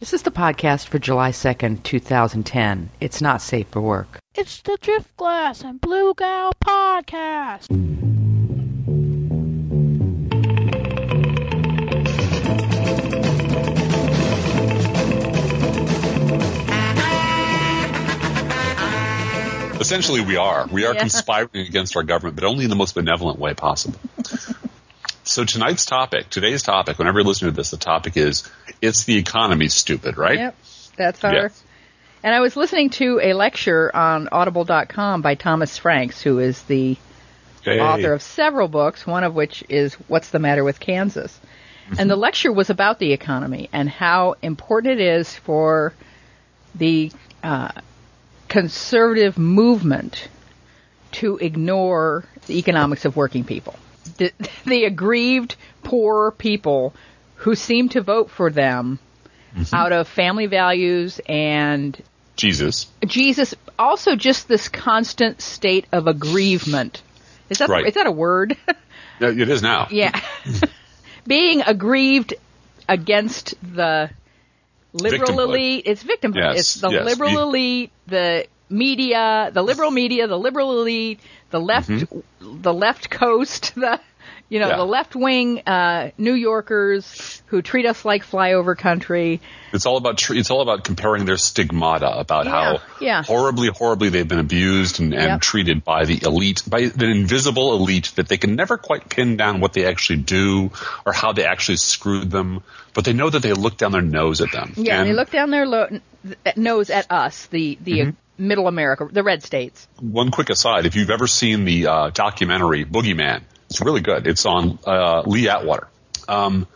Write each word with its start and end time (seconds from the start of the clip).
This 0.00 0.12
is 0.12 0.22
the 0.22 0.30
podcast 0.30 0.86
for 0.86 0.98
July 1.00 1.30
2nd, 1.32 1.82
2010. 1.82 2.90
It's 3.00 3.20
not 3.20 3.42
safe 3.42 3.66
for 3.68 3.80
work. 3.80 4.20
It's 4.34 4.60
the 4.62 4.78
Driftglass 4.80 5.64
and 5.64 5.80
Blue 5.80 6.14
Gal 6.16 6.52
podcast. 6.64 7.66
Essentially, 19.80 20.20
we 20.20 20.36
are. 20.36 20.66
We 20.66 20.84
are 20.86 20.94
Yeah. 20.94 21.00
conspiring 21.00 21.48
against 21.54 21.96
our 21.96 22.02
government, 22.02 22.34
but 22.34 22.44
only 22.44 22.64
in 22.64 22.70
the 22.70 22.76
most 22.76 22.94
benevolent 22.96 23.38
way 23.38 23.54
possible. 23.54 23.98
so 25.22 25.44
tonight's 25.44 25.84
topic, 25.84 26.28
today's 26.30 26.62
topic, 26.62 26.98
whenever 26.98 27.20
you're 27.20 27.26
listening 27.28 27.52
to 27.52 27.56
this, 27.56 27.70
the 27.70 27.76
topic 27.76 28.16
is 28.16 28.42
it's 28.80 29.04
the 29.04 29.16
economy, 29.16 29.68
stupid, 29.68 30.16
right? 30.16 30.38
Yep, 30.38 30.56
that's 30.96 31.24
our. 31.24 31.50
And 32.22 32.34
I 32.34 32.40
was 32.40 32.56
listening 32.56 32.90
to 32.90 33.20
a 33.22 33.32
lecture 33.32 33.94
on 33.94 34.28
Audible.com 34.32 35.22
by 35.22 35.36
Thomas 35.36 35.78
Franks, 35.78 36.20
who 36.20 36.40
is 36.40 36.60
the 36.62 36.96
Hey. 37.64 37.80
author 37.80 38.12
of 38.12 38.22
several 38.22 38.68
books, 38.68 39.06
one 39.06 39.24
of 39.24 39.34
which 39.34 39.64
is 39.68 39.94
What's 40.08 40.30
the 40.30 40.38
Matter 40.38 40.64
with 40.64 40.80
Kansas. 40.80 41.38
And 41.98 42.10
the 42.10 42.16
lecture 42.16 42.52
was 42.52 42.68
about 42.68 42.98
the 42.98 43.12
economy 43.12 43.70
and 43.72 43.88
how 43.88 44.34
important 44.42 45.00
it 45.00 45.00
is 45.00 45.34
for 45.34 45.94
the 46.74 47.10
uh, 47.42 47.72
conservative 48.48 49.38
movement 49.38 50.28
to 51.12 51.38
ignore 51.38 52.24
the 52.46 52.58
economics 52.58 53.06
of 53.06 53.16
working 53.16 53.44
people. 53.44 53.74
The, 54.18 54.32
the 54.66 54.84
aggrieved, 54.84 55.56
poor 55.82 56.30
people 56.30 56.92
who 57.38 57.54
seem 57.54 57.88
to 57.90 58.00
vote 58.02 58.30
for 58.30 58.50
them 58.50 58.98
mm-hmm. 59.54 59.74
out 59.74 59.92
of 59.92 60.08
family 60.08 60.46
values 60.46 61.20
and 61.28 62.00
Jesus. 62.36 62.86
Jesus, 63.06 63.54
also 63.78 64.14
just 64.16 64.48
this 64.48 64.68
constant 64.68 65.40
state 65.40 65.86
of 65.92 66.06
aggrievement. 66.06 67.02
Is 67.50 67.58
that 67.58 67.68
Right. 67.68 67.86
is 67.86 67.94
that 67.94 68.06
a 68.06 68.12
word? 68.12 68.56
It 69.20 69.48
is 69.48 69.62
now. 69.62 69.88
yeah. 69.90 70.18
Being 71.26 71.62
aggrieved 71.62 72.34
against 72.88 73.54
the 73.62 74.10
liberal 74.92 75.32
Victimhood. 75.32 75.48
elite. 75.48 75.82
It's 75.86 76.04
victimhood. 76.04 76.36
Yes, 76.36 76.58
It's 76.58 76.74
the 76.74 76.90
yes. 76.90 77.04
liberal 77.04 77.30
Be- 77.30 77.36
elite, 77.36 77.90
the 78.06 78.46
media, 78.70 79.50
the 79.52 79.62
liberal 79.62 79.90
media, 79.90 80.26
the 80.26 80.38
liberal 80.38 80.80
elite, 80.80 81.20
the 81.50 81.60
left, 81.60 81.88
mm-hmm. 81.88 82.62
the 82.62 82.72
left 82.72 83.10
coast, 83.10 83.74
the 83.76 84.00
you 84.48 84.58
know. 84.60 84.68
Yeah. 84.68 84.76
the 84.76 84.84
left 84.84 85.14
wing 85.14 85.60
uh, 85.66 86.10
New 86.18 86.34
Yorkers 86.34 87.42
who 87.46 87.62
treat 87.62 87.86
us 87.86 88.04
like 88.04 88.24
flyover 88.24 88.76
country. 88.76 89.40
It's 89.72 89.86
all 89.86 89.96
about 89.96 90.18
tr- 90.18 90.34
it's 90.34 90.50
all 90.50 90.60
about 90.62 90.84
comparing 90.84 91.24
their 91.26 91.36
stigmata 91.36 92.10
about 92.18 92.44
Yeah, 92.46 92.50
how 92.50 92.78
yeah. 93.00 93.22
horribly, 93.22 93.68
horribly 93.68 94.08
they've 94.08 94.26
been 94.26 94.38
abused 94.38 95.00
and, 95.00 95.12
and 95.14 95.22
Yep. 95.22 95.40
treated 95.40 95.84
by 95.84 96.04
the 96.04 96.20
elite, 96.22 96.62
by 96.68 96.86
the 96.88 97.06
invisible 97.06 97.74
elite 97.74 98.12
that 98.16 98.28
they 98.28 98.38
can 98.38 98.54
never 98.56 98.76
quite 98.78 99.08
pin 99.08 99.36
down 99.36 99.60
what 99.60 99.72
they 99.72 99.84
actually 99.86 100.20
do 100.20 100.70
or 101.06 101.12
how 101.12 101.32
they 101.32 101.44
actually 101.44 101.76
screwed 101.76 102.30
them, 102.30 102.62
but 102.94 103.04
they 103.04 103.12
know 103.12 103.28
that 103.30 103.42
they 103.42 103.52
look 103.52 103.76
down 103.76 103.92
their 103.92 104.02
nose 104.02 104.40
at 104.40 104.52
them. 104.52 104.72
Yeah, 104.76 105.00
and 105.00 105.08
they 105.08 105.12
look 105.14 105.30
down 105.30 105.50
their 105.50 105.66
lo- 105.66 106.00
nose 106.56 106.90
at 106.90 107.10
us, 107.10 107.46
the 107.46 107.78
the 107.82 107.98
Mm-hmm. 107.98 108.46
middle 108.48 108.68
America, 108.68 109.08
the 109.10 109.22
red 109.22 109.42
states. 109.42 109.88
one 110.00 110.30
quick 110.30 110.48
aside: 110.50 110.86
if 110.86 110.94
you've 110.96 111.10
ever 111.10 111.26
seen 111.26 111.64
the 111.64 111.86
uh, 111.88 112.10
documentary 112.10 112.84
Boogeyman, 112.84 113.42
it's 113.70 113.80
really 113.80 114.00
good. 114.00 114.26
It's 114.26 114.46
on 114.46 114.78
uh, 114.86 115.22
Lee 115.26 115.48
Atwater, 115.48 115.88
um, 116.28 116.66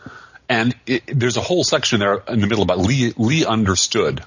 and 0.49 0.75
it, 0.85 1.03
there's 1.07 1.37
a 1.37 1.41
whole 1.41 1.63
section 1.63 1.99
there 1.99 2.23
in 2.27 2.39
the 2.41 2.47
middle 2.47 2.63
about 2.63 2.79
Lee. 2.79 3.13
Lee 3.17 3.45
understood 3.45 4.23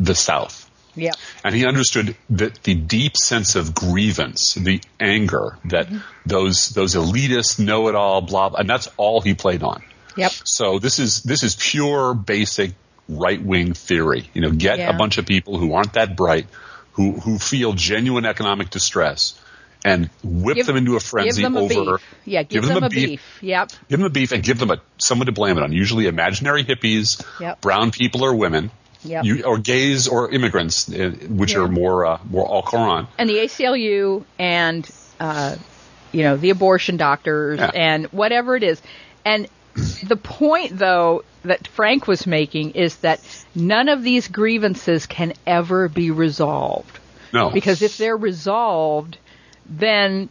the 0.00 0.14
South. 0.14 0.70
Yeah. 0.96 1.10
And 1.44 1.52
he 1.54 1.66
understood 1.66 2.14
that 2.30 2.62
the 2.62 2.74
deep 2.74 3.16
sense 3.16 3.56
of 3.56 3.74
grievance, 3.74 4.54
the 4.54 4.80
anger 5.00 5.58
that 5.64 5.88
Mm-hmm. 5.88 5.98
those 6.26 6.68
those 6.70 6.94
elitist 6.94 7.58
know-it-all 7.58 8.20
blah, 8.22 8.50
blah 8.50 8.60
and 8.60 8.70
that's 8.70 8.88
all 8.96 9.20
he 9.20 9.34
played 9.34 9.62
on. 9.64 9.82
Yep. 10.16 10.30
So 10.44 10.78
this 10.78 11.00
is 11.00 11.22
this 11.24 11.42
is 11.42 11.56
pure 11.56 12.14
basic 12.14 12.72
right 13.08 13.42
wing 13.42 13.74
theory. 13.74 14.30
You 14.34 14.42
know, 14.42 14.50
get 14.52 14.78
Yeah. 14.78 14.90
a 14.90 14.96
bunch 14.96 15.18
of 15.18 15.26
people 15.26 15.58
who 15.58 15.74
aren't 15.74 15.94
that 15.94 16.16
bright, 16.16 16.46
who 16.92 17.12
who 17.18 17.38
feel 17.38 17.72
genuine 17.72 18.24
economic 18.24 18.70
distress, 18.70 19.36
and 19.84 20.08
whip 20.22 20.56
Give- 20.56 20.66
them 20.66 20.76
into 20.76 20.96
a 20.96 21.00
frenzy 21.00 21.42
give 21.42 21.52
them 21.52 21.56
a 21.56 21.64
over. 21.64 21.98
beef. 21.98 22.14
Yeah, 22.24 22.42
give, 22.42 22.66
them, 22.66 22.82
a 22.82 22.88
beef. 22.88 23.38
Yep. 23.42 23.70
Give 23.88 23.98
them 23.98 24.06
a 24.06 24.10
beef 24.10 24.32
and 24.32 24.42
give 24.42 24.58
them 24.58 24.70
a 24.70 24.78
someone 24.98 25.26
to 25.26 25.32
blame 25.32 25.58
it 25.58 25.62
on. 25.62 25.72
Usually 25.72 26.06
imaginary 26.06 26.64
hippies, 26.64 27.22
Yep. 27.40 27.60
brown 27.60 27.90
people 27.90 28.24
or 28.24 28.34
women, 28.34 28.70
Yep. 29.04 29.24
you, 29.24 29.42
or 29.44 29.58
gays 29.58 30.08
or 30.08 30.30
immigrants, 30.30 30.90
uh, 30.90 31.10
which 31.28 31.52
Yeah. 31.52 31.60
are 31.60 31.68
more 31.68 32.06
uh, 32.06 32.18
more 32.28 32.50
al 32.50 32.62
Quran. 32.62 33.06
And 33.18 33.28
the 33.28 33.34
ACLU 33.40 34.24
and 34.38 34.88
uh, 35.20 35.56
you 36.12 36.22
know 36.22 36.36
the 36.38 36.50
abortion 36.50 36.96
doctors 36.96 37.58
Yeah. 37.58 37.70
and 37.74 38.06
whatever 38.06 38.56
it 38.56 38.62
is. 38.62 38.80
And 39.26 39.48
the 40.04 40.16
point, 40.16 40.78
though, 40.78 41.24
that 41.44 41.66
Frank 41.68 42.06
was 42.06 42.26
making 42.26 42.70
is 42.72 42.96
that 42.98 43.20
none 43.54 43.88
of 43.88 44.02
these 44.02 44.28
grievances 44.28 45.06
can 45.06 45.32
ever 45.46 45.88
be 45.88 46.10
resolved. 46.10 46.98
No, 47.32 47.50
because 47.50 47.82
if 47.82 47.96
they're 47.98 48.16
resolved, 48.16 49.18
then 49.66 50.28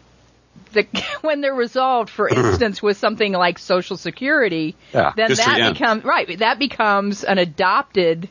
the, 0.74 0.88
when 1.22 1.42
they're 1.42 1.54
resolved, 1.54 2.10
for 2.10 2.28
instance, 2.28 2.82
with 2.82 2.98
something 2.98 3.34
like 3.34 3.60
Social 3.60 3.98
Security, 3.98 4.76
Yeah, 4.94 5.14
then 5.16 5.34
that 5.34 5.74
becomes 5.74 6.04
right. 6.04 6.38
That 6.40 6.60
becomes 6.60 7.24
an 7.24 7.38
adopted 7.38 8.30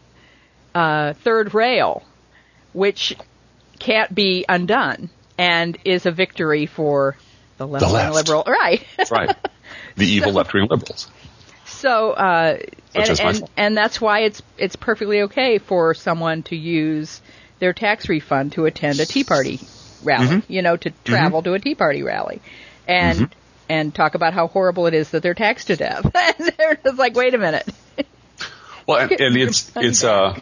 uh, 0.74 1.12
third 1.14 1.54
rail, 1.54 2.02
which 2.72 3.16
can't 3.78 4.14
be 4.14 4.44
undone, 4.48 5.10
and 5.38 5.76
is 5.84 6.06
a 6.06 6.10
victory 6.10 6.66
for 6.66 7.16
the 7.58 7.66
left, 7.66 7.84
The 7.84 7.92
left. 7.92 8.14
liberal. 8.14 8.44
Right. 8.46 8.84
Right. 9.10 9.36
The 9.96 10.06
evil 10.06 10.32
left 10.32 10.54
wing 10.54 10.66
liberals. 10.70 11.10
So, 11.66 12.12
uh, 12.12 12.58
and, 12.94 13.20
and, 13.20 13.42
and 13.56 13.76
that's 13.76 14.00
why 14.00 14.20
it's 14.20 14.42
it's 14.56 14.76
perfectly 14.76 15.22
okay 15.22 15.58
for 15.58 15.92
someone 15.94 16.42
to 16.44 16.56
use 16.56 17.20
their 17.58 17.72
tax 17.72 18.08
refund 18.08 18.52
to 18.52 18.64
attend 18.66 19.00
a 19.00 19.06
Tea 19.06 19.24
Party 19.24 19.60
rally, 20.02 20.26
Mm-hmm. 20.26 20.52
you 20.52 20.62
know, 20.62 20.76
to 20.76 20.90
travel 21.04 21.42
to 21.42 21.52
a 21.54 21.58
Tea 21.58 21.74
Party 21.74 22.02
rally, 22.02 22.40
and 22.88 23.34
and 23.68 23.94
talk 23.94 24.14
about 24.14 24.34
how 24.34 24.48
horrible 24.48 24.86
it 24.86 24.94
is 24.94 25.10
that 25.10 25.22
they're 25.22 25.34
taxed 25.34 25.68
to 25.68 25.76
death. 25.76 26.04
And 26.14 26.52
they're 26.58 26.74
just 26.82 26.98
like, 26.98 27.14
wait 27.14 27.34
a 27.34 27.38
minute, 27.38 27.68
Well, 28.86 28.98
and, 28.98 29.12
and 29.12 29.36
it's 29.36 29.70
it's 29.76 30.02
uh, 30.04 30.38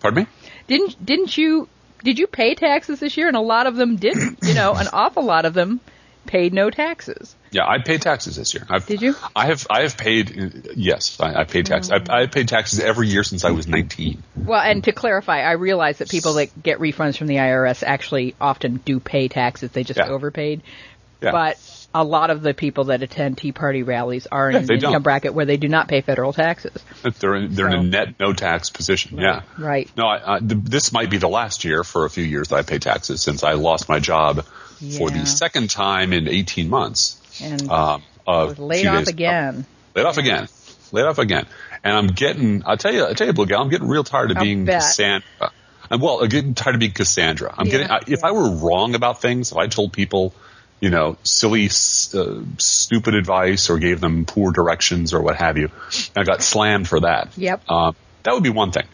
pardon 0.00 0.24
me. 0.24 0.28
didn't 0.66 1.04
didn't 1.04 1.36
you 1.36 1.68
did 2.02 2.18
you 2.18 2.26
pay 2.26 2.54
taxes 2.54 3.00
this 3.00 3.16
year? 3.16 3.28
And 3.28 3.36
a 3.36 3.40
lot 3.40 3.66
of 3.66 3.76
them 3.76 3.96
didn't. 3.96 4.38
You 4.42 4.54
know, 4.54 4.74
an 4.74 4.86
awful 4.92 5.22
lot 5.24 5.44
of 5.44 5.54
them 5.54 5.80
paid 6.26 6.52
no 6.54 6.70
taxes. 6.70 7.34
Yeah, 7.54 7.66
I 7.68 7.78
paid 7.78 8.02
taxes 8.02 8.34
this 8.34 8.52
year. 8.52 8.66
I've, 8.68 8.84
Did 8.84 9.00
you? 9.00 9.14
I 9.36 9.46
have. 9.46 9.64
I 9.70 9.82
have 9.82 9.96
paid. 9.96 10.70
Yes, 10.74 11.20
I, 11.20 11.42
I 11.42 11.44
paid 11.44 11.66
taxes. 11.66 11.92
I, 11.92 12.22
I 12.22 12.26
paid 12.26 12.48
taxes 12.48 12.80
every 12.80 13.06
year 13.06 13.22
since 13.22 13.44
I 13.44 13.52
was 13.52 13.68
19. 13.68 14.20
Well, 14.34 14.60
and 14.60 14.82
to 14.84 14.92
clarify, 14.92 15.40
I 15.42 15.52
realize 15.52 15.98
that 15.98 16.10
people 16.10 16.34
that 16.34 16.62
get 16.62 16.80
refunds 16.80 17.16
from 17.16 17.28
the 17.28 17.36
IRS 17.36 17.84
actually 17.86 18.34
often 18.40 18.78
do 18.78 18.98
pay 18.98 19.28
taxes. 19.28 19.70
They 19.70 19.84
just 19.84 19.98
Yeah. 19.98 20.08
overpaid. 20.08 20.62
Yeah. 21.22 21.30
But 21.30 21.86
a 21.94 22.02
lot 22.02 22.30
of 22.30 22.42
the 22.42 22.54
people 22.54 22.84
that 22.86 23.02
attend 23.04 23.38
Tea 23.38 23.52
Party 23.52 23.84
rallies 23.84 24.26
are 24.26 24.48
in 24.50 24.54
Yeah, 24.56 24.60
an 24.62 24.70
income 24.72 24.92
don't. 24.94 25.02
bracket 25.02 25.32
where 25.32 25.46
they 25.46 25.56
do 25.56 25.68
not 25.68 25.86
pay 25.86 26.00
federal 26.00 26.32
taxes. 26.32 26.72
They're 27.20 27.36
in, 27.36 27.54
they're 27.54 27.68
in 27.68 27.72
a 27.74 27.82
net 27.84 28.16
no 28.18 28.32
tax 28.32 28.68
position. 28.70 29.16
Yeah. 29.18 29.42
Right. 29.56 29.88
No, 29.96 30.06
I, 30.06 30.34
I, 30.34 30.38
th- 30.40 30.64
this 30.64 30.92
might 30.92 31.08
be 31.08 31.18
the 31.18 31.28
last 31.28 31.64
year 31.64 31.84
for 31.84 32.04
a 32.04 32.10
few 32.10 32.24
years 32.24 32.48
that 32.48 32.56
I 32.56 32.62
pay 32.62 32.80
taxes 32.80 33.22
since 33.22 33.44
I 33.44 33.52
lost 33.52 33.88
my 33.88 34.00
job 34.00 34.44
for 34.98 35.08
the 35.08 35.24
second 35.24 35.70
time 35.70 36.12
in 36.12 36.26
18 36.26 36.68
months. 36.68 37.20
And 37.42 37.70
Um, 37.70 38.02
uh, 38.26 38.46
laid 38.58 38.86
off 38.86 38.98
days- 39.00 39.08
again. 39.08 39.66
laid 39.94 40.06
off 40.06 40.18
again. 40.18 40.48
Laid 40.92 41.06
off 41.06 41.18
again. 41.18 41.46
And 41.82 41.96
I'm 41.96 42.06
getting, 42.08 42.62
I'll 42.66 42.76
tell 42.76 42.92
you, 42.94 43.04
I'll 43.04 43.14
tell 43.14 43.26
you, 43.26 43.32
Blue 43.32 43.46
Gal, 43.46 43.60
I'm 43.62 43.68
getting 43.68 43.88
real 43.88 44.04
tired 44.04 44.30
of 44.30 44.38
I'll 44.38 44.42
being 44.44 44.64
bet. 44.64 44.80
Cassandra. 44.80 45.50
I'm, 45.90 46.00
well, 46.00 46.22
I'm 46.22 46.28
getting 46.28 46.54
tired 46.54 46.76
of 46.76 46.80
being 46.80 46.92
Cassandra. 46.92 47.52
I'm 47.56 47.66
Yeah, 47.66 47.72
getting, 47.72 47.90
I, 47.90 47.96
if 48.06 48.08
yeah. 48.08 48.16
I 48.28 48.30
were 48.32 48.50
wrong 48.50 48.94
about 48.94 49.20
things, 49.20 49.52
if 49.52 49.58
I 49.58 49.66
told 49.66 49.92
people, 49.92 50.32
you 50.80 50.90
know, 50.90 51.16
silly, 51.24 51.66
uh, 51.66 52.40
stupid 52.58 53.14
advice 53.14 53.68
or 53.70 53.78
gave 53.78 54.00
them 54.00 54.24
poor 54.24 54.52
directions 54.52 55.12
or 55.12 55.20
what 55.20 55.36
have 55.36 55.58
you, 55.58 55.70
and 56.14 56.16
I 56.16 56.24
got 56.24 56.42
slammed 56.42 56.88
for 56.88 57.00
that. 57.00 57.28
Yep. 57.36 57.70
Um, 57.70 57.94
that 58.22 58.32
would 58.34 58.42
be 58.42 58.50
one 58.50 58.70
thing. 58.72 58.86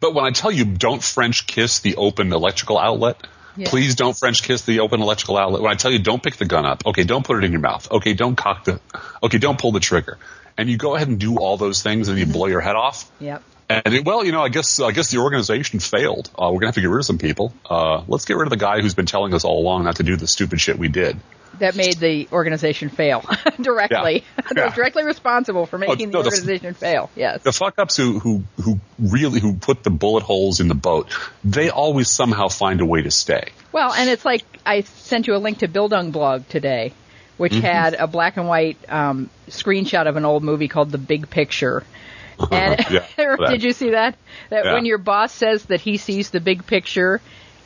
But 0.00 0.14
when 0.14 0.24
I 0.24 0.30
tell 0.30 0.50
you 0.50 0.64
don't 0.64 1.02
French 1.02 1.46
kiss 1.46 1.80
the 1.80 1.96
open 1.96 2.32
electrical 2.32 2.78
outlet, 2.78 3.16
Yeah. 3.56 3.68
please 3.68 3.94
don't 3.94 4.16
French 4.16 4.42
kiss 4.42 4.62
the 4.62 4.80
open 4.80 5.00
electrical 5.00 5.36
outlet. 5.36 5.62
When 5.62 5.70
I 5.70 5.76
tell 5.76 5.92
you 5.92 5.98
don't 5.98 6.22
pick 6.22 6.36
the 6.36 6.44
gun 6.44 6.66
up, 6.66 6.84
okay, 6.86 7.04
don't 7.04 7.24
put 7.24 7.36
it 7.38 7.44
in 7.44 7.52
your 7.52 7.60
mouth. 7.60 7.90
Okay, 7.90 8.14
don't 8.14 8.36
cock 8.36 8.64
the, 8.64 8.80
okay, 9.22 9.38
don't 9.38 9.58
pull 9.58 9.72
the 9.72 9.80
trigger. 9.80 10.18
And 10.56 10.68
you 10.68 10.76
go 10.76 10.94
ahead 10.94 11.08
and 11.08 11.18
do 11.18 11.36
all 11.38 11.56
those 11.56 11.82
things 11.82 12.08
and 12.08 12.18
you 12.18 12.26
blow 12.26 12.46
your 12.46 12.60
head 12.60 12.76
off. 12.76 13.10
Yep. 13.20 13.42
And 13.68 13.94
it, 13.94 14.04
well, 14.04 14.24
you 14.24 14.32
know, 14.32 14.42
I 14.42 14.48
guess 14.50 14.80
I 14.80 14.92
guess 14.92 15.10
the 15.10 15.18
organization 15.18 15.80
failed. 15.80 16.30
Uh, 16.38 16.50
we're 16.52 16.60
gonna 16.60 16.66
have 16.68 16.74
to 16.74 16.80
get 16.82 16.90
rid 16.90 16.98
of 16.98 17.06
some 17.06 17.18
people. 17.18 17.52
Uh, 17.68 18.02
let's 18.08 18.24
get 18.26 18.36
rid 18.36 18.46
of 18.46 18.50
the 18.50 18.56
guy 18.56 18.80
who's 18.80 18.94
been 18.94 19.06
telling 19.06 19.32
us 19.34 19.44
all 19.44 19.60
along 19.60 19.84
not 19.84 19.96
to 19.96 20.02
do 20.02 20.16
the 20.16 20.26
stupid 20.26 20.60
shit 20.60 20.78
we 20.78 20.88
did. 20.88 21.16
That 21.60 21.76
made 21.76 21.94
the 21.98 22.26
organization 22.32 22.88
fail 22.88 23.24
directly. 23.60 24.24
Yeah. 24.36 24.44
They're 24.54 24.66
Yeah. 24.66 24.74
directly 24.74 25.04
responsible 25.04 25.66
for 25.66 25.78
making 25.78 26.10
no, 26.10 26.22
the 26.22 26.30
the- 26.30 26.36
organization 26.36 26.74
fail. 26.74 27.10
Yes. 27.14 27.42
The 27.42 27.52
fuck 27.52 27.78
ups 27.78 27.96
who 27.96 28.18
who 28.18 28.42
who 28.60 28.80
really 28.98 29.40
who 29.40 29.54
put 29.54 29.82
the 29.84 29.90
bullet 29.90 30.24
holes 30.24 30.60
in 30.60 30.68
the 30.68 30.74
boat, 30.74 31.08
they 31.44 31.70
always 31.70 32.10
somehow 32.10 32.48
find 32.48 32.80
a 32.80 32.84
way 32.86 33.02
to 33.02 33.10
stay. 33.10 33.48
Well, 33.72 33.92
and 33.92 34.10
it's 34.10 34.24
like 34.24 34.42
I 34.66 34.80
sent 34.82 35.26
you 35.26 35.36
a 35.36 35.38
link 35.38 35.58
to 35.58 35.68
Bildung 35.68 36.10
blog 36.12 36.46
today, 36.48 36.92
which 37.36 37.52
Mm-hmm. 37.52 37.62
had 37.62 37.94
a 37.94 38.06
black 38.08 38.36
and 38.36 38.46
white 38.48 38.76
um, 38.88 39.30
screenshot 39.48 40.06
of 40.08 40.16
an 40.16 40.24
old 40.24 40.42
movie 40.42 40.68
called 40.68 40.90
The 40.90 40.98
Big 40.98 41.30
Picture. 41.30 41.84
And 42.50 42.78
Yeah, 42.90 43.06
did 43.48 43.62
you 43.62 43.72
see 43.72 43.90
that? 43.90 44.16
That 44.50 44.64
Yeah. 44.66 44.72
when 44.74 44.84
your 44.84 44.98
boss 44.98 45.32
says 45.32 45.64
that 45.66 45.80
he 45.80 45.96
sees 45.96 46.30
the 46.30 46.40
big 46.40 46.66
picture 46.66 47.20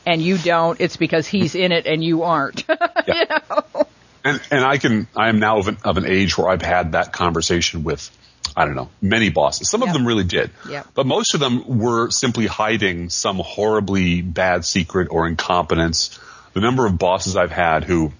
and 0.05 0.21
you 0.21 0.37
don't, 0.37 0.79
it's 0.81 0.97
because 0.97 1.27
he's 1.27 1.55
in 1.55 1.71
it 1.71 1.85
and 1.85 2.03
you 2.03 2.23
aren't. 2.23 2.65
you 2.67 3.25
know? 3.29 3.87
And 4.23 4.41
and 4.51 4.65
I 4.65 4.77
can 4.77 5.07
I 5.15 5.29
am 5.29 5.39
now 5.39 5.59
of 5.59 5.67
an, 5.67 5.77
of 5.83 5.97
an 5.97 6.05
age 6.05 6.37
where 6.37 6.49
I've 6.49 6.61
had 6.61 6.91
that 6.93 7.13
conversation 7.13 7.83
with 7.83 8.09
I 8.55 8.65
don't 8.65 8.75
know 8.75 8.89
many 9.01 9.29
bosses. 9.29 9.69
Some 9.69 9.81
Yep. 9.81 9.89
of 9.89 9.93
them 9.93 10.07
really 10.07 10.23
did, 10.23 10.51
Yep. 10.67 10.87
but 10.93 11.05
most 11.05 11.33
of 11.35 11.39
them 11.39 11.79
were 11.79 12.09
simply 12.09 12.45
hiding 12.47 13.09
some 13.09 13.37
horribly 13.37 14.21
bad 14.21 14.65
secret 14.65 15.07
or 15.11 15.27
incompetence. 15.27 16.19
The 16.53 16.59
number 16.61 16.85
of 16.85 16.97
bosses 16.97 17.35
I've 17.35 17.51
had 17.51 17.83
who 17.83 18.11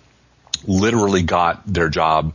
literally 0.65 1.23
got 1.23 1.61
their 1.65 1.89
job. 1.89 2.33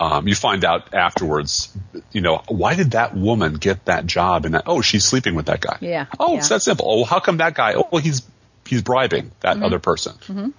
Um, 0.00 0.28
you 0.28 0.34
find 0.34 0.64
out 0.64 0.94
afterwards, 0.94 1.76
you 2.12 2.20
know, 2.20 2.42
why 2.48 2.74
did 2.74 2.92
that 2.92 3.16
woman 3.16 3.54
get 3.54 3.84
that 3.86 4.06
job? 4.06 4.44
And 4.44 4.54
that, 4.54 4.64
oh, 4.66 4.80
she's 4.82 5.04
sleeping 5.04 5.34
with 5.34 5.46
that 5.46 5.60
guy. 5.60 5.78
Yeah, 5.80 6.06
Oh, 6.18 6.32
yeah. 6.32 6.38
it's 6.38 6.48
that 6.50 6.62
simple. 6.62 6.86
Oh, 6.88 7.04
how 7.04 7.20
come 7.20 7.38
that 7.38 7.54
guy? 7.54 7.74
Oh, 7.74 7.88
well, 7.90 8.02
he's 8.02 8.22
he's 8.66 8.82
bribing 8.82 9.30
that 9.40 9.62
other 9.62 9.78
person. 9.78 10.14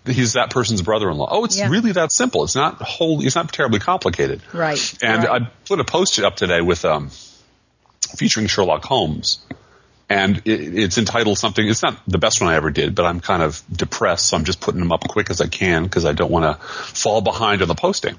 He's 0.06 0.34
that 0.34 0.50
person's 0.50 0.82
brother-in-law. 0.82 1.28
Oh, 1.30 1.46
it's 1.46 1.60
Mm-hmm. 1.60 1.72
Yeah. 1.74 1.80
really 1.80 1.92
that 1.94 2.12
simple. 2.12 2.44
It's 2.44 2.56
not 2.56 2.82
whole. 2.82 3.24
It's 3.26 3.36
not 3.36 3.52
terribly 3.54 3.80
complicated. 3.80 4.42
Right, 4.54 4.80
And 5.04 5.24
right. 5.26 5.42
I 5.44 5.52
put 5.68 5.80
a 5.80 5.84
post 5.84 6.18
up 6.20 6.36
today 6.36 6.62
with 6.62 6.86
um, 6.86 7.12
featuring 8.18 8.48
Sherlock 8.48 8.84
Holmes, 8.84 9.40
and 10.10 10.38
it, 10.46 10.78
it's 10.80 10.98
entitled 10.98 11.38
something. 11.38 11.68
It's 11.68 11.84
not 11.84 12.00
the 12.08 12.18
best 12.18 12.42
one 12.42 12.50
I 12.50 12.56
ever 12.56 12.72
did, 12.72 12.96
but 12.96 13.06
I'm 13.06 13.20
kind 13.20 13.44
of 13.44 13.62
depressed, 13.72 14.28
so 14.28 14.38
I'm 14.38 14.44
just 14.46 14.60
putting 14.60 14.80
them 14.80 14.92
up 14.92 15.08
quick 15.08 15.30
as 15.30 15.40
I 15.42 15.48
can 15.48 15.84
because 15.84 16.06
I 16.06 16.14
don't 16.14 16.32
want 16.32 16.46
to 16.46 16.66
fall 16.66 17.22
behind 17.22 17.62
on 17.62 17.68
the 17.68 17.76
posting. 17.76 18.16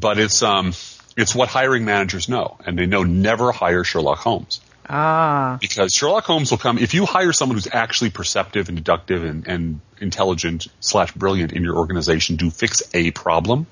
But 0.00 0.18
it's 0.18 0.42
um, 0.42 0.72
it's 1.16 1.34
what 1.34 1.48
hiring 1.48 1.84
managers 1.84 2.28
know, 2.28 2.56
and 2.64 2.78
they 2.78 2.86
know 2.86 3.02
never 3.02 3.52
hire 3.52 3.84
Sherlock 3.84 4.18
Holmes 4.18 4.60
Ah, 4.92 5.56
because 5.60 5.94
Sherlock 5.94 6.24
Holmes 6.24 6.50
will 6.50 6.58
come 6.58 6.76
if 6.76 6.94
you 6.94 7.06
hire 7.06 7.32
someone 7.32 7.56
who's 7.56 7.68
actually 7.70 8.10
perceptive 8.10 8.68
and 8.68 8.76
deductive 8.76 9.22
and, 9.22 9.46
and 9.46 9.80
intelligent 10.00 10.66
slash 10.80 11.12
brilliant 11.12 11.52
in 11.52 11.62
your 11.62 11.76
organization 11.76 12.38
to 12.38 12.50
fix 12.50 12.82
a 12.92 13.12
problem. 13.12 13.68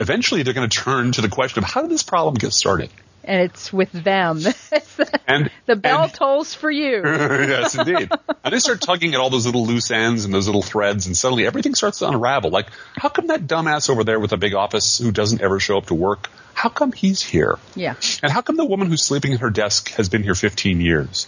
Eventually, 0.00 0.42
they're 0.42 0.54
going 0.54 0.70
to 0.70 0.78
turn 0.78 1.12
to 1.12 1.20
the 1.20 1.28
question 1.28 1.62
of 1.62 1.68
how 1.68 1.82
did 1.82 1.90
this 1.90 2.02
problem 2.02 2.34
get 2.34 2.54
started? 2.54 2.88
And 3.24 3.42
it's 3.42 3.72
with 3.72 3.92
them. 3.92 4.40
The, 4.96 5.20
And 5.26 5.50
the 5.66 5.76
bell 5.76 6.02
and- 6.04 6.12
tolls 6.12 6.52
for 6.52 6.70
you. 6.70 7.02
yes, 7.04 7.74
indeed. 7.74 8.10
And 8.44 8.52
they 8.54 8.58
start 8.58 8.80
tugging 8.80 9.14
at 9.14 9.20
all 9.20 9.30
those 9.30 9.46
little 9.46 9.66
loose 9.66 9.90
ends 9.90 10.24
and 10.24 10.32
those 10.34 10.46
little 10.46 10.62
threads, 10.62 11.06
and 11.06 11.16
suddenly 11.16 11.46
everything 11.46 11.74
starts 11.74 11.98
to 12.00 12.08
unravel. 12.08 12.50
Like, 12.50 12.68
how 12.96 13.08
come 13.10 13.26
that 13.28 13.46
dumbass 13.46 13.88
over 13.90 14.02
there 14.04 14.18
with 14.18 14.32
a 14.32 14.36
big 14.38 14.54
office 14.54 14.98
who 14.98 15.10
doesn't 15.12 15.40
ever 15.42 15.60
show 15.60 15.78
up 15.78 15.86
to 15.86 15.94
work? 15.94 16.28
How 16.54 16.68
come 16.70 16.92
he's 16.92 17.22
here? 17.22 17.58
Yeah. 17.74 17.94
And 18.22 18.32
how 18.32 18.40
come 18.40 18.56
the 18.56 18.64
woman 18.64 18.88
who's 18.88 19.04
sleeping 19.04 19.32
at 19.34 19.40
her 19.40 19.50
desk 19.50 19.90
has 19.92 20.08
been 20.08 20.22
here 20.22 20.34
15 20.34 20.80
years? 20.80 21.26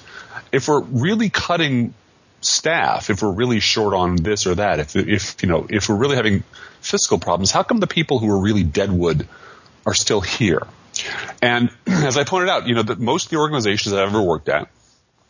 If 0.52 0.68
we're 0.68 0.80
really 0.80 1.30
cutting 1.30 1.94
staff, 2.40 3.08
if 3.10 3.22
we're 3.22 3.32
really 3.32 3.60
short 3.60 3.94
on 3.94 4.16
this 4.16 4.46
or 4.46 4.54
that, 4.56 4.80
if, 4.80 4.96
if, 4.96 5.42
you 5.42 5.48
know, 5.48 5.66
if 5.70 5.88
we're 5.88 5.96
really 5.96 6.16
having 6.16 6.42
fiscal 6.80 7.18
problems, 7.18 7.50
how 7.50 7.62
come 7.62 7.78
the 7.78 7.86
people 7.86 8.18
who 8.18 8.30
are 8.30 8.38
really 8.40 8.64
deadwood 8.64 9.28
are 9.86 9.94
still 9.94 10.20
here? 10.20 10.66
And 11.40 11.70
as 11.86 12.16
I 12.16 12.24
pointed 12.24 12.48
out, 12.48 12.66
you 12.66 12.74
know, 12.74 12.82
that 12.82 12.98
most 12.98 13.26
of 13.26 13.30
the 13.30 13.36
organizations 13.36 13.92
I've 13.92 14.08
ever 14.08 14.22
worked 14.22 14.48
at, 14.48 14.68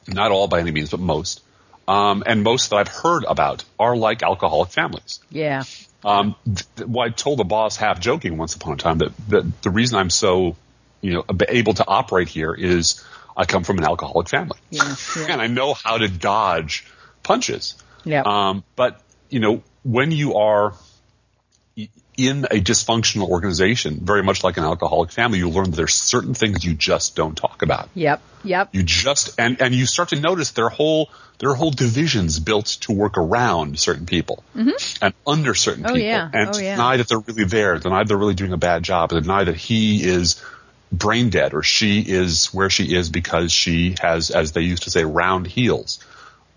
not 0.08 0.32
all 0.32 0.48
by 0.48 0.60
any 0.60 0.70
means, 0.70 0.90
but 0.90 1.00
most, 1.00 1.42
um, 1.88 2.22
and 2.26 2.42
most 2.42 2.70
that 2.70 2.76
I've 2.76 2.88
heard 2.88 3.24
about 3.24 3.64
are 3.78 3.96
like 3.96 4.22
alcoholic 4.22 4.70
families. 4.70 5.20
Yeah. 5.30 5.64
Um, 6.04 6.36
th- 6.44 6.66
th- 6.76 6.88
well, 6.88 7.06
I 7.06 7.10
told 7.10 7.38
the 7.38 7.44
boss 7.44 7.76
half 7.76 8.00
joking 8.00 8.36
once 8.36 8.54
upon 8.56 8.74
a 8.74 8.76
time 8.76 8.98
that, 8.98 9.16
that 9.28 9.62
the 9.62 9.70
reason 9.70 9.98
I'm 9.98 10.10
so, 10.10 10.56
you 11.00 11.12
know, 11.12 11.24
able 11.48 11.74
to 11.74 11.86
operate 11.86 12.28
here 12.28 12.54
is 12.54 13.04
I 13.36 13.44
come 13.44 13.64
from 13.64 13.78
an 13.78 13.84
alcoholic 13.84 14.28
family. 14.28 14.58
Yeah, 14.70 14.94
yeah. 15.16 15.26
and 15.28 15.40
I 15.40 15.46
know 15.46 15.74
how 15.74 15.98
to 15.98 16.08
dodge 16.08 16.86
punches. 17.22 17.76
Yeah. 18.04 18.22
Um, 18.24 18.64
but, 18.76 19.00
you 19.30 19.40
know, 19.40 19.62
when 19.84 20.10
you 20.10 20.34
are 20.34 20.74
in 22.16 22.44
a 22.44 22.60
dysfunctional 22.60 23.28
organization, 23.28 24.00
very 24.02 24.22
much 24.22 24.44
like 24.44 24.56
an 24.58 24.64
alcoholic 24.64 25.10
family, 25.10 25.38
you 25.38 25.48
learn 25.48 25.70
that 25.70 25.76
there's 25.76 25.94
certain 25.94 26.34
things 26.34 26.64
you 26.64 26.74
just 26.74 27.16
don't 27.16 27.36
talk 27.36 27.62
about. 27.62 27.88
Yep. 27.94 28.20
Yep. 28.44 28.68
You 28.72 28.82
just 28.82 29.38
and 29.38 29.60
and 29.62 29.74
you 29.74 29.86
start 29.86 30.10
to 30.10 30.20
notice 30.20 30.50
their 30.50 30.68
whole 30.68 31.10
their 31.38 31.54
whole 31.54 31.70
divisions 31.70 32.38
built 32.38 32.66
to 32.82 32.92
work 32.92 33.16
around 33.16 33.78
certain 33.78 34.06
people 34.06 34.44
mm-hmm. 34.54 34.70
and 35.04 35.14
under 35.26 35.54
certain 35.54 35.84
Oh, 35.84 35.88
people, 35.88 36.00
yeah. 36.00 36.30
and 36.32 36.50
Oh, 36.54 36.58
yeah. 36.58 36.76
deny 36.76 36.96
that 36.98 37.08
they're 37.08 37.18
really 37.18 37.44
there, 37.44 37.78
deny 37.78 38.04
they're 38.04 38.16
really 38.16 38.34
doing 38.34 38.52
a 38.52 38.58
bad 38.58 38.82
job, 38.82 39.10
deny 39.10 39.44
that 39.44 39.56
he 39.56 40.04
is 40.04 40.42
brain 40.92 41.30
dead 41.30 41.54
or 41.54 41.62
she 41.62 42.00
is 42.00 42.52
where 42.52 42.68
she 42.68 42.94
is 42.94 43.08
because 43.08 43.50
she 43.50 43.96
has, 44.00 44.30
as 44.30 44.52
they 44.52 44.60
used 44.60 44.84
to 44.84 44.90
say, 44.90 45.04
round 45.04 45.46
heels. 45.46 46.04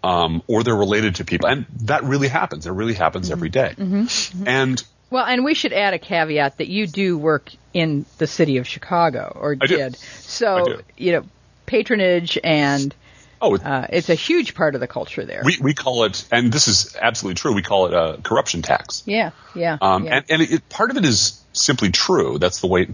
Um, 0.03 0.43
or 0.45 0.61
they're 0.61 0.75
related 0.75 1.15
to 1.15 1.25
people, 1.25 1.49
and 1.49 1.65
that 1.85 2.03
really 2.03 2.27
happens. 2.27 2.67
It 2.67 2.71
really 2.71 2.93
happens 2.93 3.25
mm-hmm. 3.25 3.33
every 3.33 3.49
day. 3.49 3.73
Mm-hmm. 3.75 4.47
And 4.47 4.83
Well, 5.09 5.25
and 5.25 5.45
we 5.45 5.53
should 5.53 5.73
add 5.73 5.93
a 5.93 5.99
caveat 5.99 6.57
that 6.57 6.67
you 6.67 6.87
do 6.87 7.17
work 7.17 7.51
in 7.73 8.05
the 8.17 8.27
city 8.27 8.57
of 8.57 8.67
Chicago, 8.67 9.37
or 9.39 9.55
I 9.59 9.65
do. 9.65 9.77
did. 9.77 9.95
So, 9.97 10.65
do. 10.65 10.81
you 10.97 11.11
know, 11.13 11.23
patronage 11.65 12.37
and 12.43 12.93
oh, 13.41 13.55
uh, 13.55 13.87
it's 13.91 14.09
a 14.09 14.15
huge 14.15 14.55
part 14.55 14.75
of 14.75 14.81
the 14.81 14.87
culture 14.87 15.25
there. 15.25 15.41
we 15.45 15.57
we 15.61 15.73
call 15.73 16.05
it, 16.05 16.25
and 16.31 16.51
this 16.51 16.67
is 16.67 16.95
absolutely 16.99 17.35
true. 17.35 17.53
We 17.53 17.61
call 17.61 17.87
it 17.87 17.93
a 17.93 18.21
corruption 18.21 18.61
tax. 18.61 19.03
yeah, 19.05 19.31
yeah. 19.53 19.77
Um, 19.79 20.05
yeah. 20.05 20.15
And, 20.15 20.25
and 20.29 20.41
it, 20.41 20.69
part 20.69 20.91
of 20.91 20.97
it 20.97 21.05
is 21.05 21.43
simply 21.53 21.91
true. 21.91 22.39
That's 22.39 22.61
the 22.61 22.67
way 22.67 22.87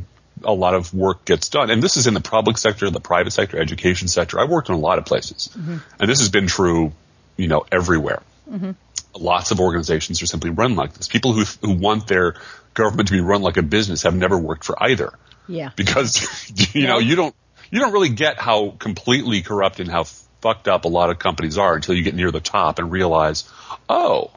a 0.44 0.54
lot 0.54 0.74
of 0.74 0.94
work 0.94 1.26
gets 1.26 1.50
done. 1.50 1.70
And 1.70 1.82
this 1.82 1.98
is 1.98 2.08
in 2.08 2.14
the 2.14 2.22
public 2.22 2.58
sector, 2.58 2.90
the 2.90 3.00
private 3.00 3.32
sector, 3.32 3.60
education 3.60 4.08
sector. 4.08 4.40
I've 4.40 4.50
worked 4.50 4.70
in 4.70 4.76
a 4.76 4.80
lot 4.80 4.98
of 4.98 5.06
places. 5.06 5.50
Mm-hmm. 5.54 5.78
And 6.00 6.10
this 6.10 6.20
has 6.20 6.30
been 6.30 6.48
true, 6.48 6.94
you 7.38 7.48
know, 7.48 7.66
everywhere. 7.72 8.22
Lots 9.14 9.52
of 9.52 9.60
organizations 9.60 10.22
are 10.22 10.26
simply 10.26 10.50
run 10.50 10.76
like 10.76 10.94
this. 10.94 11.08
People 11.08 11.34
who, 11.34 11.44
who 11.62 11.74
want 11.74 12.08
their 12.08 12.36
government 12.74 13.10
to 13.10 13.14
be 13.14 13.22
run 13.22 13.42
like 13.42 13.58
a 13.58 13.62
business 13.62 14.04
have 14.04 14.16
never 14.16 14.38
worked 14.38 14.64
for 14.64 14.82
either. 14.82 15.14
yeah. 15.48 15.72
Because, 15.76 16.72
you 16.74 16.88
know, 16.88 17.00
you 17.00 17.16
don't, 17.16 17.36
you 17.70 17.80
don't 17.80 17.94
really 17.94 18.10
get 18.10 18.40
how 18.40 18.72
completely 18.72 19.42
corrupt 19.42 19.80
and 19.80 19.90
how 19.90 20.04
fucked 20.42 20.68
up 20.68 20.86
a 20.86 20.88
lot 20.88 21.10
of 21.10 21.20
companies 21.20 21.58
are 21.58 21.76
until 21.76 21.96
you 21.96 22.04
get 22.04 22.16
near 22.16 22.32
the 22.32 22.40
top 22.40 22.80
and 22.80 22.92
realize, 22.92 23.50
oh, 23.88 24.32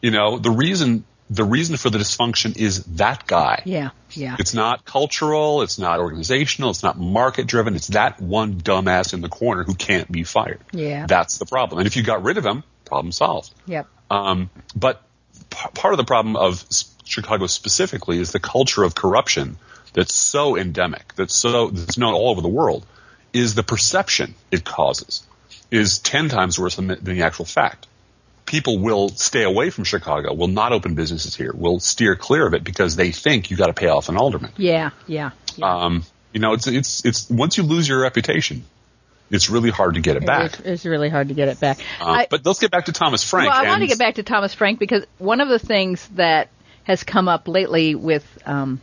you 0.00 0.10
know, 0.10 0.38
the 0.38 0.50
reason, 0.50 1.04
the 1.30 1.44
reason 1.44 1.76
for 1.76 1.90
the 1.90 1.98
dysfunction 1.98 2.56
is 2.56 2.84
that 2.84 3.26
guy. 3.26 3.62
Yeah, 3.64 3.90
yeah. 4.10 4.36
It's 4.38 4.54
not 4.54 4.84
cultural, 4.84 5.62
it's 5.62 5.78
not 5.78 6.00
organizational, 6.00 6.70
it's 6.70 6.82
not 6.82 6.98
market 6.98 7.46
driven, 7.46 7.74
it's 7.74 7.88
that 7.88 8.20
one 8.20 8.54
dumbass 8.54 9.14
in 9.14 9.20
the 9.20 9.28
corner 9.28 9.64
who 9.64 9.74
can't 9.74 10.10
be 10.10 10.24
fired. 10.24 10.60
Yeah. 10.72 11.06
That's 11.06 11.38
the 11.38 11.46
problem. 11.46 11.78
And 11.78 11.86
if 11.86 11.96
you 11.96 12.02
got 12.02 12.22
rid 12.22 12.38
of 12.38 12.44
him, 12.44 12.64
problem 12.84 13.12
solved. 13.12 13.52
Yep. 13.66 13.86
Um, 14.12 14.50
but 14.76 15.02
p- 15.50 15.68
part 15.74 15.94
of 15.94 15.98
the 15.98 16.04
problem 16.04 16.36
of 16.36 16.64
Chicago 17.04 17.46
specifically 17.46 18.18
is 18.20 18.30
the 18.32 18.40
culture 18.40 18.82
of 18.84 18.94
corruption 18.94 19.56
that's 19.94 20.14
so 20.14 20.56
endemic, 20.56 21.14
that's 21.16 21.34
so 21.34 21.68
that's 21.68 21.96
known 21.98 22.14
all 22.14 22.28
over 22.30 22.40
the 22.42 22.48
world, 22.48 22.84
is 23.32 23.54
the 23.54 23.62
perception 23.62 24.34
it 24.50 24.64
causes 24.64 25.26
is 25.70 25.98
ten 25.98 26.28
times 26.28 26.58
worse 26.58 26.76
than, 26.76 26.88
the- 26.88 26.96
than 26.96 27.16
the 27.16 27.22
actual 27.22 27.46
fact. 27.46 27.86
People 28.44 28.78
will 28.78 29.08
stay 29.08 29.44
away 29.44 29.70
from 29.70 29.84
Chicago, 29.84 30.34
will 30.34 30.48
not 30.48 30.72
open 30.72 30.94
businesses 30.94 31.34
here, 31.34 31.52
will 31.54 31.80
steer 31.80 32.14
clear 32.16 32.46
of 32.46 32.52
it 32.52 32.64
because 32.64 32.96
they 32.96 33.10
think 33.10 33.50
you 33.50 33.56
got 33.56 33.68
to 33.68 33.72
pay 33.72 33.88
off 33.88 34.10
an 34.10 34.16
alderman. 34.18 34.52
Yeah, 34.58 34.90
yeah. 35.06 35.30
yeah. 35.56 35.84
Um, 35.84 36.04
you 36.34 36.40
know, 36.40 36.52
it's 36.52 36.66
it's 36.66 37.04
it's 37.04 37.30
once 37.30 37.56
you 37.56 37.62
lose 37.62 37.88
your 37.88 38.02
reputation, 38.02 38.64
it's 39.32 39.50
really 39.50 39.70
hard 39.70 39.94
to 39.94 40.00
get 40.00 40.16
it 40.16 40.24
back. 40.24 40.52
It's, 40.52 40.60
it's 40.60 40.84
really 40.84 41.08
hard 41.08 41.28
to 41.28 41.34
get 41.34 41.48
it 41.48 41.58
back. 41.58 41.78
Uh, 42.00 42.04
I- 42.06 42.26
but 42.30 42.46
let's 42.46 42.60
get 42.60 42.70
back 42.70 42.84
to 42.84 42.92
Thomas 42.92 43.28
Frank. 43.28 43.50
Well, 43.50 43.64
I 43.64 43.68
want 43.68 43.80
to 43.82 43.88
get 43.88 43.98
back 43.98 44.14
to 44.16 44.22
Thomas 44.22 44.54
Frank 44.54 44.78
because 44.78 45.04
one 45.18 45.40
of 45.40 45.48
the 45.48 45.58
things 45.58 46.06
that 46.14 46.48
has 46.84 47.02
come 47.02 47.26
up 47.28 47.48
lately 47.48 47.94
with 47.94 48.24
um, 48.46 48.80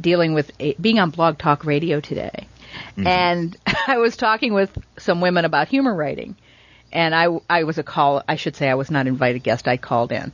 dealing 0.00 0.34
with 0.34 0.50
a, 0.60 0.74
being 0.74 0.98
on 0.98 1.10
Blog 1.10 1.38
Talk 1.38 1.64
Radio 1.64 2.00
today, 2.00 2.46
Mm-hmm. 2.96 3.06
and 3.06 3.56
I 3.86 3.96
was 3.96 4.16
talking 4.16 4.52
with 4.52 4.76
some 4.98 5.20
women 5.22 5.44
about 5.46 5.68
humor 5.68 5.94
writing, 5.94 6.36
and 6.92 7.14
I 7.14 7.26
I 7.48 7.64
was 7.64 7.78
a 7.78 7.82
call. 7.82 8.22
I 8.28 8.36
should 8.36 8.56
say 8.56 8.68
I 8.68 8.74
was 8.74 8.90
not 8.90 9.06
invited 9.06 9.42
guest. 9.42 9.66
I 9.66 9.78
called 9.78 10.12
in, 10.12 10.32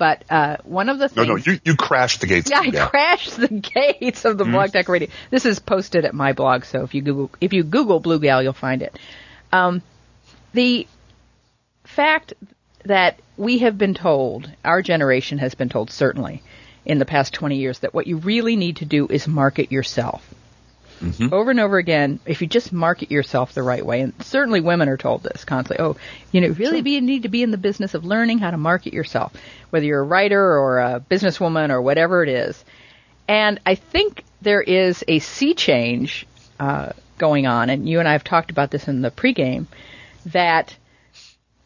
But 0.00 0.24
uh, 0.30 0.56
one 0.64 0.88
of 0.88 0.98
the 0.98 1.10
things. 1.10 1.28
no, 1.28 1.34
no, 1.34 1.36
you, 1.36 1.60
you 1.62 1.76
crashed 1.76 2.22
the 2.22 2.26
gates. 2.26 2.50
Yeah, 2.50 2.60
I 2.60 2.88
crashed 2.88 3.36
the 3.36 3.48
gates 4.00 4.24
of 4.24 4.38
the 4.38 4.44
Mm-hmm. 4.44 4.52
Blog 4.54 4.72
Talk 4.72 4.88
Radio. 4.88 5.08
This 5.28 5.44
is 5.44 5.58
posted 5.58 6.06
at 6.06 6.14
my 6.14 6.32
blog, 6.32 6.64
so 6.64 6.84
if 6.84 6.94
you 6.94 7.02
Google 7.02 7.30
if 7.38 7.52
you 7.52 7.62
Google 7.64 8.00
Blue 8.00 8.18
Gal, 8.18 8.42
you'll 8.42 8.54
find 8.54 8.80
it. 8.80 8.98
Um, 9.52 9.82
the 10.54 10.86
fact 11.84 12.32
that 12.86 13.20
we 13.36 13.58
have 13.58 13.76
been 13.76 13.92
told, 13.92 14.50
our 14.64 14.80
generation 14.80 15.36
has 15.36 15.54
been 15.54 15.68
told, 15.68 15.90
certainly 15.90 16.42
in 16.86 16.98
the 16.98 17.04
past 17.04 17.34
20 17.34 17.56
years, 17.56 17.80
that 17.80 17.92
what 17.92 18.06
you 18.06 18.16
really 18.16 18.56
need 18.56 18.76
to 18.76 18.86
do 18.86 19.06
is 19.06 19.28
market 19.28 19.70
yourself. 19.70 20.26
Over 21.32 21.50
and 21.50 21.60
over 21.60 21.78
again, 21.78 22.20
if 22.26 22.42
you 22.42 22.46
just 22.46 22.72
market 22.72 23.10
yourself 23.10 23.54
the 23.54 23.62
right 23.62 23.84
way, 23.84 24.02
and 24.02 24.12
certainly 24.22 24.60
women 24.60 24.88
are 24.88 24.96
told 24.96 25.22
this 25.22 25.44
constantly. 25.44 25.84
Oh, 25.84 25.96
you 26.30 26.40
know, 26.40 26.48
really 26.48 26.82
be 26.82 27.00
need 27.00 27.22
to 27.22 27.28
be 27.28 27.42
in 27.42 27.50
the 27.50 27.58
business 27.58 27.94
of 27.94 28.04
learning 28.04 28.38
how 28.38 28.50
to 28.50 28.58
market 28.58 28.92
yourself, 28.92 29.32
whether 29.70 29.86
you're 29.86 30.00
a 30.00 30.04
writer 30.04 30.42
or 30.42 30.78
a 30.78 31.00
businesswoman 31.00 31.70
or 31.70 31.80
whatever 31.80 32.22
it 32.22 32.28
is. 32.28 32.62
And 33.26 33.60
I 33.64 33.76
think 33.76 34.24
there 34.42 34.60
is 34.60 35.04
a 35.08 35.20
sea 35.20 35.54
change 35.54 36.26
uh, 36.58 36.92
going 37.16 37.46
on, 37.46 37.70
and 37.70 37.88
you 37.88 37.98
and 37.98 38.08
I 38.08 38.12
have 38.12 38.24
talked 38.24 38.50
about 38.50 38.70
this 38.70 38.88
in 38.88 39.00
the 39.00 39.10
pregame, 39.10 39.66
that 40.26 40.76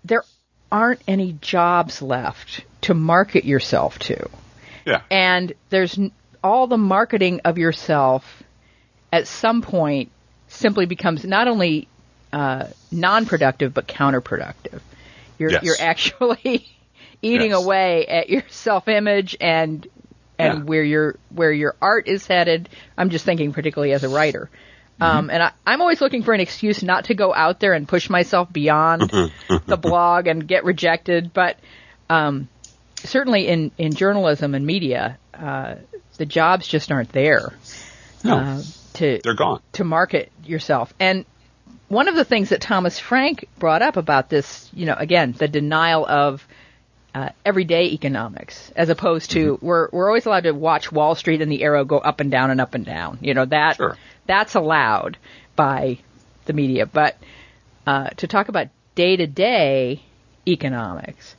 there 0.05 0.23
aren't 0.71 1.01
any 1.09 1.33
jobs 1.41 2.03
left 2.03 2.65
to 2.83 2.95
market 2.95 3.45
yourself 3.45 3.99
to. 4.01 4.29
Yeah. 4.85 5.01
And 5.11 5.53
there's 5.71 5.99
all 6.43 6.67
the 6.67 6.77
marketing 6.77 7.41
of 7.45 7.59
yourself 7.59 8.44
at 9.15 9.29
some 9.29 9.63
point 9.63 10.11
simply 10.49 10.87
becomes 10.87 11.25
not 11.25 11.47
only 11.47 11.87
uh, 12.33 12.67
non-productive 12.91 13.73
but 13.73 13.87
counterproductive. 13.87 14.81
You're 15.39 15.53
Yes. 15.53 15.63
you're 15.63 15.77
actually 15.81 16.67
eating 17.23 17.51
Yes. 17.53 17.65
away 17.65 18.07
at 18.07 18.29
your 18.29 18.43
self-image 18.49 19.37
and 19.41 19.87
and 20.37 20.59
Yeah. 20.59 20.65
where 20.65 20.83
your 20.83 21.17
where 21.31 21.53
your 21.53 21.77
art 21.81 22.09
is 22.09 22.27
headed. 22.27 22.69
I'm 22.99 23.11
just 23.11 23.25
thinking 23.25 23.53
particularly 23.53 23.93
as 23.93 24.03
a 24.03 24.09
writer. 24.09 24.51
Mm-hmm. 25.01 25.03
Um, 25.19 25.31
and 25.31 25.43
I, 25.45 25.53
I'm 25.65 25.81
always 25.81 26.01
looking 26.01 26.25
for 26.25 26.35
an 26.35 26.41
excuse 26.41 26.83
not 26.83 27.05
to 27.05 27.15
go 27.15 27.33
out 27.33 27.61
there 27.61 27.73
and 27.73 27.87
push 27.87 28.11
myself 28.11 28.53
beyond 28.53 29.03
the 29.67 29.77
blog 29.77 30.27
and 30.27 30.47
get 30.47 30.65
rejected. 30.65 31.33
But 31.33 31.57
um, 32.11 32.49
certainly 32.97 33.47
in, 33.47 33.71
in 33.79 33.95
journalism 33.95 34.55
and 34.55 34.65
media, 34.67 35.19
uh, 35.35 35.77
the 36.17 36.27
jobs 36.27 36.67
just 36.69 36.91
aren't 36.93 37.11
there 37.13 37.53
No, 38.25 38.39
uh, 38.39 38.63
to 38.95 39.21
they're 39.23 39.35
gone. 39.35 39.61
to 39.73 39.85
market 39.85 40.33
yourself. 40.45 40.93
And 40.99 41.25
one 41.89 42.09
of 42.09 42.15
the 42.15 42.25
things 42.25 42.49
that 42.49 42.61
Thomas 42.61 42.99
Frank 42.99 43.47
brought 43.59 43.83
up 43.83 43.97
about 43.97 44.29
this, 44.31 44.69
you 44.73 44.87
know, 44.87 44.95
again, 44.97 45.33
the 45.33 45.49
denial 45.49 46.07
of 46.07 46.47
uh, 47.15 47.29
everyday 47.45 47.85
economics, 47.93 48.73
as 48.75 48.89
opposed 48.89 49.31
to 49.33 49.59
we're 49.63 49.89
we're 49.93 50.09
always 50.09 50.27
allowed 50.27 50.45
to 50.45 50.53
watch 50.53 50.91
Wall 50.91 51.15
Street 51.15 51.43
and 51.43 51.53
the 51.53 51.63
arrow 51.63 51.85
go 51.85 51.99
up 51.99 52.21
and 52.21 52.31
down 52.31 52.51
and 52.51 52.61
up 52.61 52.75
and 52.75 52.85
down. 52.85 53.19
You 53.21 53.35
know 53.35 53.45
that 53.45 53.77
Sure. 53.77 53.97
that's 54.27 54.55
allowed 54.57 55.17
by 55.55 55.99
the 56.47 56.53
media, 56.53 56.87
but 56.87 57.17
uh, 57.87 58.09
to 58.17 58.27
talk 58.27 58.49
about 58.49 58.69
day 58.97 59.17
to 59.17 59.27
day 59.27 60.03
economics, 60.49 61.37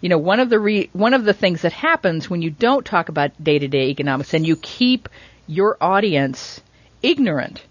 you 0.00 0.08
know, 0.08 0.18
one 0.18 0.40
of 0.40 0.48
the 0.50 0.58
re- 0.58 0.90
one 0.92 1.14
of 1.14 1.24
the 1.24 1.34
things 1.34 1.62
that 1.62 1.72
happens 1.72 2.30
when 2.30 2.40
you 2.42 2.50
don't 2.50 2.84
talk 2.86 3.08
about 3.08 3.32
day 3.42 3.58
to 3.58 3.68
day 3.68 3.88
economics 3.90 4.32
and 4.34 4.46
you 4.46 4.56
keep 4.56 5.08
your 5.46 5.76
audience 5.80 6.60
ignorant 7.02 7.62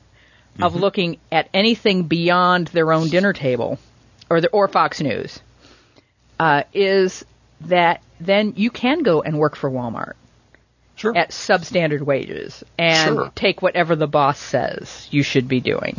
of 0.61 0.75
looking 0.75 1.17
at 1.31 1.49
anything 1.53 2.03
beyond 2.03 2.67
their 2.69 2.91
own 2.91 3.09
dinner 3.09 3.33
table 3.33 3.77
or 4.29 4.41
the 4.41 4.49
or 4.49 4.67
Fox 4.67 4.99
News 5.01 5.39
uh, 6.39 6.63
is 6.73 7.23
that 7.61 8.01
then 8.19 8.53
you 8.55 8.69
can 8.71 9.03
go 9.03 9.21
and 9.21 9.37
work 9.37 9.55
for 9.55 9.69
Walmart 9.69 10.13
Sure. 10.95 11.15
at 11.15 11.29
substandard 11.29 12.01
wages 12.01 12.63
and 12.79 13.15
Sure. 13.15 13.31
take 13.35 13.61
whatever 13.61 13.95
the 13.95 14.07
boss 14.07 14.39
says 14.39 15.07
you 15.11 15.21
should 15.21 15.47
be 15.47 15.59
doing 15.59 15.95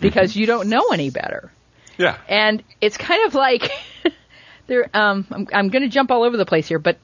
because 0.00 0.34
you 0.34 0.46
don't 0.46 0.68
know 0.70 0.88
any 0.90 1.10
better. 1.10 1.52
yeah. 1.98 2.16
And 2.30 2.62
it's 2.80 2.96
kind 2.96 3.26
of 3.26 3.34
like 3.34 3.70
there. 4.68 4.88
Um, 4.94 5.26
I'm, 5.30 5.48
I'm 5.52 5.68
going 5.68 5.82
to 5.82 5.88
jump 5.90 6.10
all 6.10 6.22
over 6.22 6.38
the 6.38 6.46
place 6.46 6.66
here, 6.66 6.78
but 6.78 6.96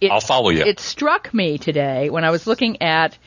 it, 0.00 0.12
I'll 0.12 0.20
follow 0.20 0.50
you. 0.50 0.62
It 0.62 0.78
struck 0.78 1.34
me 1.34 1.58
today 1.58 2.10
when 2.10 2.22
I 2.22 2.30
was 2.30 2.46
looking 2.46 2.80
at 2.80 3.18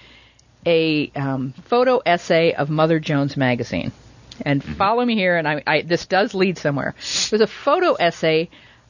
a 0.65 1.11
um, 1.15 1.53
photo 1.65 1.99
essay 2.05 2.53
of 2.53 2.69
Mother 2.69 2.99
Jones 2.99 3.35
magazine. 3.37 3.91
And 4.43 4.61
Mm-hmm. 4.63 4.73
follow 4.73 5.05
me 5.05 5.15
here, 5.15 5.37
and 5.37 5.47
I, 5.47 5.61
I, 5.67 5.81
this 5.81 6.05
does 6.07 6.33
lead 6.33 6.57
somewhere. 6.57 6.95
It 6.97 7.31
was 7.31 7.41
a 7.41 7.47
photo 7.47 7.93
essay 7.93 8.49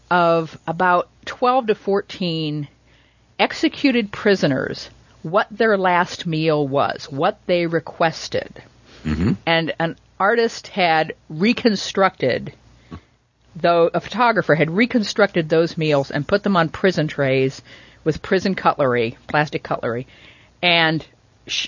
of 0.09 0.57
about 0.67 1.09
12 1.25 1.67
to 1.67 1.75
14 1.75 2.67
executed 3.39 4.11
prisoners, 4.11 4.89
what 5.23 5.47
their 5.51 5.77
last 5.77 6.25
meal 6.25 6.67
was, 6.67 7.05
what 7.11 7.39
they 7.47 7.65
requested. 7.65 8.63
And 9.47 9.73
an 9.79 9.97
artist 10.19 10.67
had 10.67 11.15
reconstructed, 11.27 12.53
though 13.55 13.89
a 13.93 13.99
photographer 13.99 14.53
had 14.55 14.69
reconstructed 14.69 15.49
those 15.49 15.77
meals 15.77 16.11
and 16.11 16.27
put 16.27 16.43
them 16.43 16.55
on 16.55 16.69
prison 16.69 17.07
trays 17.07 17.61
with 18.03 18.21
prison 18.21 18.53
cutlery, 18.55 19.17
plastic 19.27 19.63
cutlery, 19.63 20.07
and 20.61 21.05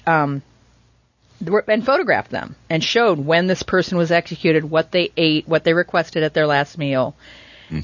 um, 0.07 0.41
and 1.67 1.85
photographed 1.85 2.31
them 2.31 2.55
and 2.69 2.83
showed 2.83 3.19
when 3.19 3.47
this 3.47 3.63
person 3.63 3.97
was 3.97 4.11
executed, 4.11 4.63
what 4.69 4.91
they 4.91 5.11
ate, 5.17 5.47
what 5.47 5.63
they 5.63 5.73
requested 5.73 6.23
at 6.23 6.33
their 6.33 6.47
last 6.47 6.77
meal. 6.77 7.15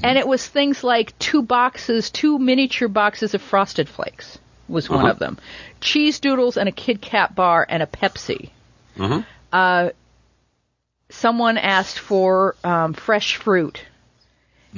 And 0.04 0.16
it 0.16 0.28
was 0.28 0.46
things 0.46 0.84
like 0.84 1.18
two 1.18 1.42
boxes, 1.42 2.10
two 2.10 2.38
miniature 2.38 2.86
boxes 2.86 3.34
of 3.34 3.42
Frosted 3.42 3.88
Flakes 3.88 4.38
was 4.68 4.88
one 4.88 5.00
Uh-huh. 5.00 5.10
of 5.10 5.18
them. 5.18 5.36
Cheese 5.80 6.20
doodles 6.20 6.56
and 6.56 6.68
a 6.68 6.72
Kit 6.72 7.00
Kat 7.02 7.34
bar 7.34 7.66
and 7.68 7.82
a 7.82 7.86
Pepsi. 7.86 8.50
Uh-huh. 9.00 9.22
Uh, 9.52 9.90
someone 11.08 11.58
asked 11.58 11.98
for 11.98 12.54
um, 12.62 12.92
fresh 12.94 13.34
fruit 13.36 13.84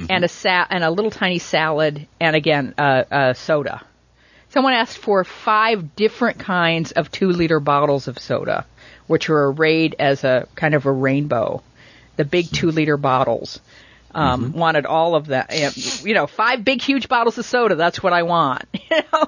and 0.09 0.23
a 0.23 0.27
sa- 0.27 0.65
and 0.71 0.83
a 0.83 0.89
little 0.89 1.11
tiny 1.11 1.37
salad 1.37 2.07
and 2.19 2.35
again 2.35 2.73
uh, 2.79 3.03
uh, 3.11 3.33
soda. 3.33 3.83
Someone 4.53 4.73
asked 4.73 4.97
for 4.99 5.23
five 5.23 5.95
different 5.95 6.39
kinds 6.39 6.91
of 6.91 7.11
two 7.11 7.29
liter 7.29 7.59
bottles 7.59 8.07
of 8.07 8.19
soda, 8.19 8.65
which 9.07 9.27
were 9.27 9.51
arrayed 9.51 9.95
as 9.99 10.23
a 10.23 10.47
kind 10.55 10.75
of 10.75 10.85
a 10.85 10.91
rainbow. 10.91 11.63
The 12.17 12.25
big 12.25 12.51
two 12.51 12.69
liter 12.69 12.95
bottles. 12.97 13.59
Um, 14.13 14.53
Wanted 14.53 14.85
all 14.85 15.15
of 15.15 15.27
that. 15.27 16.03
You 16.05 16.13
know, 16.13 16.27
five 16.27 16.63
big, 16.63 16.81
huge 16.83 17.09
bottles 17.09 17.39
of 17.39 17.45
soda. 17.45 17.73
That's 17.75 18.03
what 18.03 18.13
I 18.13 18.23
want. 18.23 18.65
You 18.91 19.01
know, 19.11 19.25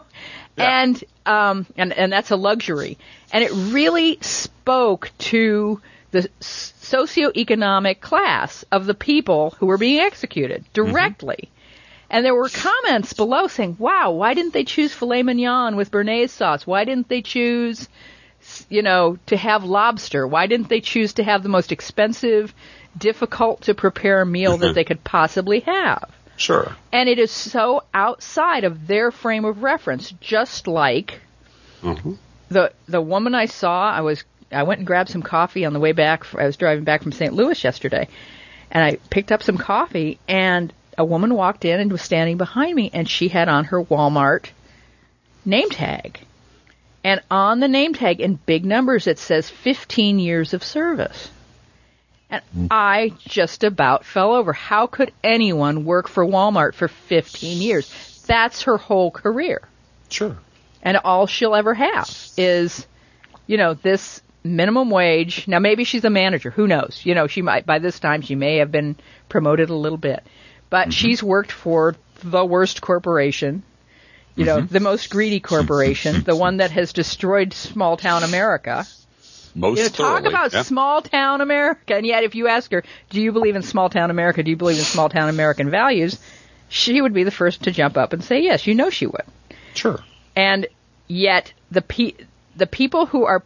Yeah. 0.58 0.82
and 0.84 1.03
um, 1.25 1.65
and 1.75 1.91
and 1.91 2.13
that's 2.13 2.29
a 2.29 2.36
luxury. 2.36 2.98
And 3.34 3.44
it 3.44 3.51
really 3.51 4.20
spoke 4.22 5.10
to 5.34 5.82
the 6.12 6.29
socioeconomic 6.39 8.00
class 8.00 8.63
of 8.72 8.86
the 8.86 8.94
people 8.94 9.55
who 9.60 9.65
were 9.65 9.77
being 9.77 10.00
executed 10.00 10.63
directly. 10.74 11.50
And 12.10 12.26
there 12.26 12.36
were 12.36 12.50
comments 12.50 13.14
below 13.14 13.48
saying, 13.48 13.78
"Wow, 13.80 14.12
why 14.12 14.34
didn't 14.34 14.54
they 14.54 14.64
choose 14.64 14.94
filet 14.94 15.24
mignon 15.24 15.76
with 15.76 15.92
béarnaise 15.92 16.30
sauce? 16.30 16.68
Why 16.68 16.86
didn't 16.86 17.10
they 17.10 17.22
choose, 17.22 17.90
you 18.70 18.82
know, 18.82 19.18
to 19.28 19.38
have 19.38 19.64
lobster? 19.64 20.28
Why 20.28 20.48
didn't 20.48 20.70
they 20.70 20.82
choose 20.82 21.14
to 21.14 21.24
have 21.24 21.44
the 21.44 21.50
most 21.50 21.72
expensive, 21.72 22.54
difficult 22.98 23.62
to 23.62 23.74
prepare 23.74 24.24
meal 24.26 24.58
that 24.58 24.76
they 24.76 24.84
could 24.84 25.04
possibly 25.04 25.62
have?" 25.62 26.10
Sure. 26.38 26.76
And 26.92 27.08
it 27.08 27.18
is 27.18 27.32
so 27.32 27.84
outside 27.94 28.66
of 28.66 28.88
their 28.88 29.10
frame 29.10 29.46
of 29.46 29.64
reference, 29.64 30.12
just 30.20 30.68
like 30.68 31.22
Mhm. 31.82 32.18
the 32.50 32.72
the 32.88 33.02
woman 33.02 33.34
I 33.34 33.46
saw. 33.46 33.90
I 33.90 34.02
was 34.02 34.24
I 34.52 34.64
went 34.64 34.80
and 34.80 34.88
grabbed 34.88 35.10
some 35.10 35.24
coffee 35.24 35.66
on 35.66 35.74
the 35.74 35.80
way 35.80 35.92
back. 35.92 36.26
I 36.36 36.46
was 36.46 36.56
driving 36.56 36.84
back 36.84 37.02
from 37.04 37.12
St. 37.12 37.34
Louis 37.34 37.62
yesterday, 37.64 38.08
and 38.70 38.84
I 38.84 38.98
picked 39.10 39.32
up 39.32 39.42
some 39.42 39.58
coffee, 39.58 40.20
and 40.28 40.72
a 40.98 41.06
woman 41.06 41.34
walked 41.34 41.66
in 41.66 41.80
and 41.80 41.92
was 41.92 42.02
standing 42.02 42.38
behind 42.38 42.75
me, 42.75 42.90
and 42.94 43.10
she 43.10 43.28
had 43.28 43.50
on 43.50 43.66
her 43.66 43.84
Walmart 43.84 44.48
name 45.46 45.70
tag. 45.70 46.20
And 47.04 47.22
on 47.30 47.60
the 47.60 47.68
name 47.68 47.94
tag 47.94 48.20
in 48.20 48.36
big 48.36 48.66
numbers 48.66 49.06
it 49.06 49.20
says 49.20 49.50
15 49.50 50.18
years 50.18 50.54
of 50.54 50.64
service. 50.64 51.30
And 52.30 52.42
hmm. 52.52 52.68
I 52.72 53.14
just 53.20 53.64
about 53.64 54.06
fell 54.06 54.34
over. 54.34 54.54
How 54.54 54.88
could 54.88 55.14
anyone 55.24 55.86
work 55.86 56.08
for 56.08 56.25
Walmart 56.25 56.74
for 56.74 56.88
15 56.88 57.62
years? 57.62 58.24
That's 58.25 58.64
her 58.64 58.78
whole 58.78 59.12
career. 59.12 59.62
Sure. 60.10 60.36
And 60.82 60.98
all 60.98 61.28
she'll 61.28 61.56
ever 61.56 61.74
have 61.74 62.10
is, 62.38 62.88
you 63.46 63.58
know, 63.58 63.75
this 63.75 64.22
minimum 64.44 64.90
wage. 64.90 65.48
Now 65.48 65.60
maybe 65.60 65.84
she's 65.84 66.06
a 66.06 66.10
manager. 66.10 66.50
Who 66.52 66.68
knows? 66.68 67.02
You 67.04 67.16
know, 67.16 67.28
she 67.28 67.42
might, 67.42 67.66
by 67.66 67.80
this 67.80 68.00
time, 68.00 68.22
she 68.22 68.36
may 68.36 68.58
have 68.58 68.72
been 68.72 68.96
promoted 69.30 69.70
a 69.70 69.75
little 69.75 69.98
bit. 69.98 70.24
But 70.69 70.84
mm-hmm. 70.84 70.89
she's 70.91 71.24
worked 71.24 71.51
for 71.51 71.95
the 72.24 72.43
worst 72.43 72.81
corporation, 72.81 73.63
you 74.36 74.45
know, 74.45 74.57
mm-hmm. 74.57 74.74
the 74.74 74.79
most 74.79 75.10
greedy 75.10 75.39
corporation, 75.39 76.24
the 76.24 76.36
one 76.48 76.57
that 76.57 76.72
has 76.72 76.93
destroyed 76.93 77.53
small 77.53 77.98
town 77.98 78.24
America. 78.24 78.86
Most 79.53 79.77
You 79.77 79.84
know, 79.84 79.89
talk 79.89 79.95
thoroughly. 79.95 80.27
about 80.27 80.53
yeah. 80.53 80.63
small 80.63 81.01
town 81.01 81.39
America. 81.39 81.95
And 81.95 82.05
yet, 82.05 82.24
if 82.24 82.36
you 82.36 82.48
ask 82.48 82.72
her, 82.72 82.84
do 83.10 83.22
you 83.22 83.31
believe 83.31 83.55
in 83.55 83.62
small 83.62 83.89
town 83.89 84.12
America? 84.12 84.43
Do 84.43 84.51
you 84.51 84.57
believe 84.57 84.77
in 84.77 84.84
small 84.84 85.07
town 85.07 85.29
American 85.29 85.69
values? 85.69 86.19
she 86.69 87.01
would 87.01 87.13
be 87.13 87.24
the 87.24 87.31
first 87.31 87.63
to 87.63 87.72
jump 87.72 87.98
up 87.98 88.13
and 88.13 88.24
say 88.24 88.41
yes. 88.41 88.67
You 88.67 88.75
know 88.75 88.89
she 88.89 89.05
would. 89.05 89.24
Sure. 89.74 90.00
And 90.36 90.67
yet 91.07 91.53
the 91.72 91.81
pe- 91.81 92.15
the 92.55 92.67
people 92.67 93.05
who 93.05 93.25
are 93.25 93.43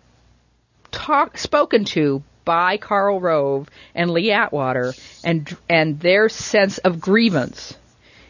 talk 0.91 1.37
spoken 1.37 1.85
to 1.85 2.23
by 2.49 2.77
Karl 2.77 3.19
Rove 3.19 3.69
and 3.93 4.09
Lee 4.09 4.31
Atwater 4.31 4.95
and 5.23 5.55
and 5.69 5.99
their 5.99 6.29
sense 6.29 6.79
of 6.79 6.99
grievance 6.99 7.77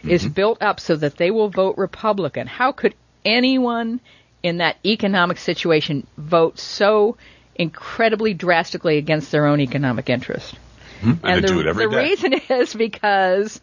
is 0.03 0.23
mm-hmm. 0.23 0.33
built 0.33 0.61
up 0.61 0.81
so 0.81 0.97
that 0.97 1.15
they 1.15 1.31
will 1.31 1.47
vote 1.47 1.77
Republican. 1.77 2.45
How 2.45 2.73
could 2.73 2.95
anyone 3.23 4.01
in 4.43 4.57
that 4.57 4.75
economic 4.85 5.37
situation 5.37 6.05
vote 6.17 6.59
so 6.59 7.15
incredibly 7.55 8.33
drastically 8.33 8.97
against 8.97 9.31
their 9.31 9.45
own 9.45 9.61
economic 9.61 10.09
interest? 10.09 10.53
Hmm. 10.99 11.11
And, 11.11 11.19
and 11.23 11.43
the, 11.45 11.47
do 11.47 11.59
it 11.61 11.67
every 11.67 11.85
the 11.85 11.97
reason 11.97 12.33
is 12.49 12.73
because 12.73 13.61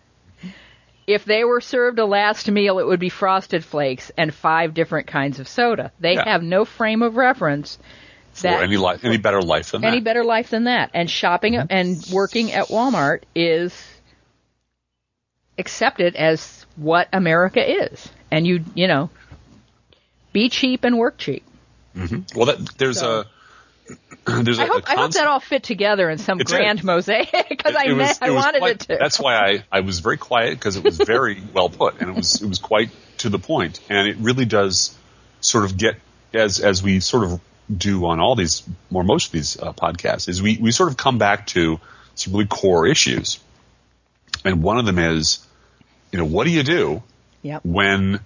if 1.07 1.27
they 1.27 1.45
were 1.45 1.61
served 1.61 1.99
a 1.99 2.07
last 2.07 2.51
meal, 2.51 2.79
it 2.79 2.87
would 2.87 2.99
be 2.99 3.11
frosted 3.11 3.63
flakes 3.63 4.11
and 4.17 4.33
five 4.33 4.73
different 4.73 5.07
kinds 5.07 5.39
of 5.39 5.49
soda. 5.49 5.93
They 6.01 6.15
Yeah. 6.15 6.25
have 6.25 6.43
no 6.43 6.65
frame 6.65 7.03
of 7.03 7.19
reference 7.19 7.79
For 8.43 8.49
any 8.62 8.76
life, 8.76 9.05
any 9.05 9.16
better 9.19 9.40
life 9.43 9.71
than 9.73 9.85
any 9.85 9.99
that. 9.99 10.05
better 10.05 10.25
life 10.25 10.50
than 10.50 10.64
that. 10.64 10.90
And 10.95 11.11
shopping 11.11 11.55
Mm-hmm. 11.55 11.66
and 11.71 12.07
working 12.12 12.52
at 12.52 12.66
Walmart 12.69 13.23
is 13.35 13.73
accepted 15.59 16.16
as 16.16 16.66
what 16.76 17.09
America 17.12 17.85
is. 17.90 18.09
And 18.31 18.47
you, 18.47 18.64
you 18.75 18.88
know, 18.88 19.11
be 20.33 20.49
cheap 20.49 20.85
and 20.85 20.99
work 20.99 21.16
cheap. 21.19 21.45
Well, 22.35 22.47
that, 22.47 22.75
there's 22.78 23.00
So- 23.00 23.21
a 23.21 23.26
there's 24.43 24.59
a, 24.59 24.62
I 24.64 24.66
hope, 24.66 24.83
a 24.83 24.90
I 24.90 24.95
hope 24.97 25.12
that 25.12 25.28
all 25.28 25.38
fit 25.38 25.62
together 25.62 26.11
in 26.11 26.19
some 26.19 26.40
It 26.40 26.49
did. 26.49 26.57
grand 26.57 26.83
mosaic 26.83 27.31
because 27.49 27.76
I, 27.76 27.93
was- 27.93 28.19
I 28.21 28.26
it 28.26 28.33
wanted 28.33 28.59
quite- 28.59 28.73
it 28.73 28.81
to. 28.81 28.97
That's 28.99 29.21
why 29.21 29.37
I, 29.37 29.64
I 29.71 29.81
was 29.81 30.00
very 30.00 30.16
quiet 30.16 30.50
because 30.55 30.76
it 30.76 30.83
was 30.83 30.97
very 30.99 31.40
well 31.55 31.69
put 31.69 32.00
and 32.00 32.11
it 32.11 32.16
was 32.16 32.43
it 32.43 32.49
was 32.49 32.59
quite 32.59 32.90
to 33.19 33.28
the 33.28 33.38
point 33.38 33.78
and 33.88 34.09
it 34.09 34.16
really 34.19 34.45
does 34.45 34.95
sort 35.40 35.64
of 35.64 35.76
get 35.78 35.95
as 36.35 36.59
as 36.59 36.83
we 36.83 36.99
sort 36.99 37.25
of 37.25 37.40
do 37.75 38.07
on 38.07 38.21
all 38.21 38.35
these 38.37 38.63
or 38.93 39.03
most 39.03 39.27
of 39.27 39.33
these 39.33 39.61
uh, 39.61 39.73
podcasts 39.73 40.29
is 40.29 40.41
we 40.43 40.57
we 40.59 40.71
sort 40.71 40.91
of 40.91 40.97
come 40.97 41.19
back 41.19 41.47
to 41.49 41.81
some 42.15 42.33
really 42.33 42.47
core 42.47 42.87
issues 42.87 43.41
and 44.45 44.63
one 44.63 44.79
of 44.79 44.87
them 44.87 44.99
is 44.99 45.45
you 46.13 46.19
know 46.19 46.25
what 46.25 46.45
do 46.45 46.51
you 46.51 46.63
do 46.63 47.03
Yep. 47.43 47.61
when 47.65 48.21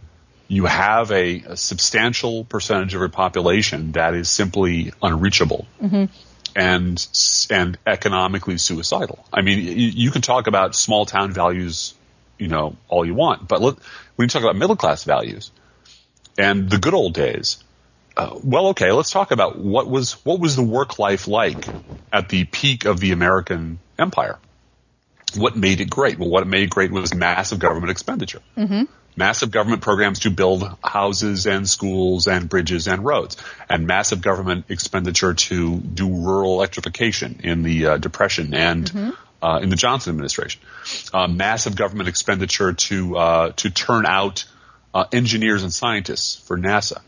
you 0.49 0.65
have 0.67 1.11
a, 1.13 1.41
a 1.47 1.57
substantial 1.57 2.45
percentage 2.45 2.95
of 2.95 3.01
your 3.01 3.09
population 3.09 3.93
that 3.93 4.15
is 4.15 4.29
simply 4.29 4.93
unreachable 5.03 5.67
and 6.57 7.07
and 7.51 7.79
economically 7.87 8.59
suicidal. 8.59 9.25
I 9.33 9.43
mean, 9.43 9.59
you, 9.59 9.89
you 10.05 10.11
can 10.11 10.23
talk 10.23 10.49
about 10.49 10.75
small 10.75 11.07
town 11.07 11.33
values, 11.33 11.95
you 12.39 12.49
know, 12.49 12.77
all 12.89 13.05
you 13.05 13.15
want, 13.15 13.47
but 13.47 13.61
let, 13.61 13.75
when 14.17 14.25
you 14.25 14.29
talk 14.29 14.43
about 14.43 14.57
middle 14.57 14.75
class 14.77 15.05
values 15.05 15.53
and 16.37 16.69
the 16.69 16.79
good 16.79 16.95
old 16.95 17.15
days, 17.15 17.63
uh, 18.17 18.38
well, 18.43 18.69
okay, 18.69 18.93
let's 18.93 19.11
talk 19.11 19.31
about 19.31 19.59
what 19.59 19.88
was 19.88 20.25
what 20.25 20.40
was 20.40 20.57
the 20.57 20.62
work 20.62 20.99
life 20.99 21.29
like 21.29 21.67
at 22.12 22.29
the 22.29 22.45
peak 22.45 22.85
of 22.85 23.00
the 23.00 23.12
American 23.12 23.79
empire. 23.99 24.38
What 25.37 25.57
made 25.57 25.81
it 25.81 25.88
great? 25.88 26.19
Well, 26.19 26.29
what 26.29 26.47
made 26.47 26.64
it 26.64 26.71
great 26.71 26.90
was 26.90 27.14
massive 27.14 27.61
government 27.61 27.90
expenditure 27.90 28.43
massive 29.17 29.50
government 29.50 29.83
programs 29.83 30.21
to 30.21 30.31
build 30.31 30.64
houses 30.83 31.47
and 31.47 31.69
schools 31.69 32.26
and 32.26 32.49
bridges 32.49 32.88
and 32.88 33.05
roads, 33.05 33.37
and 33.69 33.87
massive 33.87 34.23
government 34.23 34.67
expenditure 34.69 35.35
to 35.35 35.79
do 35.79 36.09
rural 36.09 36.55
electrification 36.55 37.40
in 37.45 37.62
the 37.62 37.87
uh, 37.87 37.97
Depression 37.99 38.55
and 38.55 39.14
uh, 39.43 39.61
in 39.62 39.69
the 39.69 39.76
Johnson 39.76 40.12
administration. 40.12 40.61
Uh, 41.12 41.29
massive 41.29 41.76
government 41.76 42.09
expenditure 42.09 42.73
to 42.73 43.17
uh, 43.17 43.52
to 43.52 43.71
turn 43.71 44.07
out 44.07 44.45
uh, 44.95 45.05
engineers 45.12 45.62
and 45.62 45.73
scientists 45.73 46.37
for 46.47 46.59
NASA. 46.59 47.00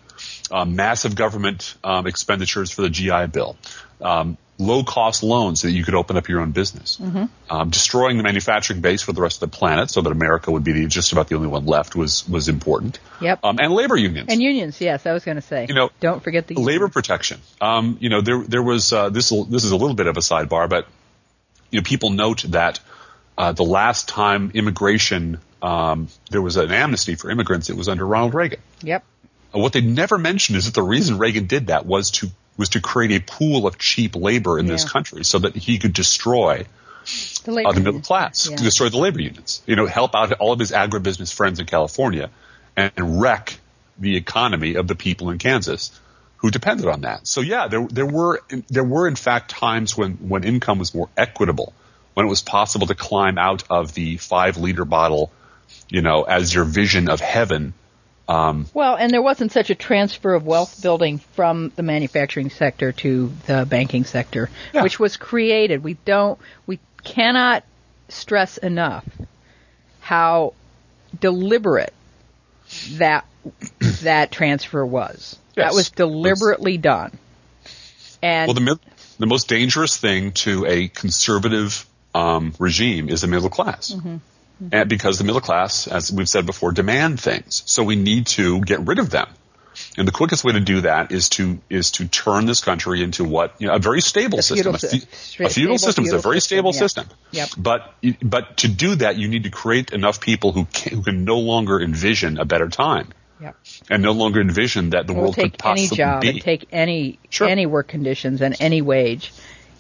Uh, 0.53 0.67
massive 0.67 1.17
government 1.17 1.75
um, 1.83 2.07
expenditures 2.07 2.71
for 2.71 2.83
the 2.83 2.91
GI 2.91 3.29
Bill. 3.29 3.57
Um, 4.03 4.37
low 4.59 4.85
cost 4.85 5.23
loans 5.23 5.61
so 5.61 5.67
that 5.67 5.73
you 5.73 5.85
could 5.85 5.95
open 5.95 6.17
up 6.17 6.29
your 6.29 6.41
own 6.41 6.53
business. 6.53 7.01
Um, 7.51 7.71
destroying 7.71 8.17
the 8.17 8.23
manufacturing 8.23 8.81
base 8.81 9.03
for 9.03 9.13
the 9.13 9.21
rest 9.21 9.43
of 9.43 9.51
the 9.51 9.57
planet 9.57 9.91
so 9.91 10.01
that 10.03 10.11
America 10.11 10.51
would 10.51 10.65
be 10.65 10.73
the, 10.73 10.87
just 10.87 11.13
about 11.13 11.29
the 11.29 11.37
only 11.37 11.49
one 11.49 11.67
left 11.67 11.97
was 11.97 12.29
was 12.29 12.49
important. 12.49 12.99
Yep. 13.21 13.41
Um, 13.43 13.59
and 13.61 13.73
labor 13.73 13.97
unions. 13.97 14.29
and 14.31 14.41
unions, 14.43 14.81
yes, 14.81 15.07
I 15.07 15.13
was 15.13 15.25
going 15.25 15.37
to 15.37 15.43
say. 15.43 15.67
You 15.69 15.75
know, 15.75 15.91
don't 16.01 16.23
forget 16.23 16.47
the 16.47 16.55
labor 16.55 16.89
protection. 16.89 17.41
Um, 17.61 17.97
you 18.01 18.09
know, 18.09 18.21
there 18.21 18.43
there 18.43 18.63
was 18.63 18.93
uh, 18.93 19.11
this. 19.11 19.31
This 19.31 19.65
is 19.65 19.73
a 19.73 19.77
little 19.77 19.97
bit 19.97 20.07
of 20.07 20.17
a 20.17 20.21
sidebar, 20.21 20.69
but 20.69 20.87
you 21.71 21.81
know, 21.81 21.85
people 21.85 22.11
note 22.11 22.45
that 22.49 22.81
uh, 23.37 23.53
the 23.53 23.65
last 23.65 24.09
time 24.09 24.51
immigration 24.55 25.41
um, 25.63 26.09
there 26.31 26.43
was 26.43 26.57
an 26.57 26.73
amnesty 26.73 27.15
for 27.15 27.31
immigrants, 27.31 27.71
it 27.71 27.77
was 27.77 27.89
under 27.89 28.07
Ronald 28.07 28.35
Reagan. 28.35 28.61
Yep. 28.83 29.05
What 29.53 29.73
they 29.73 29.81
never 29.81 30.19
mentioned 30.19 30.57
is 30.57 30.67
that 30.67 30.75
the 30.75 30.83
reason 30.83 31.19
Reagan 31.19 31.47
did 31.47 31.69
that 31.69 31.87
was 31.87 32.11
to 32.13 32.29
was 32.57 32.71
to 32.71 32.81
create 32.81 33.13
a 33.13 33.21
pool 33.25 33.67
of 33.67 33.79
cheap 33.79 34.15
labor 34.15 34.59
in 34.59 34.67
this 34.67 34.85
country 34.91 35.25
so 35.25 35.39
that 35.39 35.57
he 35.57 35.79
could 35.79 35.93
destroy 35.95 36.67
The 37.45 37.53
labor 37.53 37.69
uh, 37.71 37.73
the 37.73 37.81
middle 37.81 38.01
class, 38.01 38.49
Yeah. 38.51 38.57
destroy 38.57 38.89
the 38.91 38.99
labor 38.99 39.21
unions. 39.21 39.63
You 39.67 39.77
know, 39.77 39.87
help 39.87 40.15
out 40.15 40.33
all 40.35 40.53
of 40.53 40.59
his 40.59 40.71
agribusiness 40.71 41.33
friends 41.33 41.61
in 41.61 41.67
California 41.67 42.31
and 42.77 42.93
wreck 43.21 43.59
the 43.99 44.17
economy 44.17 44.75
of 44.75 44.87
the 44.87 44.95
people 44.95 45.31
in 45.31 45.39
Kansas 45.39 45.99
who 46.37 46.51
depended 46.51 46.87
on 46.87 47.03
that. 47.03 47.27
So 47.27 47.41
yeah, 47.41 47.69
there 47.69 47.87
there 47.89 48.07
were 48.07 48.41
there 48.69 48.85
were 48.85 49.07
in 49.07 49.17
fact 49.17 49.51
times 49.51 49.97
when 49.97 50.13
when 50.29 50.45
income 50.45 50.79
was 50.79 50.95
more 50.95 51.09
equitable, 51.17 51.73
when 52.15 52.27
it 52.27 52.29
was 52.29 52.43
possible 52.43 52.87
to 52.89 52.95
climb 52.95 53.39
out 53.39 53.65
of 53.71 53.95
the 53.95 54.17
five 54.17 54.57
liter 54.57 54.85
bottle, 54.85 55.31
you 55.89 56.03
know, 56.03 56.23
as 56.23 56.53
your 56.55 56.65
vision 56.65 57.09
of 57.09 57.21
heaven. 57.21 57.75
Well, 58.29 58.97
and 58.97 59.11
there 59.11 59.23
wasn't 59.23 59.53
such 59.53 59.71
a 59.71 59.75
transfer 59.75 60.35
of 60.35 60.47
wealth 60.47 60.81
building 60.83 61.19
from 61.19 61.73
the 61.77 61.83
manufacturing 61.83 62.51
sector 62.51 62.93
to 62.93 63.33
the 63.47 63.67
banking 63.69 64.05
sector, 64.05 64.49
Yeah. 64.73 64.83
which 64.83 64.99
was 64.99 65.17
created. 65.17 65.83
We 65.83 65.95
don't, 66.05 66.39
we 66.67 66.79
cannot 67.05 67.65
stress 68.09 68.57
enough 68.59 69.05
how 70.01 70.55
deliberate 71.19 71.93
that 72.93 73.25
that 74.03 74.31
transfer 74.31 74.85
was. 74.85 75.39
That 75.55 75.75
was 75.75 75.91
deliberately 75.91 76.79
done. 76.79 77.13
And 78.23 78.49
Well, 78.49 78.55
the 78.55 78.81
the 79.19 79.27
most 79.27 79.49
dangerous 79.49 79.97
thing 79.99 80.33
to 80.33 80.65
a 80.67 80.89
conservative 80.89 81.87
um, 82.15 82.55
regime 82.59 83.09
is 83.09 83.21
the 83.21 83.27
middle 83.27 83.51
class. 83.51 83.95
Mm-hmm. 84.63 84.75
And 84.75 84.89
because 84.89 85.19
the 85.19 85.25
middle 85.25 85.41
class, 85.41 85.87
as 85.87 86.11
we've 86.13 86.29
said 86.29 86.47
before, 86.47 86.73
demand 86.73 87.21
things. 87.21 87.63
So 87.67 87.83
we 87.85 87.97
need 87.97 88.27
to 88.29 88.61
get 88.61 88.81
rid 88.81 88.99
of 88.99 89.11
them. 89.11 89.29
And 89.97 90.07
the 90.07 90.13
quickest 90.13 90.45
way 90.45 90.53
to 90.53 90.61
do 90.61 90.83
that 90.83 91.13
is 91.13 91.31
to 91.31 91.59
is 91.71 91.93
to 91.93 92.07
turn 92.07 92.45
this 92.45 92.61
country 92.63 93.03
into 93.03 93.25
what 93.25 93.55
you 93.59 93.69
know 93.69 93.75
a 93.75 93.79
very 93.79 94.03
stable 94.03 94.39
A 94.39 94.43
system. 94.43 94.75
feudal 94.75 94.75
A, 94.75 94.79
fe- 94.79 95.45
a 95.45 95.49
feudal 95.49 95.51
stable 95.51 95.79
system 95.79 96.05
is 96.05 96.13
a 96.13 96.17
feudal 96.17 96.23
very 96.31 96.41
system, 96.41 96.57
stable 96.59 96.73
yeah. 96.75 96.79
system. 96.79 97.07
Yep. 97.31 97.49
But 97.57 97.95
but 98.23 98.57
to 98.59 98.69
do 98.69 98.95
that, 98.97 99.17
you 99.17 99.29
need 99.29 99.45
to 99.45 99.51
create 99.51 99.91
enough 99.93 100.21
people 100.21 100.53
who 100.53 100.67
can, 100.67 100.97
who 100.99 101.03
can 101.03 101.25
no 101.25 101.39
longer 101.39 101.81
envision 101.81 102.39
a 102.39 102.45
better 102.45 102.69
time 102.69 103.09
Yep. 103.41 103.57
and 103.91 104.03
no 104.03 104.13
longer 104.13 104.41
envision 104.43 104.91
that 104.91 105.07
the 105.07 105.15
world 105.15 105.35
take 105.35 105.53
could 105.57 105.67
any 105.67 105.81
possibly 105.89 105.97
job 105.97 106.21
be. 106.21 106.29
and 106.29 106.41
take 106.43 106.69
any 106.71 107.19
Sure. 107.31 107.49
any 107.49 107.65
work 107.67 107.89
conditions 107.89 108.43
and 108.43 108.55
any 108.61 108.83
wage. 108.83 109.33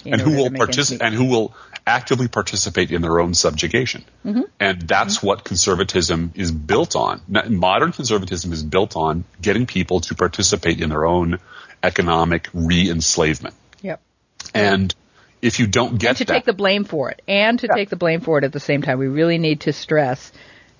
And 0.04 0.20
who 0.20 0.36
will 0.36 0.50
participate 0.50 1.02
and 1.02 1.14
who 1.14 1.26
will 1.26 1.54
actively 1.86 2.28
participate 2.28 2.90
in 2.90 3.02
their 3.02 3.20
own 3.20 3.34
subjugation. 3.34 4.04
Mm-hmm. 4.24 4.42
And 4.60 4.82
that's 4.82 5.22
what 5.22 5.44
conservatism 5.44 6.32
is 6.34 6.52
built 6.52 6.94
on. 6.94 7.20
Modern 7.28 7.92
conservatism 7.92 8.52
is 8.52 8.62
built 8.62 8.96
on 8.96 9.24
getting 9.40 9.66
people 9.66 10.00
to 10.02 10.14
participate 10.14 10.80
in 10.80 10.90
their 10.90 11.04
own 11.04 11.38
economic 11.82 12.48
re-enslavement. 12.54 13.54
Yep. 13.80 14.00
And 14.54 14.94
if 15.40 15.58
you 15.58 15.66
don't 15.66 15.98
get 15.98 16.10
and 16.10 16.18
to 16.18 16.24
that, 16.26 16.32
take 16.34 16.44
the 16.44 16.52
blame 16.52 16.84
for 16.84 17.10
it 17.10 17.20
and 17.26 17.58
to 17.58 17.68
take 17.68 17.90
the 17.90 17.96
blame 17.96 18.20
for 18.20 18.38
it 18.38 18.44
at 18.44 18.52
the 18.52 18.60
same 18.60 18.82
time 18.82 18.98
we 18.98 19.08
really 19.08 19.38
need 19.38 19.62
to 19.62 19.72
stress 19.72 20.32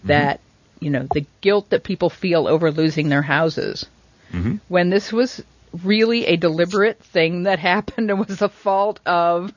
Mm-hmm. 0.02 0.08
that 0.08 0.40
you 0.80 0.90
know 0.90 1.06
the 1.14 1.24
guilt 1.40 1.70
that 1.70 1.84
people 1.84 2.10
feel 2.10 2.48
over 2.48 2.72
losing 2.72 3.08
their 3.08 3.22
houses 3.22 3.86
Mm-hmm. 4.32 4.56
when 4.66 4.90
this 4.90 5.12
was 5.12 5.44
really 5.82 6.26
a 6.26 6.36
deliberate 6.36 7.02
thing 7.02 7.44
that 7.44 7.58
happened 7.58 8.10
and 8.10 8.18
was 8.18 8.38
the 8.38 8.48
fault 8.48 9.00
of 9.06 9.52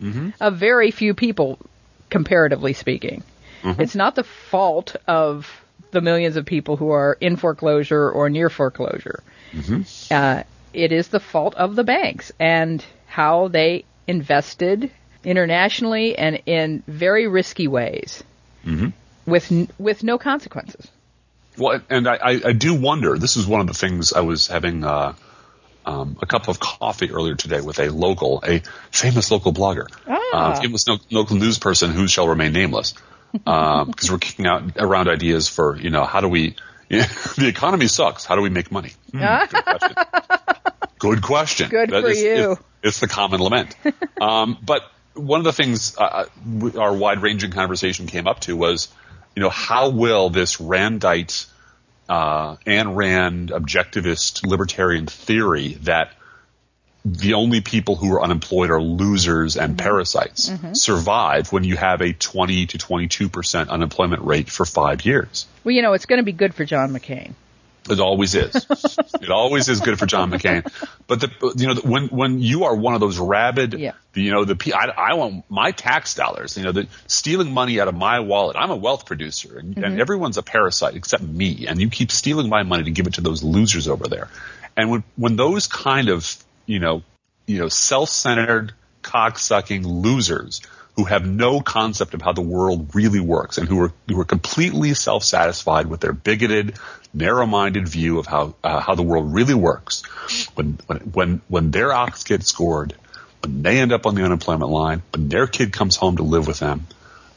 Mm-hmm. 0.00 0.28
a 0.40 0.52
very 0.52 0.92
few 0.92 1.12
people 1.14 1.58
comparatively 2.08 2.72
speaking 2.72 3.22
Mm-hmm. 3.62 3.80
it's 3.82 3.96
not 3.96 4.14
the 4.14 4.22
fault 4.22 4.94
of 5.08 5.50
the 5.90 6.00
millions 6.00 6.36
of 6.36 6.46
people 6.46 6.76
who 6.76 6.90
are 6.90 7.16
in 7.20 7.34
foreclosure 7.36 8.08
or 8.08 8.30
near 8.30 8.48
foreclosure 8.48 9.22
Mm-hmm. 9.52 9.82
uh, 10.14 10.42
it 10.72 10.92
is 10.92 11.08
the 11.08 11.18
fault 11.18 11.54
of 11.56 11.74
the 11.74 11.82
banks 11.82 12.30
and 12.38 12.84
how 13.08 13.48
they 13.48 13.84
invested 14.06 14.90
internationally 15.24 16.16
and 16.16 16.42
in 16.46 16.82
very 16.86 17.26
risky 17.26 17.66
ways 17.66 18.22
Mm-hmm. 18.64 18.88
with 19.26 19.50
n- 19.50 19.68
with 19.78 20.02
no 20.04 20.18
consequences. 20.18 20.86
Well, 21.56 21.80
and 21.90 22.06
I, 22.06 22.14
I, 22.16 22.40
I 22.46 22.52
do 22.52 22.74
wonder. 22.80 23.18
This 23.18 23.36
is 23.36 23.46
one 23.48 23.60
of 23.60 23.66
the 23.66 23.74
things 23.74 24.12
I 24.12 24.20
was 24.20 24.46
having 24.46 24.84
uh, 24.84 25.14
um, 25.88 26.16
a 26.20 26.26
cup 26.26 26.48
of 26.48 26.60
coffee 26.60 27.10
earlier 27.10 27.34
today 27.34 27.60
with 27.60 27.78
a 27.78 27.88
local, 27.90 28.42
a 28.46 28.60
famous 28.90 29.30
local 29.30 29.52
blogger, 29.52 29.86
Ah. 30.06 30.20
uh, 30.52 30.60
famous 30.60 30.86
no, 30.86 30.98
local 31.10 31.36
news 31.36 31.58
person 31.58 31.90
who 31.90 32.06
shall 32.06 32.28
remain 32.28 32.52
nameless. 32.52 32.94
because 33.32 34.10
we're 34.10 34.18
kicking 34.18 34.46
out 34.46 34.62
around 34.78 35.06
ideas 35.08 35.48
for 35.48 35.76
you 35.78 35.90
know 35.90 36.04
how 36.04 36.20
do 36.22 36.28
we 36.28 36.56
the 36.88 37.46
economy 37.46 37.86
sucks. 37.86 38.24
How 38.24 38.36
do 38.36 38.42
we 38.42 38.48
make 38.50 38.72
money? 38.72 38.92
Hmm, 39.12 39.18
good 39.50 39.64
question. 39.64 39.94
Good 40.98 41.22
question. 41.22 41.68
Good 41.70 41.90
That 41.90 42.02
for 42.02 42.08
is- 42.10 42.20
you. 42.22 42.52
it's, 42.52 42.60
it's 42.82 43.00
the 43.00 43.06
common 43.06 43.40
lament. 43.40 43.76
Um, 44.20 44.58
but 44.64 44.82
one 45.14 45.38
of 45.40 45.44
the 45.44 45.52
things 45.52 45.96
uh, 45.96 46.24
our 46.76 46.92
wide 46.92 47.22
ranging 47.22 47.52
conversation 47.52 48.06
came 48.08 48.26
up 48.26 48.40
to 48.40 48.56
was 48.56 48.88
you 49.36 49.42
know 49.42 49.48
how 49.50 49.90
will 49.90 50.28
this 50.30 50.56
Randite 50.56 51.46
uh, 52.08 52.56
Ayn 52.66 52.96
Rand 52.96 53.50
objectivist 53.50 54.46
libertarian 54.46 55.06
theory 55.06 55.74
that 55.82 56.12
the 57.04 57.34
only 57.34 57.60
people 57.60 57.96
who 57.96 58.12
are 58.12 58.22
unemployed 58.22 58.70
are 58.70 58.82
losers 58.82 59.56
and 59.56 59.76
Mm-hmm. 59.76 59.86
parasites 59.86 60.50
survive 60.72 61.52
when 61.52 61.64
you 61.64 61.76
have 61.76 62.02
a 62.02 62.12
20 62.12 62.66
to 62.66 62.78
22 62.78 63.28
percent 63.28 63.70
unemployment 63.70 64.22
rate 64.22 64.50
for 64.50 64.64
five 64.66 65.04
years. 65.04 65.46
Well, 65.64 65.74
you 65.74 65.82
know, 65.82 65.92
it's 65.92 66.06
going 66.06 66.18
to 66.18 66.24
be 66.24 66.32
good 66.32 66.54
for 66.54 66.64
John 66.64 66.90
McCain. 66.90 67.32
It 67.90 68.00
always 68.00 68.34
is. 68.34 68.54
it 69.20 69.30
always 69.30 69.68
is 69.68 69.80
good 69.80 69.98
for 69.98 70.06
John 70.06 70.30
McCain. 70.30 70.62
But 71.06 71.20
the, 71.20 71.54
you 71.56 71.66
know, 71.66 71.80
when 71.82 72.08
when 72.08 72.38
you 72.40 72.64
are 72.64 72.74
one 72.74 72.94
of 72.94 73.00
those 73.00 73.18
rabid, 73.18 73.74
Yeah. 73.74 73.92
you 74.14 74.30
know, 74.30 74.44
the 74.44 74.74
I, 74.74 75.10
I 75.12 75.14
want 75.14 75.44
my 75.50 75.70
tax 75.72 76.14
dollars. 76.14 76.56
You 76.56 76.64
know, 76.64 76.72
the 76.72 76.86
stealing 77.06 77.52
money 77.52 77.80
out 77.80 77.88
of 77.88 77.94
my 77.94 78.20
wallet. 78.20 78.56
I'm 78.56 78.70
a 78.70 78.76
wealth 78.76 79.06
producer, 79.06 79.58
and, 79.58 79.74
Mm-hmm. 79.74 79.84
and 79.84 80.00
everyone's 80.00 80.38
a 80.38 80.42
parasite 80.42 80.94
except 80.96 81.22
me. 81.22 81.66
And 81.66 81.80
you 81.80 81.88
keep 81.90 82.10
stealing 82.10 82.48
my 82.48 82.62
money 82.62 82.84
to 82.84 82.90
give 82.90 83.06
it 83.06 83.14
to 83.14 83.20
those 83.20 83.42
losers 83.42 83.88
over 83.88 84.06
there. 84.08 84.28
And 84.76 84.90
when 84.90 85.04
when 85.16 85.36
those 85.36 85.66
kind 85.66 86.08
of 86.08 86.36
you 86.66 86.78
know 86.78 87.02
you 87.46 87.58
know 87.58 87.68
self-centered, 87.68 88.72
cocksucking 89.02 89.84
losers 89.84 90.60
who 90.98 91.04
have 91.04 91.24
no 91.24 91.60
concept 91.60 92.12
of 92.14 92.22
how 92.22 92.32
the 92.32 92.42
world 92.42 92.92
really 92.92 93.20
works 93.20 93.56
and 93.56 93.68
who 93.68 93.80
are 93.82 93.92
who 94.08 94.18
are 94.20 94.24
completely 94.24 94.94
self-satisfied 94.94 95.86
with 95.86 96.00
their 96.00 96.12
bigoted, 96.12 96.76
narrow-minded 97.14 97.86
view 97.86 98.18
of 98.18 98.26
how 98.26 98.56
uh, 98.64 98.80
how 98.80 98.96
the 98.96 99.04
world 99.04 99.32
really 99.32 99.54
works. 99.54 100.02
When 100.56 100.76
when 100.88 100.98
when 100.98 101.40
when 101.46 101.70
their 101.70 101.92
ox 101.92 102.24
gets 102.24 102.48
scored, 102.48 102.96
when 103.44 103.62
they 103.62 103.78
end 103.78 103.92
up 103.92 104.06
on 104.06 104.16
the 104.16 104.24
unemployment 104.24 104.72
line, 104.72 105.02
when 105.12 105.28
their 105.28 105.46
kid 105.46 105.72
comes 105.72 105.94
home 105.94 106.16
to 106.16 106.24
live 106.24 106.48
with 106.48 106.58
them, 106.58 106.88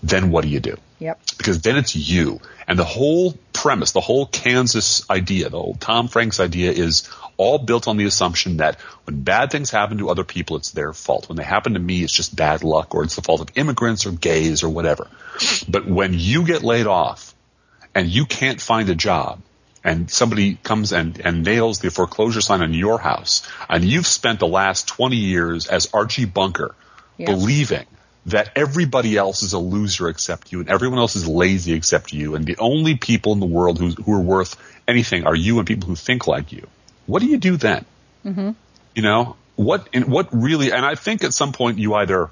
then 0.02 0.32
what 0.32 0.42
do 0.42 0.50
you 0.50 0.60
do? 0.60 0.78
Yep. 1.02 1.20
because 1.38 1.62
then 1.62 1.78
it's 1.78 1.96
you. 1.96 2.40
And 2.68 2.78
the 2.78 2.86
whole 2.86 3.34
premise, 3.54 3.92
the 3.92 4.02
whole 4.02 4.28
Kansas 4.28 5.10
idea, 5.10 5.50
the 5.50 5.58
whole 5.58 5.74
Tom 5.74 6.08
Franks 6.08 6.40
idea 6.40 6.72
is 6.72 7.10
all 7.38 7.58
built 7.58 7.88
on 7.88 7.98
the 7.98 8.06
assumption 8.06 8.58
that 8.58 8.80
when 9.06 9.24
bad 9.24 9.50
things 9.52 9.72
happen 9.72 9.98
to 9.98 10.12
other 10.12 10.24
people, 10.24 10.58
it's 10.58 10.70
their 10.72 10.94
fault. 10.94 11.28
When 11.28 11.38
they 11.38 11.44
happen 11.44 11.74
to 11.74 11.80
me, 11.80 12.04
it's 12.04 12.14
just 12.14 12.36
bad 12.36 12.64
luck 12.64 12.94
or 12.94 13.04
it's 13.04 13.16
the 13.16 13.24
fault 13.24 13.42
of 13.42 13.50
immigrants 13.56 14.06
or 14.06 14.12
gays 14.12 14.62
or 14.62 14.70
whatever. 14.70 15.08
But 15.68 15.88
when 15.88 16.14
you 16.14 16.46
get 16.46 16.62
laid 16.62 16.86
off 16.86 17.34
and 17.96 18.08
you 18.08 18.26
can't 18.28 18.62
find 18.62 18.88
a 18.90 18.96
job 18.96 19.42
and 19.84 20.10
somebody 20.12 20.54
comes 20.62 20.94
and, 20.94 21.20
and 21.20 21.44
nails 21.44 21.80
the 21.80 21.90
foreclosure 21.90 22.42
sign 22.42 22.62
on 22.62 22.76
your 22.76 23.00
house 23.00 23.42
and 23.68 23.84
you've 23.84 24.06
spent 24.06 24.40
the 24.40 24.48
last 24.48 24.88
20 24.88 25.16
years 25.16 25.66
as 25.66 25.90
Archie 25.96 26.26
Bunker 26.26 26.76
Yeah. 27.18 27.26
believing 27.26 27.88
that 28.28 28.52
everybody 28.56 29.18
else 29.18 29.42
is 29.44 29.54
a 29.54 29.60
loser 29.60 30.08
except 30.10 30.52
you 30.52 30.60
and 30.60 30.70
everyone 30.70 31.00
else 31.00 31.16
is 31.16 31.28
lazy 31.28 31.74
except 31.74 32.14
you 32.14 32.36
and 32.36 32.46
the 32.46 32.58
only 32.60 32.96
people 32.96 33.34
in 33.34 33.40
the 33.40 33.46
world 33.48 33.80
who, 33.80 33.90
who 33.90 34.14
are 34.14 34.20
worth 34.22 34.56
anything 34.88 35.26
are 35.26 35.36
you 35.36 35.58
and 35.58 35.68
people 35.68 35.88
who 35.90 35.96
think 35.96 36.28
like 36.28 36.52
you. 36.52 36.68
What 37.08 37.22
do 37.22 37.28
you 37.28 37.38
do 37.38 37.58
then? 37.58 37.86
Mm-hmm. 38.26 38.52
You 38.94 39.02
know, 39.02 39.36
what, 39.56 39.90
and 39.94 40.06
what 40.06 40.30
really, 40.32 40.72
and 40.72 40.86
I 40.86 40.96
think 40.96 41.24
at 41.24 41.34
some 41.34 41.52
point 41.52 41.80
you 41.80 41.96
either, 41.96 42.30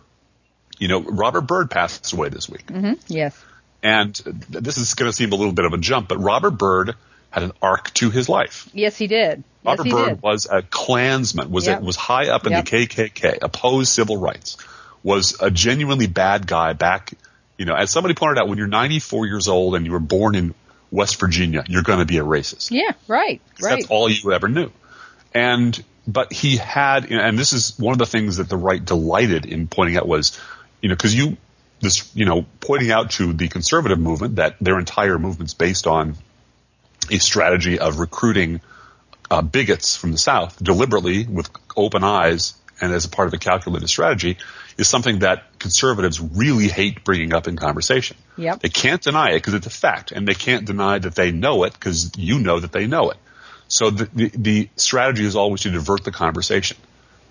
you 0.78 0.88
know, 0.88 1.02
Robert 1.02 1.41
Byrd 1.41 1.71
passed 1.71 2.13
away 2.13 2.30
this 2.30 2.47
week. 2.47 2.69
Yes. 3.08 3.43
And 3.82 4.13
this 4.49 4.78
is 4.78 4.93
going 4.93 5.10
to 5.10 5.15
seem 5.15 5.32
a 5.32 5.36
little 5.36 5.54
bit 5.54 5.65
of 5.65 5.73
a 5.73 5.78
jump, 5.78 6.08
but 6.10 6.17
Robert 6.19 6.52
Byrd 6.52 6.95
had 7.32 7.43
an 7.43 7.52
arc 7.62 7.93
to 7.95 8.10
his 8.10 8.28
life. 8.30 8.69
Yes, 8.73 8.97
he 8.97 9.08
did. 9.08 9.38
Yes, 9.39 9.43
Robert 9.63 9.84
he 9.86 9.91
Byrd 9.91 10.10
did. 10.10 10.21
was 10.21 10.47
a 10.52 10.62
Klansman, 10.63 11.49
was 11.52 11.67
Yep. 11.67 11.82
a, 11.82 11.84
was 11.84 11.95
high 11.95 12.30
up 12.30 12.45
in 12.45 12.52
Yep. 12.54 12.65
the 12.65 12.71
KKK, 12.88 13.38
opposed 13.41 13.89
civil 13.89 14.17
rights, 14.17 14.58
was 15.03 15.38
a 15.41 15.49
genuinely 15.51 16.07
bad 16.07 16.47
guy 16.47 16.73
back. 16.73 17.13
You 17.57 17.65
know, 17.65 17.75
as 17.75 17.89
somebody 17.91 18.13
pointed 18.15 18.39
out, 18.39 18.47
when 18.47 18.57
you're 18.57 18.67
94 18.67 19.25
years 19.27 19.47
old 19.47 19.75
and 19.75 19.85
you 19.85 19.91
were 19.91 19.99
born 19.99 20.35
in 20.35 20.53
West 20.91 21.19
Virginia, 21.19 21.63
you're 21.67 21.83
going 21.83 21.99
to 21.99 22.05
be 22.05 22.17
a 22.17 22.23
racist. 22.23 22.71
Yeah, 22.71 22.91
right, 23.07 23.41
right. 23.62 23.77
That's 23.77 23.88
all 23.88 24.09
you 24.09 24.31
ever 24.31 24.47
knew. 24.47 24.71
And 25.33 25.81
but 26.07 26.33
he 26.33 26.57
had, 26.57 27.09
you 27.09 27.17
know, 27.17 27.23
and 27.23 27.38
this 27.38 27.53
is 27.53 27.77
one 27.77 27.93
of 27.93 27.99
the 27.99 28.05
things 28.05 28.38
that 28.38 28.49
the 28.49 28.57
right 28.57 28.83
delighted 28.83 29.45
in 29.45 29.67
pointing 29.67 29.97
out 29.97 30.07
was, 30.07 30.39
you 30.81 30.89
know, 30.89 30.95
because 30.95 31.13
you 31.13 31.38
this, 31.81 32.13
you 32.15 32.25
know, 32.25 32.45
pointing 32.59 32.91
out 32.91 33.12
to 33.12 33.31
the 33.33 33.47
conservative 33.47 33.99
movement 33.99 34.38
that 34.38 34.55
their 34.59 34.79
entire 34.79 35.17
movement's 35.17 35.53
based 35.53 35.88
on 35.88 36.15
a 37.09 37.19
strategy 37.19 37.79
of 37.79 37.99
recruiting 37.99 38.62
uh, 39.31 39.41
bigots 39.41 39.95
from 39.95 40.12
the 40.12 40.17
South 40.17 40.62
deliberately 40.62 41.25
with 41.25 41.49
open 41.77 42.03
eyes 42.03 42.53
and 42.81 42.91
as 42.93 43.05
a 43.05 43.09
part 43.09 43.27
of 43.27 43.33
a 43.33 43.38
calculated 43.38 43.88
strategy 43.88 44.38
is 44.79 44.87
something 44.87 45.19
that 45.19 45.59
conservatives 45.59 46.19
really 46.21 46.69
hate 46.69 47.03
bringing 47.03 47.33
up 47.33 47.47
in 47.47 47.57
conversation. 47.57 48.15
Yep. 48.37 48.61
They 48.61 48.69
can't 48.69 49.01
deny 49.01 49.31
it 49.31 49.35
because 49.35 49.53
it's 49.53 49.67
a 49.67 49.71
fact, 49.71 50.11
and 50.11 50.27
they 50.27 50.33
can't 50.33 50.65
deny 50.65 50.99
that 50.99 51.15
they 51.15 51.31
know 51.31 51.65
it 51.65 51.73
because 51.73 52.11
you 52.17 52.39
know 52.39 52.59
that 52.59 52.71
they 52.71 52.87
know 52.87 53.09
it. 53.11 53.17
So 53.67 53.89
the, 53.89 54.05
the, 54.05 54.31
the 54.35 54.69
strategy 54.77 55.25
is 55.25 55.35
always 55.35 55.61
to 55.61 55.69
divert 55.69 56.03
the 56.03 56.11
conversation 56.11 56.77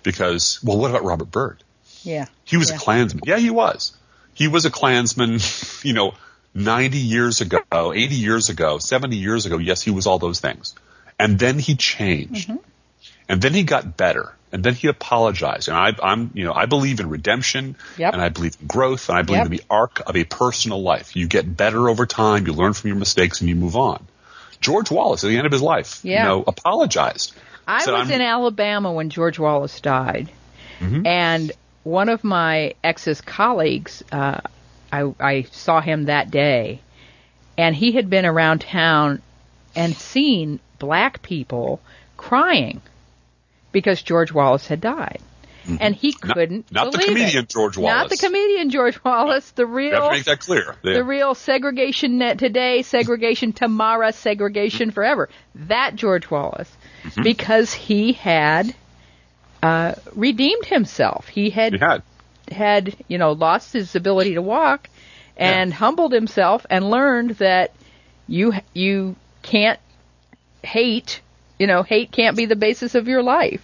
because, 0.03 0.63
well, 0.63 0.77
what 0.77 0.91
about 0.91 1.03
Robert 1.03 1.31
Byrd? 1.31 1.63
yeah. 2.03 2.27
He 2.45 2.57
was 2.57 2.69
yeah. 2.69 2.75
a 2.75 2.79
Klansman. 2.79 3.23
Yeah, 3.25 3.37
he 3.37 3.49
was. 3.49 3.97
He 4.33 4.47
was 4.47 4.65
a 4.65 4.71
Klansman, 4.71 5.39
you 5.83 5.93
know, 5.93 6.13
90 6.53 6.97
years 6.97 7.41
ago, 7.41 7.93
80 7.93 8.15
years 8.15 8.49
ago, 8.49 8.77
70 8.77 9.17
years 9.17 9.45
ago. 9.45 9.57
Yes, 9.57 9.81
he 9.81 9.91
was 9.91 10.07
all 10.07 10.19
those 10.19 10.39
things. 10.39 10.75
And 11.19 11.37
then 11.37 11.59
he 11.59 11.75
changed. 11.75 12.49
Mm-hmm. 12.49 12.68
And 13.29 13.41
then 13.41 13.53
he 13.53 13.63
got 13.63 13.95
better. 13.95 14.33
And 14.51 14.63
then 14.63 14.73
he 14.73 14.87
apologized. 14.87 15.67
And 15.67 15.77
I, 15.77 15.93
I'm, 16.01 16.31
you 16.33 16.43
know, 16.43 16.53
I 16.53 16.65
believe 16.65 16.99
in 16.99 17.07
redemption. 17.09 17.75
Yep. 17.97 18.13
And 18.13 18.21
I 18.21 18.29
believe 18.29 18.57
in 18.59 18.65
growth. 18.67 19.07
And 19.09 19.17
I 19.17 19.21
believe 19.21 19.37
Yep. 19.43 19.45
in 19.45 19.51
the 19.57 19.63
arc 19.69 20.01
of 20.09 20.15
a 20.15 20.23
personal 20.23 20.81
life. 20.81 21.15
You 21.15 21.27
get 21.27 21.55
better 21.55 21.87
over 21.87 22.07
time. 22.07 22.47
You 22.47 22.53
learn 22.53 22.73
from 22.73 22.87
your 22.87 22.97
mistakes 22.97 23.41
and 23.41 23.49
you 23.49 23.55
move 23.55 23.75
on. 23.75 24.03
George 24.59 24.89
Wallace, 24.91 25.23
at 25.23 25.27
the 25.27 25.37
end 25.37 25.45
of 25.45 25.51
his 25.53 25.61
life, 25.61 25.99
Yeah. 26.03 26.23
you 26.23 26.27
know, 26.29 26.43
apologized. 26.47 27.33
I 27.67 27.83
Said, 27.83 27.91
was 27.93 28.09
"I'm- 28.09 28.11
in 28.11 28.21
Alabama 28.21 28.91
when 28.91 29.09
George 29.11 29.37
Wallace 29.39 29.79
died, 29.79 30.29
Mm-hmm. 30.79 31.05
and 31.05 31.51
one 31.83 32.09
of 32.09 32.23
my 32.23 32.73
ex's 32.83 33.21
colleagues, 33.21 34.03
uh, 34.11 34.39
I, 34.91 35.13
I 35.19 35.41
saw 35.51 35.79
him 35.81 36.05
that 36.05 36.31
day, 36.31 36.79
and 37.57 37.75
he 37.75 37.91
had 37.91 38.09
been 38.09 38.25
around 38.25 38.61
town 38.61 39.21
and 39.75 39.95
seen 39.95 40.59
black 40.79 41.21
people 41.21 41.79
crying 42.17 42.81
because 43.71 44.01
George 44.01 44.31
Wallace 44.31 44.67
had 44.67 44.81
died. 44.81 45.19
And 45.79 45.93
he 45.93 46.13
Mm-hmm. 46.13 46.27
Not- 46.27 46.33
couldn't 46.35 46.71
not 46.71 46.91
the 46.91 46.97
comedian 46.97 47.43
it. 47.43 47.49
George 47.49 47.77
Wallace, 47.77 47.93
Not 48.01 48.09
the 48.09 48.17
comedian 48.17 48.69
George 48.71 49.03
Wallace, 49.03 49.51
the 49.51 49.63
You 49.63 49.67
have 49.67 49.75
real 49.75 50.01
to 50.09 50.11
make 50.11 50.23
that 50.25 50.39
clear. 50.39 50.75
the 50.83 51.03
real 51.03 51.35
segregation 51.35 52.17
net 52.17 52.39
today, 52.39 52.81
segregation 52.81 53.53
tomorrow, 53.53 54.09
segregation 54.09 54.89
forever. 54.89 55.29
That 55.55 55.95
George 55.95 56.31
Wallace, 56.31 56.71
Mm-hmm. 57.03 57.21
because 57.23 57.71
he 57.71 58.13
had 58.13 58.73
uh, 59.61 59.93
redeemed 60.15 60.65
himself. 60.65 61.27
He 61.27 61.49
had 61.51 61.73
He 61.73 61.79
had. 61.79 62.01
had 62.51 62.95
you 63.07 63.17
know 63.19 63.33
lost 63.33 63.71
his 63.73 63.95
ability 63.95 64.33
to 64.35 64.41
walk, 64.41 64.89
and 65.37 65.71
humbled 65.71 66.13
himself 66.13 66.65
and 66.71 66.89
learned 66.89 67.31
that 67.31 67.75
you 68.27 68.53
you 68.73 69.15
can't 69.43 69.79
hate. 70.63 71.21
You 71.59 71.67
know, 71.67 71.83
hate 71.83 72.11
can't 72.11 72.35
be 72.37 72.45
the 72.45 72.55
basis 72.55 72.95
of 72.95 73.07
your 73.07 73.21
life. 73.21 73.61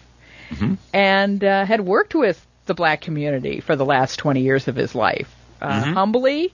And 0.93 1.43
uh, 1.43 1.65
had 1.65 1.81
worked 1.81 2.13
with 2.13 2.45
the 2.65 2.75
black 2.75 3.01
community 3.01 3.61
for 3.61 3.75
the 3.75 3.85
last 3.85 4.17
20 4.17 4.41
years 4.41 4.67
of 4.67 4.75
his 4.75 4.93
life, 4.93 5.33
uh, 5.61 5.93
humbly 5.93 6.53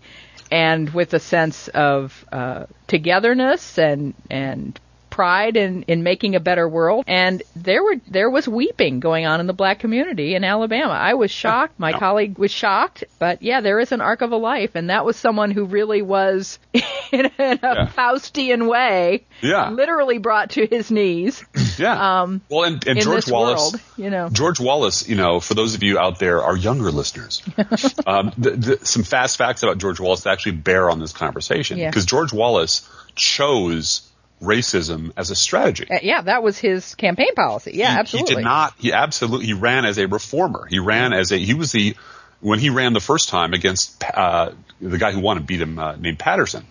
and 0.51 0.89
with 0.89 1.13
a 1.13 1.19
sense 1.19 1.69
of 1.69 2.25
uh, 2.31 2.65
togetherness 2.87 3.79
and 3.79 4.13
and 4.29 4.79
pride 5.11 5.55
in, 5.57 5.83
in 5.83 6.01
making 6.01 6.33
a 6.35 6.39
better 6.39 6.67
world. 6.67 7.03
And 7.07 7.43
there 7.55 7.83
were 7.83 7.97
there 8.07 8.29
was 8.31 8.47
weeping 8.47 8.99
going 8.99 9.27
on 9.27 9.39
in 9.39 9.45
the 9.45 9.53
black 9.53 9.77
community 9.79 10.33
in 10.33 10.43
Alabama. 10.43 10.93
I 10.93 11.13
was 11.13 11.29
shocked. 11.29 11.79
My 11.79 11.91
Yeah. 11.91 11.99
colleague 11.99 12.37
was 12.39 12.49
shocked. 12.49 13.03
But 13.19 13.43
yeah, 13.43 13.61
there 13.61 13.79
is 13.79 13.91
an 13.91 14.01
arc 14.01 14.21
of 14.21 14.31
a 14.31 14.37
life, 14.37 14.71
and 14.73 14.89
that 14.89 15.05
was 15.05 15.15
someone 15.17 15.51
who 15.51 15.65
really 15.65 16.01
was 16.01 16.57
in 16.73 16.81
a, 17.25 17.31
in 17.37 17.59
a 17.61 17.75
Yeah. 17.75 17.87
Faustian 17.95 18.67
way, 18.67 19.25
Yeah. 19.41 19.69
literally 19.69 20.17
brought 20.17 20.51
to 20.51 20.65
his 20.65 20.89
knees 20.89 21.43
Yeah. 21.77 22.21
um, 22.21 22.41
well, 22.49 22.63
and, 22.63 22.85
and 22.87 22.97
in 22.97 23.03
George 23.03 23.29
Wallace, 23.29 23.59
world. 23.73 23.81
You 23.97 24.09
know, 24.09 24.29
George 24.29 24.59
Wallace, 24.59 25.07
you 25.07 25.15
know, 25.15 25.39
for 25.39 25.53
those 25.53 25.75
of 25.75 25.83
you 25.83 25.99
out 25.99 26.17
there, 26.19 26.41
our 26.41 26.55
younger 26.55 26.89
listeners, 26.91 27.43
um, 28.07 28.31
the, 28.37 28.51
the, 28.51 28.85
some 28.85 29.03
fast 29.03 29.37
facts 29.37 29.61
about 29.63 29.77
George 29.77 29.99
Wallace 29.99 30.21
that 30.21 30.31
actually 30.31 30.53
bear 30.53 30.89
on 30.89 30.99
this 30.99 31.11
conversation. 31.11 31.77
Yeah. 31.77 31.89
Because 31.89 32.05
George 32.05 32.31
Wallace 32.33 32.89
chose 33.15 34.07
racism 34.41 35.11
as 35.15 35.31
a 35.31 35.35
strategy. 35.35 35.87
Uh, 35.89 35.99
yeah, 36.01 36.21
that 36.21 36.43
was 36.43 36.57
his 36.57 36.95
campaign 36.95 37.33
policy. 37.35 37.71
Yeah, 37.75 37.93
he, 37.93 37.99
absolutely. 37.99 38.31
He 38.31 38.35
did 38.35 38.43
not. 38.43 38.73
He 38.77 38.93
absolutely. 38.93 39.45
He 39.45 39.53
ran 39.53 39.85
as 39.85 39.97
a 39.97 40.07
reformer. 40.07 40.65
He 40.69 40.79
ran 40.79 41.13
as 41.13 41.31
a. 41.31 41.37
He 41.37 41.53
was 41.53 41.71
the. 41.71 41.95
when 42.39 42.59
he 42.59 42.69
ran 42.69 42.93
the 42.93 42.99
first 42.99 43.29
time 43.29 43.53
against 43.53 44.03
uh, 44.03 44.51
the 44.79 44.97
guy 44.97 45.11
who 45.11 45.19
won 45.19 45.37
and 45.37 45.45
beat 45.45 45.61
him, 45.61 45.77
uh, 45.77 45.95
named 45.95 46.19
Patterson, 46.19 46.65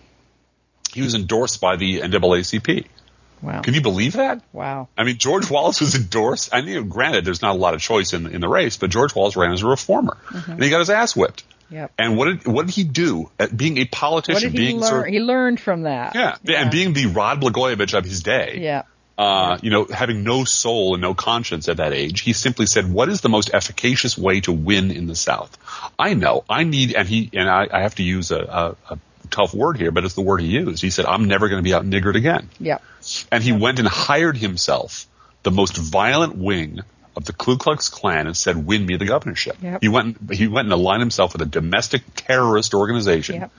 he 0.93 1.01
was 1.01 1.15
endorsed 1.15 1.61
by 1.61 1.77
the 1.77 2.01
NAACP. 2.01 2.85
Wow. 3.41 3.61
Can 3.61 3.73
you 3.73 3.81
believe 3.81 4.13
that? 4.13 4.43
Wow. 4.53 4.89
I 4.95 5.03
mean, 5.03 5.17
George 5.17 5.49
Wallace 5.49 5.81
was 5.81 5.95
endorsed. 5.95 6.53
I 6.53 6.61
mean, 6.61 6.89
granted, 6.89 7.25
there's 7.25 7.41
not 7.41 7.55
a 7.55 7.57
lot 7.57 7.73
of 7.73 7.81
choice 7.81 8.13
in, 8.13 8.27
in 8.27 8.39
the 8.39 8.47
race, 8.47 8.77
but 8.77 8.91
George 8.91 9.15
Wallace 9.15 9.35
ran 9.35 9.51
as 9.51 9.63
a 9.63 9.67
reformer, 9.67 10.17
and 10.29 10.61
he 10.61 10.69
got 10.69 10.79
his 10.79 10.91
ass 10.91 11.15
whipped. 11.15 11.43
Yep. 11.71 11.91
And 11.97 12.17
what 12.17 12.25
did 12.25 12.47
what 12.47 12.65
did 12.67 12.75
he 12.75 12.83
do 12.83 13.31
at 13.39 13.55
being 13.55 13.77
a 13.77 13.81
What 13.81 13.91
politician? 13.91 14.51
being 14.51 14.79
learn? 14.79 14.89
sort 14.89 15.07
of- 15.07 15.13
he 15.13 15.19
learned 15.19 15.59
from 15.59 15.83
that. 15.83 16.13
yeah, 16.15 16.35
and 16.47 16.69
being 16.69 16.93
the 16.93 17.07
Rod 17.07 17.41
Blagojevich 17.41 17.97
of 17.97 18.03
his 18.05 18.21
day. 18.23 18.59
Yeah. 18.61 18.83
Uh, 19.17 19.57
you 19.61 19.69
know, 19.69 19.85
having 19.85 20.23
no 20.23 20.45
soul 20.45 20.95
and 20.95 21.01
no 21.01 21.13
conscience 21.13 21.69
at 21.69 21.77
that 21.77 21.93
age, 21.93 22.21
he 22.21 22.33
simply 22.33 22.65
said, 22.65 22.91
"What 22.91 23.07
is 23.07 23.21
the 23.21 23.29
most 23.29 23.51
efficacious 23.53 24.17
way 24.17 24.41
to 24.41 24.51
win 24.51 24.89
in 24.89 25.05
the 25.05 25.15
South?" 25.15 25.57
I 25.99 26.15
know. 26.15 26.43
I 26.49 26.63
need, 26.63 26.95
and 26.95 27.07
he 27.07 27.29
and 27.33 27.47
I, 27.47 27.67
I 27.71 27.81
have 27.83 27.95
to 27.95 28.03
use 28.03 28.31
a, 28.31 28.39
a, 28.89 28.93
a 28.93 28.99
tough 29.29 29.53
word 29.53 29.77
here, 29.77 29.91
but 29.91 30.05
it's 30.05 30.15
the 30.15 30.21
word 30.21 30.41
he 30.41 30.47
used. 30.47 30.81
He 30.81 30.89
said, 30.89 31.05
"I'm 31.05 31.25
never 31.25 31.49
going 31.49 31.59
to 31.59 31.63
be 31.63 31.73
out 31.73 31.85
niggered 31.85 32.15
again." 32.15 32.49
Yeah. 32.59 32.79
And 33.31 33.43
he 33.43 33.51
went 33.51 33.77
and 33.79 33.87
hired 33.87 34.37
himself 34.37 35.05
the 35.43 35.51
most 35.51 35.77
violent 35.77 36.35
wing 36.35 36.79
of 37.15 37.25
the 37.25 37.33
Ku 37.33 37.57
Klux 37.57 37.89
Klan 37.89 38.27
and 38.27 38.35
said, 38.37 38.65
"Win 38.65 38.85
me 38.85 38.95
the 38.97 39.05
governorship." 39.05 39.57
Yep. 39.61 39.81
He 39.81 39.89
went. 39.89 40.31
He 40.31 40.47
went 40.47 40.65
and 40.65 40.73
aligned 40.73 41.01
himself 41.01 41.33
with 41.33 41.41
a 41.41 41.45
domestic 41.45 42.03
terrorist 42.15 42.73
organization, 42.73 43.35
Yep. 43.41 43.51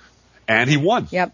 and 0.48 0.70
he 0.70 0.76
won. 0.76 1.08
Yep. 1.10 1.32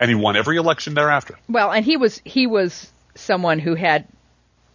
And 0.00 0.08
he 0.10 0.14
won 0.14 0.36
every 0.36 0.56
election 0.56 0.94
thereafter. 0.94 1.38
Well, 1.48 1.72
and 1.72 1.84
he 1.84 1.96
was 1.96 2.20
he 2.24 2.46
was 2.46 2.90
someone 3.14 3.58
who 3.60 3.74
had 3.74 4.06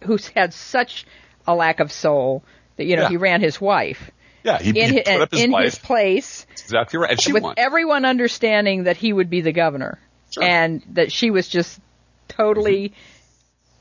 who's 0.02 0.26
had 0.28 0.54
such 0.54 1.06
a 1.46 1.54
lack 1.54 1.78
of 1.80 1.92
soul 1.92 2.42
that 2.76 2.84
you 2.86 2.96
know 2.96 3.02
Yeah. 3.02 3.08
he 3.10 3.16
ran 3.18 3.40
his 3.42 3.60
wife 3.60 4.10
Yeah, 4.42 4.58
he, 4.58 4.70
in 4.70 4.92
he 4.94 5.02
put 5.02 5.20
up 5.20 5.30
his 5.30 5.42
in 5.42 5.50
wife. 5.52 5.64
his 5.64 5.78
place 5.78 6.46
exactly 6.52 6.98
right, 6.98 7.10
and 7.10 7.20
she 7.20 7.32
with 7.34 7.42
won. 7.42 7.54
everyone 7.58 8.04
understanding 8.06 8.84
that 8.84 8.96
he 8.96 9.12
would 9.12 9.28
be 9.28 9.42
the 9.42 9.52
governor 9.52 9.98
Sure. 10.30 10.42
and 10.44 10.82
that 10.92 11.12
she 11.12 11.30
was 11.30 11.48
just 11.48 11.78
totally 12.28 12.88
mm-hmm. 12.90 13.19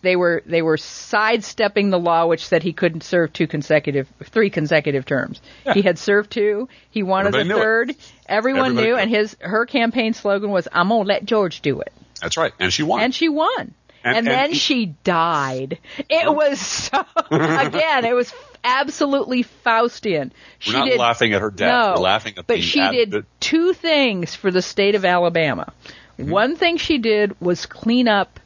They 0.02 0.16
were 0.16 0.44
they 0.46 0.62
were 0.62 0.78
sidestepping 0.78 1.90
the 1.90 2.00
law 2.00 2.26
which 2.28 2.46
said 2.48 2.64
he 2.64 2.74
couldn't 2.74 3.04
serve 3.04 3.34
two 3.34 3.48
consecutive 3.48 4.08
three 4.26 4.50
consecutive 4.50 5.06
terms. 5.06 5.42
Yeah. 5.66 5.74
He 5.74 5.82
had 5.82 5.98
served 6.00 6.32
two, 6.32 6.70
he 6.90 7.04
wanted 7.04 7.36
Everybody 7.36 7.50
a 7.60 7.64
third. 7.64 7.96
Everyone 8.28 8.60
Everybody 8.68 8.88
knew 8.88 8.94
knew. 8.96 9.00
and 9.02 9.10
his 9.10 9.36
her 9.42 9.66
campaign 9.66 10.14
slogan 10.14 10.52
was 10.52 10.68
I'm 10.72 10.90
going 10.90 11.04
to 11.04 11.08
let 11.08 11.26
George 11.26 11.62
do 11.62 11.82
it. 11.82 11.92
That's 12.22 12.38
right, 12.38 12.52
and 12.60 12.72
she 12.74 12.84
won. 12.84 13.02
And 13.02 13.14
she 13.16 13.30
won. 13.30 13.50
And- 13.60 13.76
And, 14.04 14.18
and 14.20 14.28
then 14.28 14.50
he- 14.52 14.58
she 14.58 14.86
died. 15.04 15.78
It 16.10 16.34
was 16.34 16.60
so, 16.62 17.04
again, 17.32 18.06
it 18.06 18.16
was 18.16 18.34
absolutely 18.64 19.44
Faustian. 19.66 20.32
She 20.60 20.72
We're 20.72 20.80
not 20.80 20.86
did, 20.86 21.00
laughing 21.00 21.34
at 21.34 21.42
her 21.42 21.52
death. 21.52 21.68
No, 21.68 21.94
We're 21.96 22.04
laughing 22.04 22.34
at 22.38 22.48
but 22.48 22.62
she 22.64 22.80
ad- 22.80 22.92
did 22.94 23.26
two 23.42 23.74
things 23.74 24.36
for 24.36 24.52
the 24.52 24.62
state 24.62 24.96
of 24.96 25.04
Alabama. 25.04 25.74
Mm-hmm. 26.18 26.30
One 26.32 26.56
thing 26.56 26.78
she 26.78 26.98
did 26.98 27.40
was 27.42 27.66
clean 27.66 28.08
up 28.08 28.40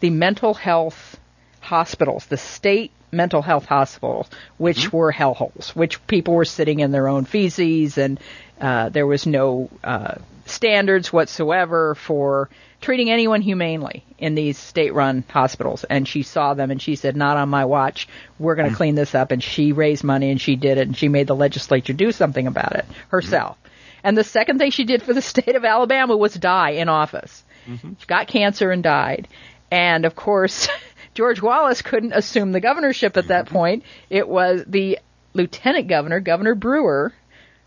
the 0.00 0.10
mental 0.10 0.54
health 0.54 1.18
hospitals, 1.60 2.26
the 2.26 2.36
state 2.36 2.90
mental 3.10 3.42
health 3.42 3.64
hospitals, 3.64 4.28
which 4.58 4.86
Mm-hmm. 4.86 4.96
were 4.96 5.12
hellholes, 5.12 5.74
which 5.74 6.06
people 6.06 6.34
were 6.34 6.44
sitting 6.44 6.80
in 6.80 6.90
their 6.92 7.08
own 7.08 7.24
feces, 7.24 7.96
and 7.98 8.20
uh, 8.60 8.88
there 8.90 9.06
was 9.06 9.26
no 9.26 9.70
uh, 9.82 10.16
standards 10.46 11.12
whatsoever 11.12 11.94
for 11.94 12.48
treating 12.80 13.10
anyone 13.10 13.40
humanely 13.40 14.04
in 14.18 14.34
these 14.34 14.56
state-run 14.58 15.24
hospitals. 15.28 15.84
And 15.84 16.06
she 16.06 16.22
saw 16.22 16.54
them, 16.54 16.70
and 16.70 16.80
she 16.80 16.96
said, 16.96 17.16
"Not 17.16 17.36
on 17.38 17.48
my 17.48 17.64
watch. 17.64 18.08
We're 18.38 18.52
Mm-hmm. 18.54 18.60
going 18.60 18.70
to 18.70 18.76
clean 18.76 18.94
this 18.94 19.14
up." 19.14 19.30
And 19.30 19.42
she 19.42 19.72
raised 19.72 20.04
money, 20.04 20.30
and 20.30 20.40
she 20.40 20.56
did 20.56 20.76
it, 20.78 20.86
and 20.86 20.96
she 20.96 21.08
made 21.08 21.26
the 21.26 21.34
legislature 21.36 21.92
do 21.94 22.12
something 22.12 22.46
about 22.46 22.76
it 22.76 22.84
herself. 23.08 23.56
And 24.04 24.16
the 24.16 24.24
second 24.24 24.58
thing 24.58 24.70
she 24.70 24.84
did 24.84 25.02
for 25.02 25.12
the 25.14 25.22
state 25.32 25.56
of 25.56 25.64
Alabama 25.64 26.16
was 26.16 26.34
die 26.34 26.70
in 26.72 26.88
office. 26.88 27.42
She 27.66 28.06
got 28.06 28.28
cancer 28.28 28.70
and 28.70 28.82
died. 28.82 29.28
And 29.70 30.04
of 30.04 30.14
course, 30.16 30.68
George 31.14 31.42
Wallace 31.42 31.82
couldn't 31.82 32.12
assume 32.12 32.52
the 32.52 32.60
governorship 32.60 33.16
at 33.16 33.28
that 33.28 33.46
point. 33.48 33.84
It 34.10 34.28
was 34.28 34.64
the 34.66 34.98
lieutenant 35.34 35.88
governor, 35.88 36.20
Governor 36.20 36.54
Brewer, 36.54 37.12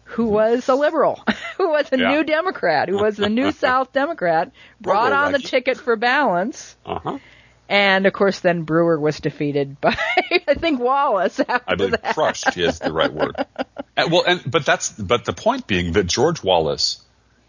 who 0.04 0.28
was 0.28 0.68
a 0.68 0.76
liberal, 0.76 1.22
who 1.58 1.70
was 1.70 1.90
a 1.92 1.98
Yeah. 1.98 2.10
new 2.16 2.24
Democrat, 2.24 2.90
who 2.90 2.98
was 3.02 3.16
the 3.18 3.30
new 3.30 3.52
South 3.54 3.94
Democrat, 3.94 4.52
brought 4.80 5.14
on 5.14 5.32
the 5.32 5.40
ticket 5.40 5.78
for 5.78 5.96
balance. 5.96 6.76
uh-huh. 6.86 7.18
And 7.70 8.06
of 8.06 8.12
course, 8.12 8.42
then 8.42 8.64
Brewer 8.64 9.00
was 9.00 9.22
defeated 9.22 9.80
by, 9.80 9.96
I 10.46 10.56
think, 10.56 10.82
Wallace 10.82 11.40
after 11.40 11.64
I 11.72 11.76
believe 11.76 11.92
that. 11.94 12.14
crushed 12.14 12.58
is 12.58 12.80
the 12.80 12.92
right 12.92 13.14
word. 13.14 13.34
And, 13.96 14.12
well, 14.12 14.24
and 14.28 14.42
but 14.46 14.66
that's 14.66 14.90
but 14.92 15.24
the 15.24 15.32
point 15.32 15.68
being 15.68 15.94
that 15.94 16.06
George 16.08 16.44
Wallace, 16.44 17.02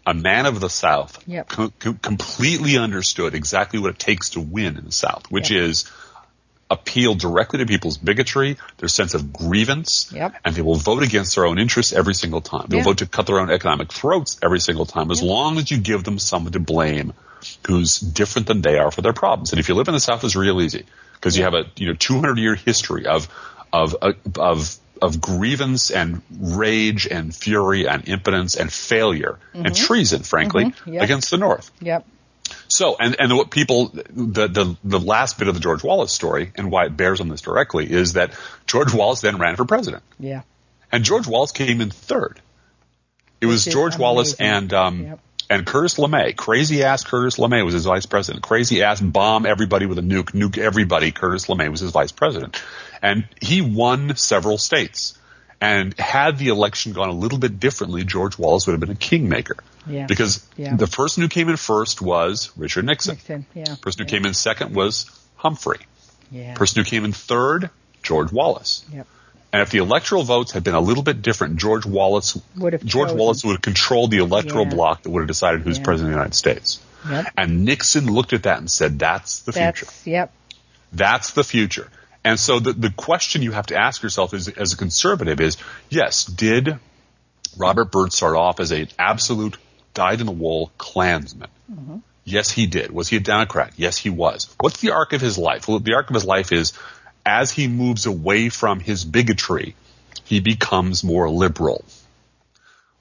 a 0.05 0.13
man 0.13 0.45
of 0.45 0.59
the 0.59 0.69
South, 0.69 1.23
Yep. 1.27 1.49
co- 1.49 1.73
co- 1.79 1.93
completely 1.93 2.77
understood 2.77 3.33
exactly 3.35 3.79
what 3.79 3.91
it 3.91 3.99
takes 3.99 4.31
to 4.31 4.41
win 4.41 4.77
in 4.77 4.85
the 4.85 4.91
South, 4.91 5.25
which 5.29 5.49
Yep. 5.51 5.61
is 5.61 5.85
appeal 6.69 7.13
directly 7.13 7.59
to 7.59 7.65
people's 7.65 7.97
bigotry, 7.97 8.57
their 8.77 8.89
sense 8.89 9.13
of 9.13 9.31
grievance, 9.31 10.07
Yep. 10.11 10.35
and 10.43 10.55
they 10.55 10.61
will 10.61 10.75
vote 10.75 11.03
against 11.03 11.35
their 11.35 11.45
own 11.45 11.59
interests 11.59 11.93
every 11.93 12.15
single 12.15 12.41
time. 12.41 12.65
They'll 12.67 12.81
vote 12.83 12.97
to 12.97 13.05
cut 13.05 13.27
their 13.27 13.39
own 13.39 13.51
economic 13.51 13.91
throats 13.91 14.37
every 14.41 14.59
single 14.59 14.85
time, 14.85 15.11
as 15.11 15.21
long 15.21 15.57
as 15.57 15.69
you 15.69 15.77
give 15.77 16.03
them 16.03 16.17
someone 16.19 16.53
to 16.53 16.59
blame 16.59 17.13
who's 17.67 17.99
different 17.99 18.47
than 18.47 18.61
they 18.61 18.79
are 18.79 18.89
for 18.89 19.01
their 19.01 19.13
problems. 19.13 19.51
And 19.51 19.59
if 19.59 19.69
you 19.69 19.75
live 19.75 19.87
in 19.87 19.93
the 19.93 19.99
South, 19.99 20.23
it's 20.23 20.35
real 20.35 20.61
easy 20.61 20.85
because 21.15 21.37
you 21.37 21.43
have 21.43 21.53
a 21.53 21.65
you 21.75 21.87
know 21.87 21.93
200 21.93 22.37
year 22.39 22.55
history 22.55 23.05
of 23.05 23.27
of 23.71 23.95
uh, 24.01 24.13
of 24.37 24.75
of 25.01 25.19
grievance 25.19 25.91
and 25.91 26.21
rage 26.39 27.07
and 27.07 27.35
fury 27.35 27.87
and 27.87 28.07
impotence 28.07 28.55
and 28.55 28.71
failure 28.71 29.39
and 29.53 29.75
treason, 29.75 30.23
frankly, 30.23 30.65
Mhm. 30.65 30.93
Yep. 30.93 31.03
against 31.03 31.31
the 31.31 31.37
North. 31.37 31.71
Yep. 31.81 32.05
So, 32.67 32.95
and, 32.99 33.15
and 33.19 33.35
what 33.35 33.49
people, 33.51 33.87
the, 33.87 34.47
the, 34.47 34.77
the 34.83 34.99
last 34.99 35.37
bit 35.39 35.47
of 35.47 35.55
the 35.55 35.59
George 35.59 35.83
Wallace 35.83 36.13
story 36.13 36.51
and 36.55 36.71
why 36.71 36.85
it 36.85 36.95
bears 36.95 37.21
on 37.21 37.27
this 37.29 37.41
directly 37.41 37.91
is 37.91 38.13
that 38.13 38.31
George 38.67 38.93
Wallace 38.93 39.21
then 39.21 39.37
ran 39.37 39.55
for 39.55 39.65
president. 39.65 40.03
Yeah. 40.19 40.41
And 40.91 41.03
George 41.03 41.27
Wallace 41.27 41.51
came 41.51 41.81
in 41.81 41.89
third. 41.89 42.39
It 43.41 43.47
was 43.47 43.61
Which 43.65 43.67
is 43.67 43.73
George 43.73 43.97
Wallace 43.97 44.35
and, 44.35 44.71
um, 44.73 45.03
Yep. 45.03 45.19
And 45.49 45.65
Curtis 45.65 45.95
LeMay. 45.95 46.35
Crazy 46.35 46.83
ass 46.83 47.03
Curtis 47.03 47.37
LeMay 47.37 47.63
was 47.63 47.73
his 47.73 47.85
vice 47.85 48.05
president. 48.05 48.43
Crazy 48.43 48.83
ass 48.83 49.01
bomb 49.01 49.45
everybody 49.45 49.85
with 49.85 49.99
a 49.99 50.01
nuke, 50.01 50.31
nuke 50.31 50.57
everybody. 50.57 51.11
Curtis 51.11 51.45
LeMay 51.47 51.69
was 51.69 51.79
his 51.79 51.91
vice 51.91 52.11
president. 52.11 52.61
And 53.01 53.27
he 53.41 53.61
won 53.61 54.15
several 54.15 54.57
states. 54.57 55.17
And 55.61 55.97
had 55.97 56.37
the 56.37 56.49
election 56.49 56.91
gone 56.91 57.09
a 57.09 57.13
little 57.13 57.37
bit 57.37 57.59
differently, 57.59 58.03
George 58.03 58.37
Wallace 58.37 58.67
would 58.67 58.73
have 58.73 58.81
been 58.81 58.91
a 58.91 58.95
kingmaker. 58.95 59.55
Yeah. 59.87 60.07
Because 60.07 60.45
Yeah. 60.57 60.75
the 60.75 60.87
person 60.87 61.23
who 61.23 61.29
came 61.29 61.47
in 61.49 61.55
first 61.55 62.01
was 62.01 62.51
Richard 62.57 62.85
Nixon. 62.85 63.15
Nixon, 63.15 63.45
yeah. 63.53 63.75
Person 63.81 64.03
who 64.03 64.09
came 64.09 64.25
in 64.25 64.33
second 64.33 64.75
was 64.75 65.05
Humphrey. 65.37 65.79
Yeah. 66.31 66.53
Person 66.55 66.83
who 66.83 66.89
came 66.89 67.05
in 67.05 67.13
third, 67.13 67.69
George 68.01 68.31
Wallace. 68.31 68.83
Yep. 68.93 69.07
And 69.53 69.61
if 69.61 69.69
the 69.69 69.77
electoral 69.77 70.23
votes 70.23 70.51
had 70.51 70.63
been 70.63 70.73
a 70.73 70.79
little 70.81 71.03
bit 71.03 71.21
different, 71.21 71.57
George 71.57 71.85
Wallace 71.85 72.37
Would 72.57 72.73
have 72.73 72.83
George 72.83 73.09
chosen. 73.09 73.19
Wallace 73.19 73.43
would 73.45 73.51
have 73.53 73.61
controlled 73.61 74.09
the 74.11 74.17
electoral 74.17 74.63
Yeah. 74.65 74.71
block 74.71 75.03
that 75.03 75.11
would 75.11 75.21
have 75.21 75.27
decided 75.27 75.61
who's 75.61 75.77
Yeah. 75.77 75.83
president 75.83 76.09
of 76.09 76.13
the 76.13 76.17
United 76.17 76.35
States. 76.35 76.79
Yep. 77.07 77.25
And 77.37 77.63
Nixon 77.65 78.07
looked 78.11 78.33
at 78.33 78.43
that 78.43 78.57
and 78.57 78.69
said, 78.71 78.97
"That's 78.97 79.39
the 79.41 79.51
That's 79.51 79.79
future. 79.79 79.93
yep. 80.09 80.33
That's 80.91 81.31
the 81.31 81.43
future." 81.43 81.89
And 82.23 82.39
so 82.39 82.59
the 82.59 82.73
the 82.73 82.89
question 82.89 83.41
you 83.43 83.51
have 83.51 83.67
to 83.67 83.75
ask 83.79 84.01
yourself 84.01 84.33
is, 84.33 84.47
as 84.47 84.73
a 84.73 84.77
conservative 84.77 85.39
is, 85.39 85.57
yes, 85.89 86.23
did 86.25 86.79
Robert 87.57 87.91
Byrd 87.91 88.11
start 88.13 88.35
off 88.35 88.59
as 88.59 88.71
an 88.71 88.87
absolute 88.97 89.57
dyed-in-the-wool 89.93 90.71
Klansman? 90.79 91.49
Mm-hmm. 91.71 91.97
Yes, 92.25 92.49
he 92.49 92.65
did. 92.65 92.89
Was 92.89 93.09
he 93.09 93.17
a 93.17 93.19
Democrat? 93.19 93.73
Yes, 93.75 93.97
he 93.97 94.09
was. 94.09 94.47
What's 94.59 94.79
the 94.79 94.91
arc 94.91 95.11
of 95.13 95.21
his 95.21 95.37
life? 95.37 95.67
Well, 95.67 95.79
the 95.79 95.93
arc 95.93 96.09
of 96.09 96.13
his 96.15 96.25
life 96.25 96.51
is 96.53 96.71
as 97.25 97.51
he 97.51 97.67
moves 97.67 98.05
away 98.05 98.49
from 98.49 98.79
his 98.79 99.05
bigotry, 99.05 99.75
he 100.23 100.39
becomes 100.39 101.03
more 101.03 101.29
liberal. 101.29 101.83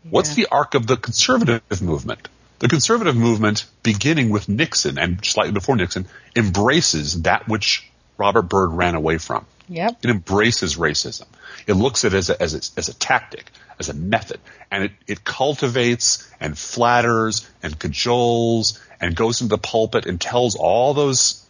What's 0.08 0.34
the 0.34 0.48
arc 0.50 0.74
of 0.74 0.86
the 0.86 0.96
conservative 0.96 1.82
movement? 1.82 2.28
The 2.58 2.68
conservative 2.68 3.16
movement, 3.16 3.66
beginning 3.82 4.30
with 4.30 4.48
Nixon 4.48 4.98
and 4.98 5.24
slightly 5.24 5.52
before 5.52 5.76
Nixon, 5.76 6.06
embraces 6.36 7.22
that 7.22 7.48
which 7.48 7.90
Robert 8.18 8.42
Byrd 8.42 8.72
ran 8.72 8.94
away 8.94 9.18
from. 9.18 9.46
Yep. 9.68 9.98
It 10.04 10.10
embraces 10.10 10.76
racism. 10.76 11.26
It 11.66 11.74
looks 11.74 12.04
at 12.04 12.14
it 12.14 12.18
as 12.18 12.30
a, 12.30 12.42
as 12.42 12.54
a, 12.54 12.78
as 12.78 12.88
a 12.88 12.94
tactic, 12.94 13.50
as 13.78 13.88
a 13.88 13.94
method, 13.94 14.40
and 14.70 14.84
it, 14.84 14.92
it 15.06 15.24
cultivates 15.24 16.30
and 16.40 16.58
flatters 16.58 17.48
and 17.62 17.78
cajoles 17.78 18.80
and 19.00 19.16
goes 19.16 19.40
into 19.40 19.50
the 19.50 19.58
pulpit 19.58 20.06
and 20.06 20.20
tells 20.20 20.56
all 20.56 20.94
those 20.94 21.44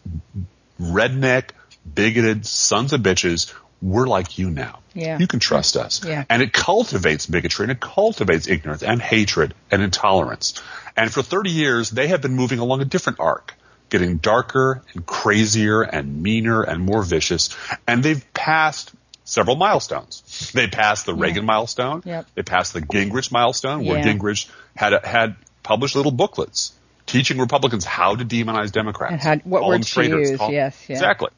redneck, 0.79 1.49
bigoted 1.91 2.45
sons 2.45 2.93
of 2.93 3.01
bitches, 3.01 3.53
we're 3.81 4.07
like 4.07 4.37
you 4.37 4.49
now. 4.49 4.79
Yeah. 4.93 5.17
You 5.19 5.27
can 5.27 5.39
trust 5.39 5.75
us. 5.75 6.03
Yeah. 6.05 6.23
And 6.29 6.41
it 6.41 6.53
cultivates 6.53 7.25
bigotry 7.25 7.65
and 7.65 7.71
it 7.71 7.79
cultivates 7.79 8.47
ignorance 8.47 8.83
and 8.83 9.01
hatred 9.01 9.53
and 9.71 9.81
intolerance. 9.81 10.61
And 10.95 11.11
for 11.11 11.21
30 11.21 11.49
years, 11.49 11.89
they 11.89 12.07
have 12.07 12.21
been 12.21 12.35
moving 12.35 12.59
along 12.59 12.81
a 12.81 12.85
different 12.85 13.19
arc, 13.19 13.55
getting 13.89 14.17
darker 14.17 14.83
and 14.93 15.05
crazier 15.05 15.81
and 15.81 16.21
meaner 16.23 16.61
and 16.61 16.81
more 16.81 17.03
vicious. 17.03 17.55
And 17.87 18.03
they've 18.03 18.23
passed 18.33 18.93
several 19.25 19.55
milestones. 19.55 20.51
They 20.53 20.67
passed 20.67 21.05
the 21.05 21.13
Reagan 21.15 21.45
milestone. 21.45 22.03
Yep. 22.05 22.27
They 22.35 22.43
passed 22.43 22.73
the 22.73 22.81
Gingrich 22.81 23.31
milestone, 23.31 23.85
where 23.85 23.97
Yeah. 23.97 24.03
Gingrich 24.13 24.49
had 24.75 25.03
had 25.05 25.35
published 25.63 25.95
little 25.95 26.11
booklets 26.11 26.73
teaching 27.05 27.37
Republicans 27.37 27.83
how 27.85 28.15
to 28.15 28.23
demonize 28.25 28.71
Democrats. 28.71 29.11
And 29.13 29.21
how- 29.21 29.35
what 29.49 29.59
Call 29.61 29.71
them 29.71 29.79
words 29.79 29.91
to 29.93 30.03
use, 30.03 30.37
call- 30.37 30.51
yes, 30.51 30.77
yeah. 30.87 30.95
exactly. 30.95 31.29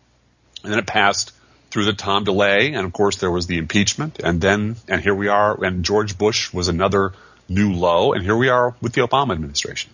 And 0.66 0.72
then 0.74 0.80
it 0.80 0.88
passed 0.88 1.32
through 1.72 1.86
the 1.86 1.94
Tom 1.94 2.24
DeLay, 2.26 2.74
and 2.74 2.86
of 2.86 2.94
course 2.94 3.18
there 3.18 3.32
was 3.32 3.48
the 3.48 3.58
impeachment, 3.58 4.20
and 4.24 4.40
then 4.42 4.76
and 4.88 5.02
here 5.02 5.16
we 5.16 5.28
are, 5.28 5.64
and 5.64 5.84
George 5.86 6.18
Bush 6.18 6.52
was 6.54 6.68
another 6.68 7.14
new 7.48 7.74
low, 7.74 8.14
and 8.14 8.24
here 8.24 8.36
we 8.36 8.50
are 8.50 8.76
with 8.82 8.94
the 8.94 9.02
Obama 9.02 9.34
administration, 9.34 9.92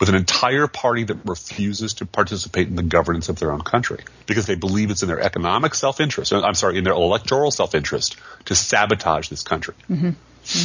with 0.00 0.08
an 0.08 0.14
entire 0.14 0.66
party 0.66 1.04
that 1.04 1.18
refuses 1.24 1.94
to 1.94 2.06
participate 2.06 2.66
in 2.68 2.76
the 2.76 2.82
governance 2.82 3.28
of 3.28 3.38
their 3.38 3.52
own 3.52 3.60
country 3.60 4.00
because 4.26 4.46
they 4.46 4.54
believe 4.54 4.90
it's 4.90 5.02
in 5.02 5.08
their 5.08 5.20
economic 5.20 5.74
self-interest. 5.74 6.32
uh, 6.32 6.40
I'm 6.40 6.54
sorry, 6.54 6.78
in 6.78 6.84
their 6.84 6.94
electoral 6.94 7.50
self-interest 7.50 8.16
to 8.46 8.54
sabotage 8.54 9.28
this 9.28 9.42
country. 9.42 9.74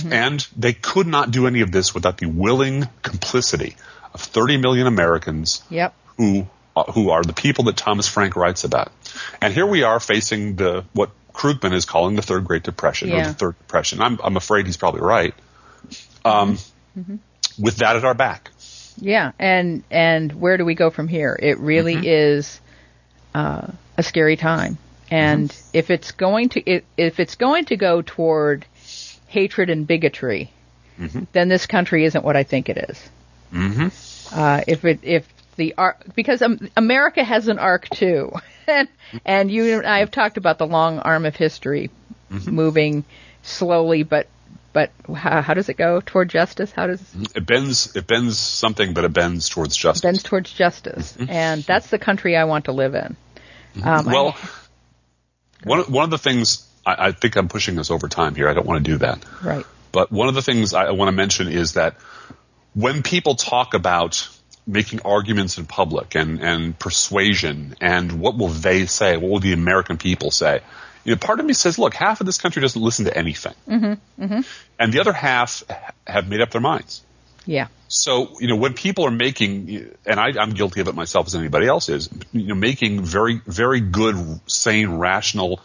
And 0.10 0.48
they 0.58 0.72
could 0.74 1.08
not 1.08 1.32
do 1.32 1.46
any 1.46 1.60
of 1.62 1.72
this 1.72 1.94
without 1.94 2.18
the 2.18 2.28
willing 2.28 2.88
complicity 3.02 3.76
of 4.14 4.22
30 4.22 4.58
million 4.58 4.88
Americans 4.88 5.62
Yep. 5.70 5.94
who 6.18 6.48
who 6.94 7.12
are 7.12 7.24
the 7.24 7.34
people 7.34 7.66
that 7.66 7.78
Thomas 7.78 8.08
Frank 8.08 8.36
writes 8.36 8.64
about. 8.64 8.92
And 9.42 9.54
here 9.54 9.66
we 9.68 9.84
are 9.84 10.00
facing 10.00 10.56
the 10.56 10.86
what 10.94 11.12
Krugman 11.34 11.74
is 11.74 11.86
calling 11.86 12.16
the 12.16 12.22
third 12.22 12.46
Great 12.46 12.64
Depression 12.64 13.12
or 13.12 13.24
the 13.24 13.34
third 13.34 13.58
depression. 13.60 14.02
I'm 14.02 14.20
I'm 14.24 14.38
afraid 14.38 14.66
he's 14.66 14.78
probably 14.78 15.02
right. 15.02 15.34
Um, 16.26 16.58
With 17.60 17.78
that 17.78 17.96
at 17.96 18.04
our 18.06 18.14
back, 18.16 18.50
Yeah, 18.98 19.32
and 19.38 19.84
and 19.92 20.32
where 20.34 20.58
do 20.58 20.66
we 20.66 20.74
go 20.76 20.90
from 20.90 21.08
here? 21.08 21.38
It 21.40 21.60
really 21.60 21.96
Mm-hmm. 21.96 22.06
is 22.06 22.60
uh, 23.36 23.68
a 23.98 24.04
scary 24.04 24.38
time, 24.38 24.78
and 25.12 25.50
Mm-hmm. 25.50 25.78
if 25.78 25.90
it's 25.92 26.12
going 26.12 26.50
to 26.50 26.62
if, 26.70 26.84
if 26.98 27.20
it's 27.20 27.36
going 27.36 27.66
to 27.66 27.78
go 27.78 28.02
toward 28.02 28.66
hatred 29.28 29.70
and 29.70 29.86
bigotry, 29.86 30.50
Mm-hmm. 31.00 31.24
then 31.34 31.50
this 31.50 31.66
country 31.68 32.06
isn't 32.06 32.24
what 32.24 32.36
I 32.36 32.44
think 32.44 32.70
it 32.70 32.78
is. 32.90 33.10
Mm-hmm. 33.54 34.40
Uh, 34.40 34.62
if 34.68 34.86
it 34.86 35.00
if 35.04 35.28
the 35.56 35.76
arc 35.78 36.16
because 36.16 36.42
um, 36.42 36.70
America 36.78 37.24
has 37.24 37.48
an 37.48 37.60
arc 37.60 37.90
too, 37.90 38.32
and 38.68 38.88
and 39.26 39.52
you 39.52 39.78
and 39.80 39.88
I 39.88 40.00
have 40.00 40.12
talked 40.12 40.38
about 40.38 40.58
the 40.58 40.68
long 40.68 41.00
arm 41.00 41.26
of 41.26 41.36
history 41.36 41.90
Mm-hmm. 42.32 42.50
moving 42.52 43.04
slowly, 43.44 44.02
but 44.02 44.28
but 44.72 44.90
how, 45.16 45.44
how 45.44 45.54
does 45.54 45.70
it 45.70 45.76
go 45.78 46.02
toward 46.02 46.30
justice? 46.32 46.72
How 46.72 46.88
does 46.88 47.02
it 47.36 47.46
bends 47.46 47.96
it 47.96 48.08
bends 48.08 48.40
something, 48.40 48.96
but 48.96 49.04
it 49.04 49.14
bends 49.14 49.50
towards 49.50 49.76
justice. 49.78 50.02
bends 50.02 50.24
towards 50.24 50.52
justice, 50.52 51.16
and 51.30 51.62
that's 51.64 51.92
the 51.92 52.00
country 52.00 52.36
I 52.36 52.46
want 52.46 52.66
to 52.66 52.72
live 52.72 52.96
in. 52.96 53.16
Um, 53.84 54.08
I- 54.08 54.12
well, 54.12 54.38
one 55.64 55.80
of- 55.80 55.90
one 55.92 56.04
of 56.06 56.10
the 56.10 56.18
things 56.18 56.68
I, 56.86 57.08
I 57.08 57.12
think 57.12 57.36
I'm 57.36 57.48
pushing 57.50 57.76
this 57.76 57.92
over 57.92 58.08
time 58.08 58.34
here. 58.34 58.50
I 58.50 58.54
don't 58.56 58.66
want 58.66 58.84
to 58.84 58.92
do 58.92 58.98
that. 59.00 59.24
right, 59.44 59.66
But 59.92 60.12
one 60.12 60.28
of 60.28 60.34
the 60.34 60.42
things 60.42 60.74
I 60.74 60.90
want 60.92 61.10
to 61.10 61.16
mention 61.16 61.48
is 61.50 61.74
that 61.74 61.96
when 62.74 63.04
people 63.04 63.36
talk 63.36 63.74
about 63.76 64.28
making 64.66 65.02
arguments 65.04 65.58
in 65.58 65.66
public 65.66 66.16
and, 66.16 66.40
and 66.42 66.78
persuasion 66.80 67.76
and 67.82 68.20
what 68.20 68.38
will 68.38 68.48
they 68.48 68.86
say, 68.86 69.18
what 69.18 69.30
will 69.30 69.40
the 69.40 69.54
American 69.54 69.98
people 69.98 70.32
say, 70.32 70.62
you 71.04 71.12
know, 71.12 71.18
part 71.18 71.40
of 71.40 71.46
me 71.46 71.54
says, 71.54 71.78
look, 71.78 71.94
half 71.94 72.22
of 72.22 72.26
this 72.26 72.38
country 72.38 72.62
doesn't 72.62 72.82
listen 72.82 73.06
to 73.06 73.18
anything. 73.18 73.54
Mm-hmm, 73.68 74.42
And 74.80 74.94
the 74.94 75.02
other 75.02 75.12
half 75.14 75.64
have 76.08 76.30
made 76.30 76.40
up 76.40 76.52
their 76.52 76.62
minds. 76.62 77.02
yeah, 77.46 77.68
So, 77.90 78.40
you 78.40 78.48
know, 78.48 78.56
when 78.56 78.74
people 78.74 79.06
are 79.06 79.12
making, 79.12 79.92
and 80.06 80.18
I, 80.20 80.28
I'm 80.40 80.52
guilty 80.52 80.80
of 80.80 80.88
it 80.88 80.96
myself 80.96 81.28
as 81.28 81.36
anybody 81.36 81.68
else 81.68 81.90
is, 81.90 82.10
you 82.32 82.48
know, 82.48 82.56
making 82.56 83.02
very, 83.04 83.42
very 83.46 83.82
good, 83.82 84.40
sane, 84.48 84.92
rational, 84.92 85.60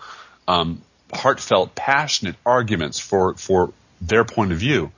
um, 0.49 0.83
heartfelt, 1.13 1.77
passionate 1.77 2.35
arguments 2.45 2.99
for, 2.99 3.35
for 3.35 3.73
their 4.01 4.25
point 4.25 4.51
of 4.51 4.59
view. 4.59 4.91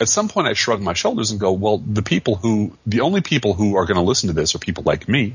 At 0.00 0.08
some 0.08 0.28
point 0.28 0.46
I 0.46 0.52
shrug 0.52 0.80
my 0.80 0.92
shoulders 0.92 1.30
and 1.30 1.40
go, 1.40 1.52
well, 1.52 1.78
the 1.78 2.02
people 2.02 2.36
who, 2.36 2.76
the 2.86 3.00
only 3.00 3.20
people 3.20 3.54
who 3.54 3.76
are 3.76 3.84
going 3.84 3.96
to 3.96 4.02
listen 4.02 4.28
to 4.28 4.32
this 4.32 4.54
are 4.54 4.58
people 4.58 4.84
like 4.84 5.08
me 5.08 5.34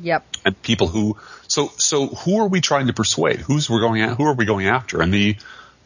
yep, 0.00 0.24
and 0.44 0.60
people 0.62 0.86
who, 0.86 1.16
so, 1.46 1.68
so 1.76 2.06
who 2.06 2.40
are 2.40 2.48
we 2.48 2.60
trying 2.60 2.86
to 2.86 2.92
persuade? 2.92 3.40
Who's 3.40 3.68
we're 3.68 3.80
going 3.80 4.02
at, 4.02 4.16
who 4.16 4.24
are 4.24 4.34
we 4.34 4.44
going 4.44 4.66
after? 4.66 5.02
And 5.02 5.12
the 5.12 5.36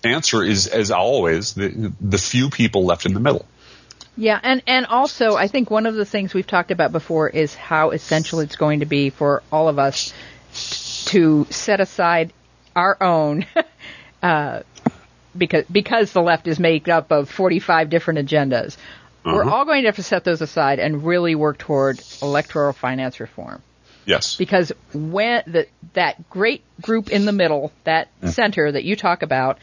answer 0.05 0.43
is, 0.43 0.67
as 0.67 0.91
always, 0.91 1.55
the, 1.55 1.93
the 2.01 2.19
few 2.19 2.51
people 2.51 2.85
left 2.85 3.07
in 3.07 3.15
the 3.15 3.21
middle. 3.21 3.47
yeah, 4.17 4.39
and 4.43 4.63
and 4.67 4.87
also 4.87 5.37
I 5.37 5.49
think 5.49 5.71
one 5.71 5.87
of 5.87 5.95
the 5.95 6.05
things 6.05 6.35
we've 6.35 6.47
talked 6.47 6.71
about 6.71 6.93
before 6.93 7.29
is 7.29 7.55
how 7.55 7.91
essential 7.91 8.41
it's 8.41 8.57
going 8.57 8.81
to 8.81 8.87
be 8.87 9.11
for 9.11 9.43
all 9.51 9.69
of 9.69 9.79
us 9.79 10.13
to 11.07 11.47
set 11.51 11.81
aside 11.81 12.33
our 12.77 12.97
own. 13.01 13.47
uh, 14.23 14.63
because 15.37 15.65
because 15.71 16.13
the 16.13 16.23
left 16.23 16.47
is 16.47 16.59
made 16.59 16.89
up 16.89 17.11
of 17.11 17.31
45 17.31 17.91
different 17.91 18.29
agendas. 18.29 18.77
We're 19.25 19.43
uh-huh. 19.43 19.55
all 19.55 19.65
going 19.65 19.83
to 19.83 19.89
have 19.89 19.97
to 19.97 20.03
set 20.03 20.25
those 20.25 20.41
aside 20.41 20.81
and 20.81 21.05
really 21.05 21.37
work 21.37 21.59
toward 21.59 22.03
electoral 22.21 22.73
finance 22.73 23.21
reform. 23.21 23.63
Yes. 24.05 24.37
because 24.37 24.73
when 24.93 25.43
the, 25.47 25.67
that 25.93 26.29
great 26.29 26.65
group 26.81 27.11
in 27.11 27.25
the 27.25 27.33
middle, 27.33 27.73
that 27.85 28.09
mm. 28.21 28.31
center 28.31 28.73
that 28.73 28.83
you 28.83 28.97
talk 28.97 29.23
about, 29.23 29.59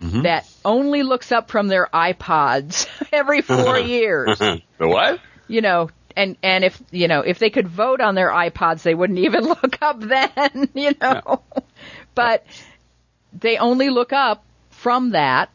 mm-hmm. 0.00 0.22
that 0.22 0.48
only 0.64 1.02
looks 1.02 1.30
up 1.30 1.50
from 1.50 1.68
their 1.68 1.88
iPods 1.94 2.88
every 3.12 3.40
four 3.42 3.78
years, 3.78 4.38
the 4.38 4.62
what? 4.78 5.20
you 5.46 5.60
know, 5.60 5.90
and 6.16 6.36
and 6.42 6.64
if 6.64 6.80
you 6.90 7.08
know 7.08 7.20
if 7.20 7.38
they 7.38 7.50
could 7.50 7.68
vote 7.68 8.00
on 8.00 8.14
their 8.14 8.30
iPods, 8.30 8.82
they 8.82 8.94
wouldn't 8.94 9.18
even 9.20 9.44
look 9.44 9.78
up 9.80 10.00
then, 10.00 10.68
you 10.74 10.92
know, 11.00 11.42
but 12.14 12.44
they 13.32 13.58
only 13.58 13.90
look 13.90 14.12
up 14.12 14.44
from 14.84 15.10
that 15.12 15.48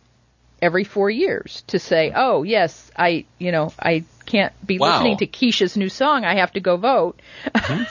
every 0.60 0.84
four 0.84 1.08
years 1.10 1.63
to 1.68 1.78
say, 1.78 2.12
oh 2.15 2.42
yes, 2.42 2.89
I 2.98 3.26
you 3.38 3.52
know 3.52 3.72
I 3.80 4.04
can't 4.26 4.54
be 4.65 4.80
Wow. 4.80 4.94
listening 4.98 5.18
to 5.18 5.28
Kesha's 5.28 5.78
new 5.78 5.88
song. 5.89 6.26
I 6.26 6.36
have 6.38 6.52
to 6.54 6.60
go 6.60 6.78
vote. 6.78 7.20
Hmm? 7.56 7.84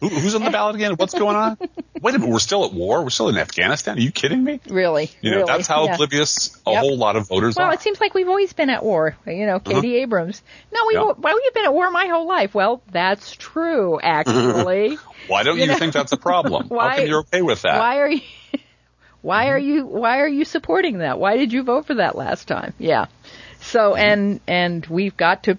Who, 0.00 0.08
who's 0.08 0.34
on 0.34 0.44
the 0.44 0.50
ballot 0.50 0.76
again? 0.76 0.92
What's 0.94 1.12
going 1.14 1.36
on? 1.36 1.56
Wait 2.00 2.14
a 2.14 2.18
minute, 2.18 2.32
we're 2.32 2.38
still 2.38 2.64
at 2.64 2.72
war. 2.72 3.02
We're 3.02 3.10
still 3.10 3.28
in 3.28 3.36
Afghanistan. 3.36 3.98
Are 3.98 4.00
you 4.00 4.10
kidding 4.12 4.42
me? 4.42 4.60
Really, 4.68 5.10
You 5.20 5.30
know, 5.30 5.36
really. 5.38 5.46
that's 5.52 5.68
how 5.68 5.84
yeah. 5.84 5.94
oblivious 5.94 6.56
a 6.66 6.70
Yep. 6.72 6.80
whole 6.80 6.96
lot 6.96 7.16
of 7.16 7.28
voters 7.28 7.56
Well, 7.56 7.68
are. 7.68 7.74
it 7.74 7.80
seems 7.82 8.00
like 8.00 8.14
we've 8.14 8.28
always 8.28 8.52
been 8.54 8.70
at 8.70 8.82
war. 8.82 9.14
You 9.26 9.44
know, 9.46 9.60
Katie 9.60 9.88
mm-hmm. 9.88 10.02
Abrams. 10.04 10.42
No, 10.72 10.80
we've 10.88 10.94
Yeah. 10.96 11.12
well, 11.18 11.34
we've 11.34 11.54
been 11.54 11.64
at 11.66 11.74
war 11.74 11.90
my 11.90 12.06
whole 12.06 12.26
life. 12.26 12.54
Well, 12.54 12.82
that's 12.90 13.32
true, 13.36 14.00
actually. 14.02 14.98
Why 15.28 15.42
don't 15.42 15.56
you, 15.56 15.62
you 15.62 15.68
know, 15.68 15.76
think 15.76 15.92
that's 15.92 16.12
a 16.12 16.16
problem? 16.16 16.68
why- 16.68 16.88
how 16.90 16.96
come 16.96 17.06
you're 17.06 17.20
okay 17.20 17.42
with 17.42 17.62
that? 17.62 17.78
why 17.78 17.98
are 18.00 18.10
you? 18.10 18.20
Why 19.22 19.48
are 19.48 19.58
mm-hmm. 19.58 19.68
you? 19.68 19.86
Why 19.86 20.20
are 20.20 20.28
you 20.28 20.44
supporting 20.44 20.98
that? 20.98 21.18
Why 21.18 21.36
did 21.36 21.52
you 21.52 21.62
vote 21.62 21.86
for 21.86 21.94
that 21.94 22.16
last 22.16 22.48
time? 22.48 22.74
Yeah. 22.78 23.06
So 23.60 23.92
mm-hmm. 23.92 24.00
and 24.00 24.40
and 24.46 24.86
we've 24.86 25.16
got 25.16 25.44
to 25.44 25.58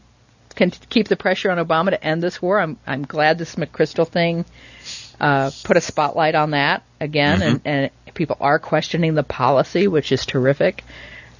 can 0.55 0.69
keep 0.69 1.07
the 1.07 1.15
pressure 1.15 1.49
on 1.49 1.57
Obama 1.57 1.89
to 1.89 2.03
end 2.03 2.21
this 2.21 2.41
war. 2.41 2.59
I'm 2.59 2.77
I'm 2.85 3.03
glad 3.03 3.37
this 3.37 3.55
McChrystal 3.55 4.07
thing 4.07 4.45
uh, 5.19 5.51
put 5.63 5.77
a 5.77 5.81
spotlight 5.81 6.35
on 6.35 6.51
that 6.51 6.83
again, 6.99 7.39
mm-hmm. 7.39 7.67
and 7.67 7.91
and 8.05 8.13
people 8.13 8.37
are 8.39 8.59
questioning 8.59 9.15
the 9.15 9.23
policy, 9.23 9.87
which 9.87 10.11
is 10.11 10.25
terrific. 10.25 10.83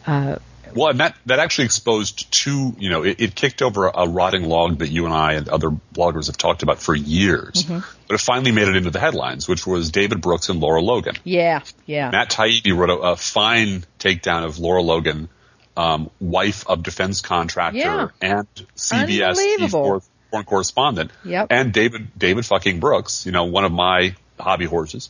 Uh, 0.08 0.38
Well, 0.76 0.90
and 0.90 1.00
that, 1.00 1.16
that 1.26 1.40
actually 1.40 1.66
exposed 1.66 2.32
two, 2.32 2.76
you 2.78 2.90
know, 2.90 3.04
it, 3.04 3.22
it 3.22 3.36
kicked 3.36 3.62
over 3.62 3.88
a, 3.88 3.92
a 4.02 4.08
rotting 4.10 4.44
log 4.46 4.80
that 4.80 4.90
you 4.90 5.06
and 5.06 5.14
I 5.14 5.34
and 5.34 5.50
other 5.50 5.70
bloggers 5.70 6.28
have 6.28 6.38
talked 6.38 6.64
about 6.64 6.80
for 6.80 6.96
years. 6.96 7.64
Mm-hmm. 7.64 7.80
But 8.08 8.14
it 8.16 8.20
finally 8.22 8.52
made 8.52 8.68
it 8.68 8.76
into 8.76 8.90
the 8.90 9.00
headlines, 9.00 9.48
which 9.48 9.66
was 9.66 9.92
David 9.92 10.22
Brooks 10.22 10.50
and 10.50 10.60
Lara 10.60 10.82
Logan. 10.82 11.16
Yeah, 11.24 11.62
yeah. 11.86 12.10
Matt 12.12 12.30
Taibbi 12.30 12.76
wrote 12.76 12.90
a, 12.90 12.98
a 13.12 13.16
fine 13.16 13.84
takedown 14.00 14.44
of 14.46 14.60
Lara 14.60 14.82
Logan, 14.82 15.30
um, 15.78 16.10
wife 16.20 16.68
of 16.68 16.84
defense 16.84 17.22
contractor 17.22 17.80
Yeah. 17.80 18.08
and 18.22 18.48
CBS 18.76 19.30
Unbelievable. 19.30 19.70
foreign, 19.86 20.02
foreign 20.32 20.46
correspondent, 20.46 21.12
Yep. 21.26 21.48
and 21.50 21.74
David 21.74 22.08
David 22.18 22.46
fucking 22.46 22.80
Brooks, 22.80 23.26
you 23.26 23.32
know, 23.32 23.46
one 23.46 23.66
of 23.66 23.72
my 23.72 24.16
hobby 24.40 24.66
horses, 24.66 25.10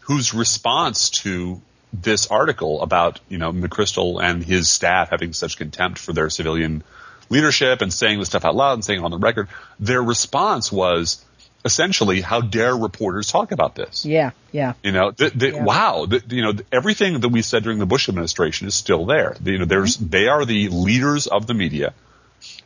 whose 0.00 0.34
response 0.34 1.10
to 1.10 1.60
this 1.92 2.26
article 2.28 2.82
about 2.82 3.20
you 3.28 3.38
know 3.38 3.52
McChrystal 3.52 4.22
and 4.22 4.42
his 4.42 4.70
staff 4.70 5.10
having 5.10 5.32
such 5.32 5.56
contempt 5.58 5.98
for 5.98 6.12
their 6.12 6.30
civilian 6.30 6.82
leadership 7.28 7.80
and 7.82 7.92
saying 7.92 8.18
this 8.18 8.28
stuff 8.28 8.44
out 8.44 8.54
loud 8.54 8.74
and 8.74 8.84
saying 8.84 9.00
it 9.00 9.04
on 9.04 9.10
the 9.10 9.18
record, 9.18 9.48
their 9.80 10.02
response 10.02 10.70
was 10.72 11.24
essentially, 11.64 12.20
"How 12.20 12.40
dare 12.40 12.74
reporters 12.76 13.30
talk 13.30 13.52
about 13.52 13.74
this?" 13.74 14.04
Yeah, 14.04 14.30
yeah. 14.52 14.72
You 14.82 14.92
know, 14.92 15.12
Yeah. 15.18 15.62
wow, 15.62 16.06
you 16.28 16.42
know, 16.42 16.52
th- 16.52 16.66
everything 16.72 17.20
that 17.20 17.28
we 17.28 17.42
said 17.42 17.62
during 17.62 17.78
the 17.78 17.86
Bush 17.86 18.08
administration 18.08 18.66
is 18.68 18.74
still 18.74 19.06
there. 19.06 19.36
You 19.44 19.58
know, 19.58 19.64
there's 19.64 19.96
Mm-hmm. 19.96 20.08
they 20.10 20.28
are 20.28 20.44
the 20.44 20.68
leaders 20.68 21.26
of 21.26 21.46
the 21.46 21.54
media. 21.54 21.92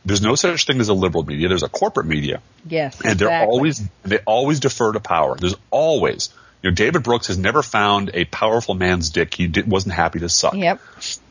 There's 0.05 0.21
no 0.21 0.35
such 0.35 0.65
thing 0.65 0.79
as 0.79 0.89
a 0.89 0.93
liberal 0.93 1.23
media. 1.23 1.49
There's 1.49 1.63
a 1.63 1.69
corporate 1.69 2.07
media, 2.07 2.41
Yes. 2.67 2.99
and 3.03 3.19
they're 3.19 3.45
always 3.45 3.81
they 4.03 4.19
always 4.25 4.59
defer 4.59 4.93
to 4.93 4.99
power. 4.99 5.35
There's 5.37 5.55
always, 5.69 6.29
you 6.61 6.69
know, 6.69 6.75
David 6.75 7.03
Brooks 7.03 7.27
has 7.27 7.37
never 7.37 7.61
found 7.61 8.11
a 8.13 8.25
powerful 8.25 8.73
man's 8.73 9.09
dick 9.09 9.33
he 9.33 9.47
did, 9.47 9.69
wasn't 9.69 9.93
happy 9.93 10.19
to 10.19 10.29
suck. 10.29 10.55
Yep. 10.55 10.81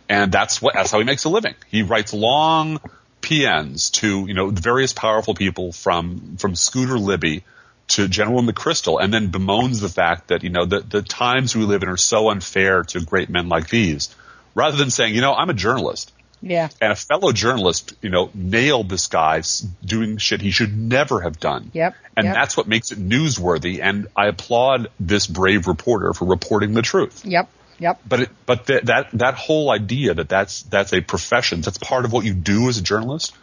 And 0.08 0.30
that's 0.30 0.62
what 0.62 0.74
that's 0.74 0.90
how 0.90 0.98
he 0.98 1.04
makes 1.04 1.24
a 1.24 1.28
living. 1.28 1.54
He 1.68 1.82
writes 1.82 2.12
long 2.12 2.80
paeans 3.20 3.90
to 3.90 4.26
you 4.26 4.34
know 4.34 4.50
various 4.50 4.92
powerful 4.92 5.34
people 5.34 5.72
from 5.72 6.36
from 6.36 6.54
Scooter 6.54 6.98
Libby 6.98 7.42
to 7.88 8.08
General 8.08 8.42
McChrystal 8.42 9.00
and 9.00 9.12
then 9.12 9.30
bemoans 9.30 9.80
the 9.80 9.88
fact 9.88 10.28
that, 10.28 10.42
you 10.42 10.50
know, 10.50 10.64
the, 10.64 10.80
the 10.80 11.02
times 11.02 11.54
we 11.54 11.64
live 11.64 11.82
in 11.82 11.88
are 11.88 11.96
so 11.96 12.30
unfair 12.30 12.82
to 12.84 13.00
great 13.00 13.30
men 13.30 13.48
like 13.48 13.68
these, 13.68 14.14
rather 14.54 14.76
than 14.76 14.90
saying, 14.90 15.14
you 15.14 15.20
know, 15.20 15.32
I'm 15.32 15.50
a 15.50 15.54
journalist. 15.54 16.12
Yeah. 16.48 16.68
And 16.80 16.92
a 16.92 16.96
fellow 16.96 17.32
journalist, 17.32 17.94
you 18.02 18.10
know, 18.10 18.30
nailed 18.34 18.88
this 18.88 19.06
guy 19.06 19.42
doing 19.84 20.18
shit 20.18 20.40
he 20.40 20.50
should 20.50 20.76
never 20.76 21.20
have 21.20 21.40
done. 21.40 21.70
Yep. 21.74 21.94
And 22.16 22.26
yep. 22.26 22.34
that's 22.34 22.56
what 22.56 22.66
makes 22.66 22.92
it 22.92 22.98
newsworthy. 22.98 23.80
And 23.82 24.08
I 24.16 24.28
applaud 24.28 24.88
this 25.00 25.26
brave 25.26 25.66
reporter 25.66 26.12
for 26.12 26.26
reporting 26.26 26.72
the 26.72 26.82
truth. 26.82 27.24
Yep. 27.24 27.48
Yep. 27.78 28.00
But 28.08 28.20
it, 28.20 28.30
but 28.46 28.66
th- 28.66 28.82
that 28.84 29.10
that 29.12 29.34
whole 29.34 29.70
idea 29.70 30.14
that 30.14 30.28
that's 30.28 30.62
that's 30.62 30.92
a 30.94 31.00
profession, 31.00 31.60
that's 31.60 31.78
part 31.78 32.04
of 32.04 32.12
what 32.12 32.24
you 32.24 32.32
do 32.32 32.68
as 32.68 32.78
a 32.78 32.82
journalist, 32.82 33.34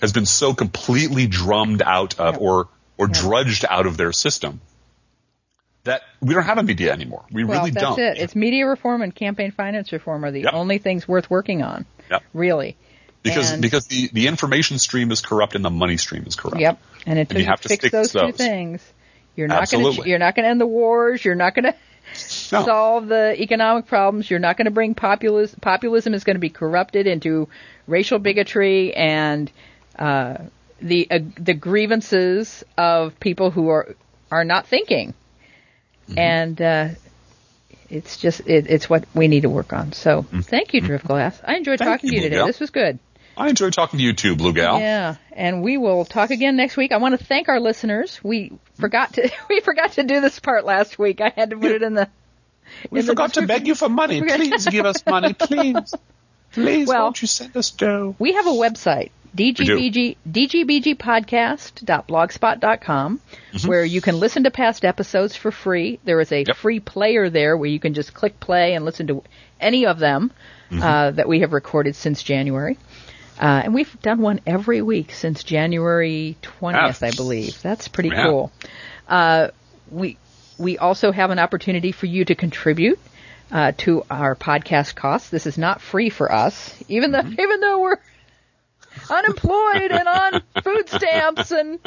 has 0.00 0.12
been 0.12 0.26
so 0.26 0.54
completely 0.54 1.26
drummed 1.26 1.82
out 1.82 2.20
of 2.20 2.34
Yep. 2.34 2.42
or 2.42 2.68
or 2.98 3.08
Yep. 3.08 3.16
drudged 3.16 3.64
out 3.68 3.86
of 3.86 3.96
their 3.96 4.12
system 4.12 4.60
that 5.90 6.02
we 6.20 6.34
don't 6.34 6.44
have 6.44 6.58
a 6.58 6.62
media 6.62 6.92
anymore. 6.92 7.24
We 7.32 7.44
well, 7.44 7.58
really 7.60 7.70
that's 7.72 7.84
don't. 7.84 7.96
That's 7.98 8.18
it. 8.18 8.22
It's 8.22 8.36
media 8.36 8.66
reform 8.66 9.02
and 9.02 9.14
campaign 9.14 9.50
finance 9.50 9.92
reform 9.92 10.24
are 10.24 10.30
the 10.30 10.42
Yep. 10.42 10.54
only 10.54 10.78
things 10.78 11.06
worth 11.08 11.28
working 11.30 11.62
on. 11.62 11.84
Yep. 12.10 12.22
Really. 12.32 12.76
because 13.22 13.50
and- 13.52 13.62
because 13.62 13.86
the, 13.86 14.08
the 14.12 14.26
information 14.28 14.78
stream 14.78 15.10
is 15.10 15.20
corrupt 15.20 15.54
and 15.54 15.64
the 15.64 15.70
money 15.70 15.96
stream 15.96 16.24
is 16.26 16.36
corrupt. 16.36 16.60
Yep. 16.60 16.78
And 17.06 17.18
until 17.18 17.38
you 17.38 17.44
you, 17.44 17.50
have 17.50 17.60
to 17.62 17.68
fix 17.68 17.80
stick 17.80 17.90
to 17.90 17.96
those, 17.96 18.12
two 18.12 18.32
things, 18.32 18.82
you're 19.36 19.48
not 19.48 19.70
going 19.70 19.94
to 19.94 20.08
you're 20.08 20.18
not 20.18 20.34
going 20.34 20.44
to 20.44 20.50
end 20.50 20.60
the 20.60 20.66
wars. 20.66 21.24
You're 21.24 21.34
not 21.34 21.54
going 21.54 21.64
to 21.64 21.74
No. 22.52 22.64
solve 22.64 23.06
the 23.08 23.40
economic 23.40 23.86
problems. 23.86 24.28
You're 24.30 24.40
not 24.40 24.56
going 24.56 24.64
to 24.66 24.70
bring 24.72 24.94
populism. 24.94 25.60
Populism 25.60 26.14
is 26.14 26.24
going 26.24 26.36
to 26.36 26.40
be 26.40 26.50
corrupted 26.50 27.06
into 27.06 27.48
racial 27.86 28.18
bigotry 28.18 28.94
and 28.94 29.50
uh, 29.98 30.36
the 30.80 31.08
uh, 31.10 31.18
the 31.36 31.54
grievances 31.54 32.64
of 32.76 33.18
people 33.20 33.50
who 33.50 33.68
are 33.68 33.94
are 34.30 34.44
not 34.44 34.66
thinking. 34.66 35.14
Mm-hmm. 36.10 36.18
And 36.18 36.62
uh, 36.62 36.88
it's 37.88 38.16
just 38.16 38.40
it, 38.46 38.66
it's 38.68 38.88
what 38.88 39.04
we 39.14 39.28
need 39.28 39.42
to 39.42 39.48
work 39.48 39.72
on. 39.72 39.92
So 39.92 40.22
thank 40.22 40.74
you, 40.74 40.82
Driftglass. 40.82 41.40
I 41.44 41.56
enjoyed 41.56 41.78
Mm-hmm. 41.80 41.88
Thank 41.88 42.00
talking 42.00 42.10
to 42.10 42.16
you, 42.16 42.22
you 42.22 42.28
today. 42.28 42.36
Gal. 42.36 42.46
This 42.46 42.60
was 42.60 42.70
good. 42.70 42.98
I 43.36 43.48
enjoyed 43.48 43.72
talking 43.72 43.98
to 43.98 44.04
you 44.04 44.12
too, 44.12 44.36
Blue 44.36 44.52
Gal. 44.52 44.80
Yeah, 44.80 45.16
and 45.32 45.62
we 45.62 45.78
will 45.78 46.04
talk 46.04 46.30
again 46.30 46.56
next 46.56 46.76
week. 46.76 46.92
I 46.92 46.98
want 46.98 47.18
to 47.18 47.24
thank 47.24 47.48
our 47.48 47.58
listeners. 47.60 48.20
We 48.22 48.52
forgot 48.78 49.14
to 49.14 49.30
we 49.48 49.60
forgot 49.60 49.92
to 49.92 50.02
do 50.02 50.20
this 50.20 50.38
part 50.40 50.64
last 50.64 50.98
week. 50.98 51.20
I 51.20 51.30
had 51.34 51.50
to 51.50 51.56
put 51.56 51.70
it 51.72 51.82
in 51.82 51.94
the. 51.94 52.08
We 52.90 53.00
in 53.00 53.06
the 53.06 53.12
forgot 53.12 53.34
to 53.34 53.46
beg 53.46 53.66
you 53.66 53.74
for 53.74 53.88
money. 53.88 54.20
Please 54.20 54.66
give 54.66 54.84
us 54.86 55.04
money, 55.06 55.32
please. 55.38 55.94
Please, 56.52 56.88
Well- 56.88 57.04
won't 57.04 57.22
you 57.22 57.28
send 57.28 57.56
us 57.56 57.70
dough? 57.70 58.14
We 58.18 58.32
have 58.34 58.46
a 58.46 58.50
website, 58.50 59.10
dgbg, 59.36 60.16
dgbgpodcast.blogspot.com, 60.30 63.20
where 63.66 63.84
you 63.84 64.00
can 64.00 64.18
listen 64.18 64.44
to 64.44 64.50
past 64.50 64.84
episodes 64.84 65.36
for 65.36 65.50
free. 65.50 65.98
There 66.04 66.20
is 66.20 66.32
a 66.32 66.44
Yep. 66.46 66.56
free 66.56 66.80
player 66.80 67.28
there 67.30 67.56
where 67.56 67.68
you 67.68 67.80
can 67.80 67.94
just 67.94 68.14
click 68.14 68.38
play 68.40 68.74
and 68.74 68.84
listen 68.84 69.06
to 69.08 69.22
any 69.60 69.86
of 69.86 69.98
them 69.98 70.30
uh, 70.72 71.10
that 71.12 71.28
we 71.28 71.40
have 71.40 71.52
recorded 71.52 71.96
since 71.96 72.22
January. 72.22 72.76
Uh, 73.40 73.62
and 73.64 73.74
we've 73.74 74.00
done 74.02 74.20
one 74.20 74.40
every 74.46 74.82
week 74.82 75.12
since 75.12 75.42
January 75.42 76.36
20th, 76.42 77.00
Yeah. 77.00 77.08
I 77.08 77.10
believe. 77.12 77.60
That's 77.62 77.88
pretty 77.88 78.10
Yeah. 78.10 78.24
cool. 78.24 78.52
Uh, 79.08 79.48
we 79.90 80.16
we 80.58 80.76
also 80.76 81.10
have 81.10 81.30
an 81.30 81.38
opportunity 81.38 81.90
for 81.90 82.04
you 82.06 82.24
to 82.26 82.34
contribute 82.34 82.98
uh, 83.50 83.72
to 83.78 84.04
our 84.10 84.36
podcast 84.36 84.94
costs. 84.94 85.30
This 85.30 85.46
is 85.46 85.56
not 85.56 85.80
free 85.80 86.10
for 86.10 86.30
us, 86.30 86.74
even 86.88 87.12
though 87.12 87.22
even 87.26 87.60
though 87.60 87.80
we're 87.80 87.96
unemployed 89.08 89.90
and 89.90 90.08
on 90.08 90.42
food 90.62 90.88
stamps 90.88 91.50
and 91.50 91.78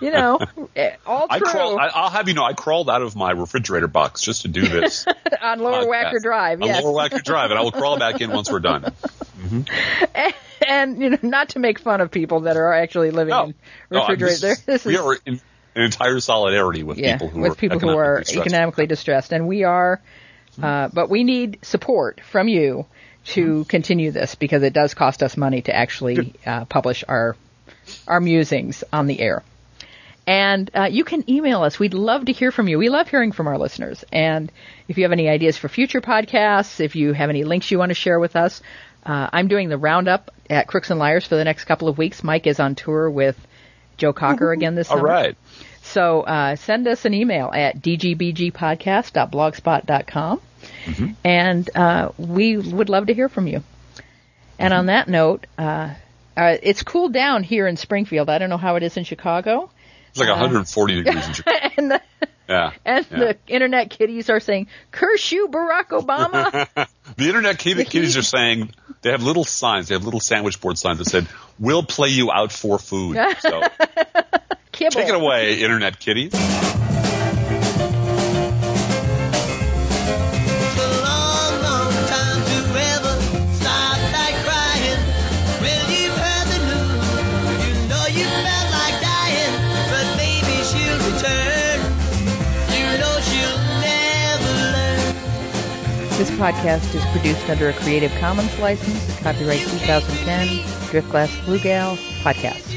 you 0.00 0.10
know 0.10 0.38
eh, 0.76 0.96
all 1.06 1.26
I 1.28 1.38
true 1.38 1.48
crawl. 1.48 1.78
I, 1.78 1.88
I'll 1.88 2.10
have 2.10 2.28
you 2.28 2.34
know, 2.34 2.44
I 2.44 2.52
crawled 2.52 2.90
out 2.90 3.02
of 3.02 3.16
my 3.16 3.32
refrigerator 3.32 3.88
box 3.88 4.22
just 4.22 4.42
to 4.42 4.48
do 4.48 4.66
this. 4.66 5.06
on 5.42 5.60
Lower 5.60 5.84
podcast. 5.84 6.12
Wacker 6.12 6.22
Drive. 6.22 6.62
On 6.62 6.68
Lower 6.68 7.08
Wacker 7.08 7.22
Drive, 7.22 7.50
and 7.50 7.58
I 7.58 7.62
will 7.62 7.72
crawl 7.72 7.98
back 7.98 8.20
in 8.20 8.30
once 8.30 8.50
we're 8.50 8.60
done. 8.60 8.92
and 10.66 11.02
you 11.02 11.10
know 11.10 11.18
not 11.22 11.50
to 11.50 11.58
make 11.58 11.78
fun 11.78 12.00
of 12.00 12.10
people 12.10 12.40
that 12.40 12.56
are 12.56 12.72
actually 12.72 13.10
living 13.10 13.30
No, 13.30 13.44
in 13.44 13.54
no, 13.90 14.00
refrigerators. 14.00 14.62
this 14.66 14.84
we 14.84 14.94
is 14.94 15.00
are 15.00 15.14
in, 15.26 15.40
in 15.74 15.82
entire 15.82 16.20
solidarity 16.20 16.82
with 16.82 16.98
yeah, 16.98 17.14
people 17.14 17.28
who 17.28 17.40
with 17.40 17.52
are 17.52 17.54
people 17.54 17.78
who 17.78 17.88
are 17.90 18.20
economically 18.20 18.40
economically 18.40 18.86
distressed, 18.86 19.32
and 19.32 19.48
we 19.48 19.64
are. 19.64 20.00
Uh, 20.62 20.88
but 20.92 21.08
we 21.08 21.24
need 21.24 21.58
support 21.62 22.20
from 22.20 22.46
you 22.46 22.84
to 23.24 23.64
continue 23.66 24.10
this 24.10 24.34
because 24.34 24.62
it 24.62 24.72
does 24.72 24.94
cost 24.94 25.22
us 25.22 25.36
money 25.36 25.62
to 25.62 25.74
actually 25.74 26.34
uh, 26.46 26.64
publish 26.64 27.04
our 27.06 27.36
our 28.06 28.20
musings 28.20 28.84
on 28.92 29.06
the 29.06 29.20
air. 29.20 29.42
And 30.26 30.70
uh, 30.74 30.84
you 30.84 31.04
can 31.04 31.28
email 31.28 31.62
us. 31.62 31.80
We'd 31.80 31.94
love 31.94 32.26
to 32.26 32.32
hear 32.32 32.52
from 32.52 32.68
you. 32.68 32.78
We 32.78 32.88
love 32.88 33.08
hearing 33.08 33.32
from 33.32 33.48
our 33.48 33.58
listeners. 33.58 34.04
And 34.12 34.52
if 34.86 34.96
you 34.96 35.04
have 35.04 35.12
any 35.12 35.28
ideas 35.28 35.56
for 35.56 35.68
future 35.68 36.00
podcasts, 36.00 36.78
if 36.78 36.94
you 36.94 37.12
have 37.12 37.28
any 37.28 37.42
links 37.42 37.72
you 37.72 37.78
want 37.78 37.90
to 37.90 37.94
share 37.94 38.20
with 38.20 38.36
us, 38.36 38.62
uh, 39.04 39.28
I'm 39.32 39.48
doing 39.48 39.68
the 39.68 39.78
roundup 39.78 40.32
at 40.48 40.68
Crooks 40.68 40.90
and 40.90 41.00
Liars 41.00 41.26
for 41.26 41.34
the 41.34 41.42
next 41.42 41.64
couple 41.64 41.88
of 41.88 41.98
weeks. 41.98 42.22
Mike 42.22 42.46
is 42.46 42.60
on 42.60 42.76
tour 42.76 43.10
with 43.10 43.36
Joe 43.96 44.12
Cocker 44.12 44.52
again 44.52 44.76
this 44.76 44.90
All 44.90 44.98
summer. 44.98 45.08
right. 45.08 45.36
So 45.82 46.20
uh, 46.22 46.54
send 46.54 46.86
us 46.86 47.04
an 47.04 47.14
email 47.14 47.50
at 47.52 47.82
dgbgpodcast.blogspot.com, 47.82 50.40
and 51.24 51.68
uh, 51.74 52.10
we 52.18 52.56
would 52.56 52.88
love 52.88 53.06
to 53.06 53.14
hear 53.14 53.28
from 53.28 53.46
you. 53.46 53.62
And 54.58 54.72
on 54.72 54.86
that 54.86 55.08
note, 55.08 55.46
uh, 55.58 55.94
uh, 56.36 56.56
it's 56.62 56.82
cooled 56.82 57.12
down 57.12 57.42
here 57.42 57.66
in 57.66 57.76
Springfield. 57.76 58.30
I 58.30 58.38
don't 58.38 58.50
know 58.50 58.56
how 58.58 58.76
it 58.76 58.82
is 58.82 58.96
in 58.96 59.04
Chicago. 59.04 59.70
It's 60.10 60.18
like 60.18 60.28
140 60.28 60.94
degrees 61.02 61.26
in 61.26 61.32
Chicago. 61.34 61.58
And 61.76 61.90
the, 61.90 62.00
Yeah. 62.48 62.72
and 62.84 63.06
yeah. 63.10 63.18
the 63.18 63.36
internet 63.48 63.90
kiddies 63.90 64.28
are 64.30 64.40
saying, 64.40 64.66
"Curse 64.90 65.32
you, 65.32 65.48
Barack 65.48 65.88
Obama." 65.88 66.68
The 67.16 67.26
internet 67.28 67.58
kid- 67.58 67.86
kiddies 67.90 68.16
are 68.16 68.22
saying 68.22 68.70
they 69.02 69.10
have 69.10 69.22
little 69.22 69.44
signs. 69.44 69.88
They 69.88 69.94
have 69.94 70.04
little 70.04 70.20
sandwich 70.20 70.60
board 70.60 70.78
signs 70.78 70.98
that 70.98 71.06
said, 71.06 71.26
"We'll 71.58 71.82
play 71.82 72.08
you 72.10 72.30
out 72.32 72.52
for 72.52 72.78
food." 72.78 73.16
So 73.40 73.60
Kibble. 74.70 74.90
take 74.92 75.08
it 75.08 75.14
away, 75.14 75.60
internet 75.60 75.98
kiddies. 75.98 76.32
Podcast 96.42 96.92
is 96.92 97.04
produced 97.12 97.48
under 97.48 97.68
a 97.68 97.72
Creative 97.72 98.10
Commons 98.18 98.58
license, 98.58 99.16
copyright 99.20 99.60
2010, 99.60 100.48
Driftglass 100.90 101.44
Blue 101.44 101.60
Gal 101.60 101.96
podcast. 102.24 102.71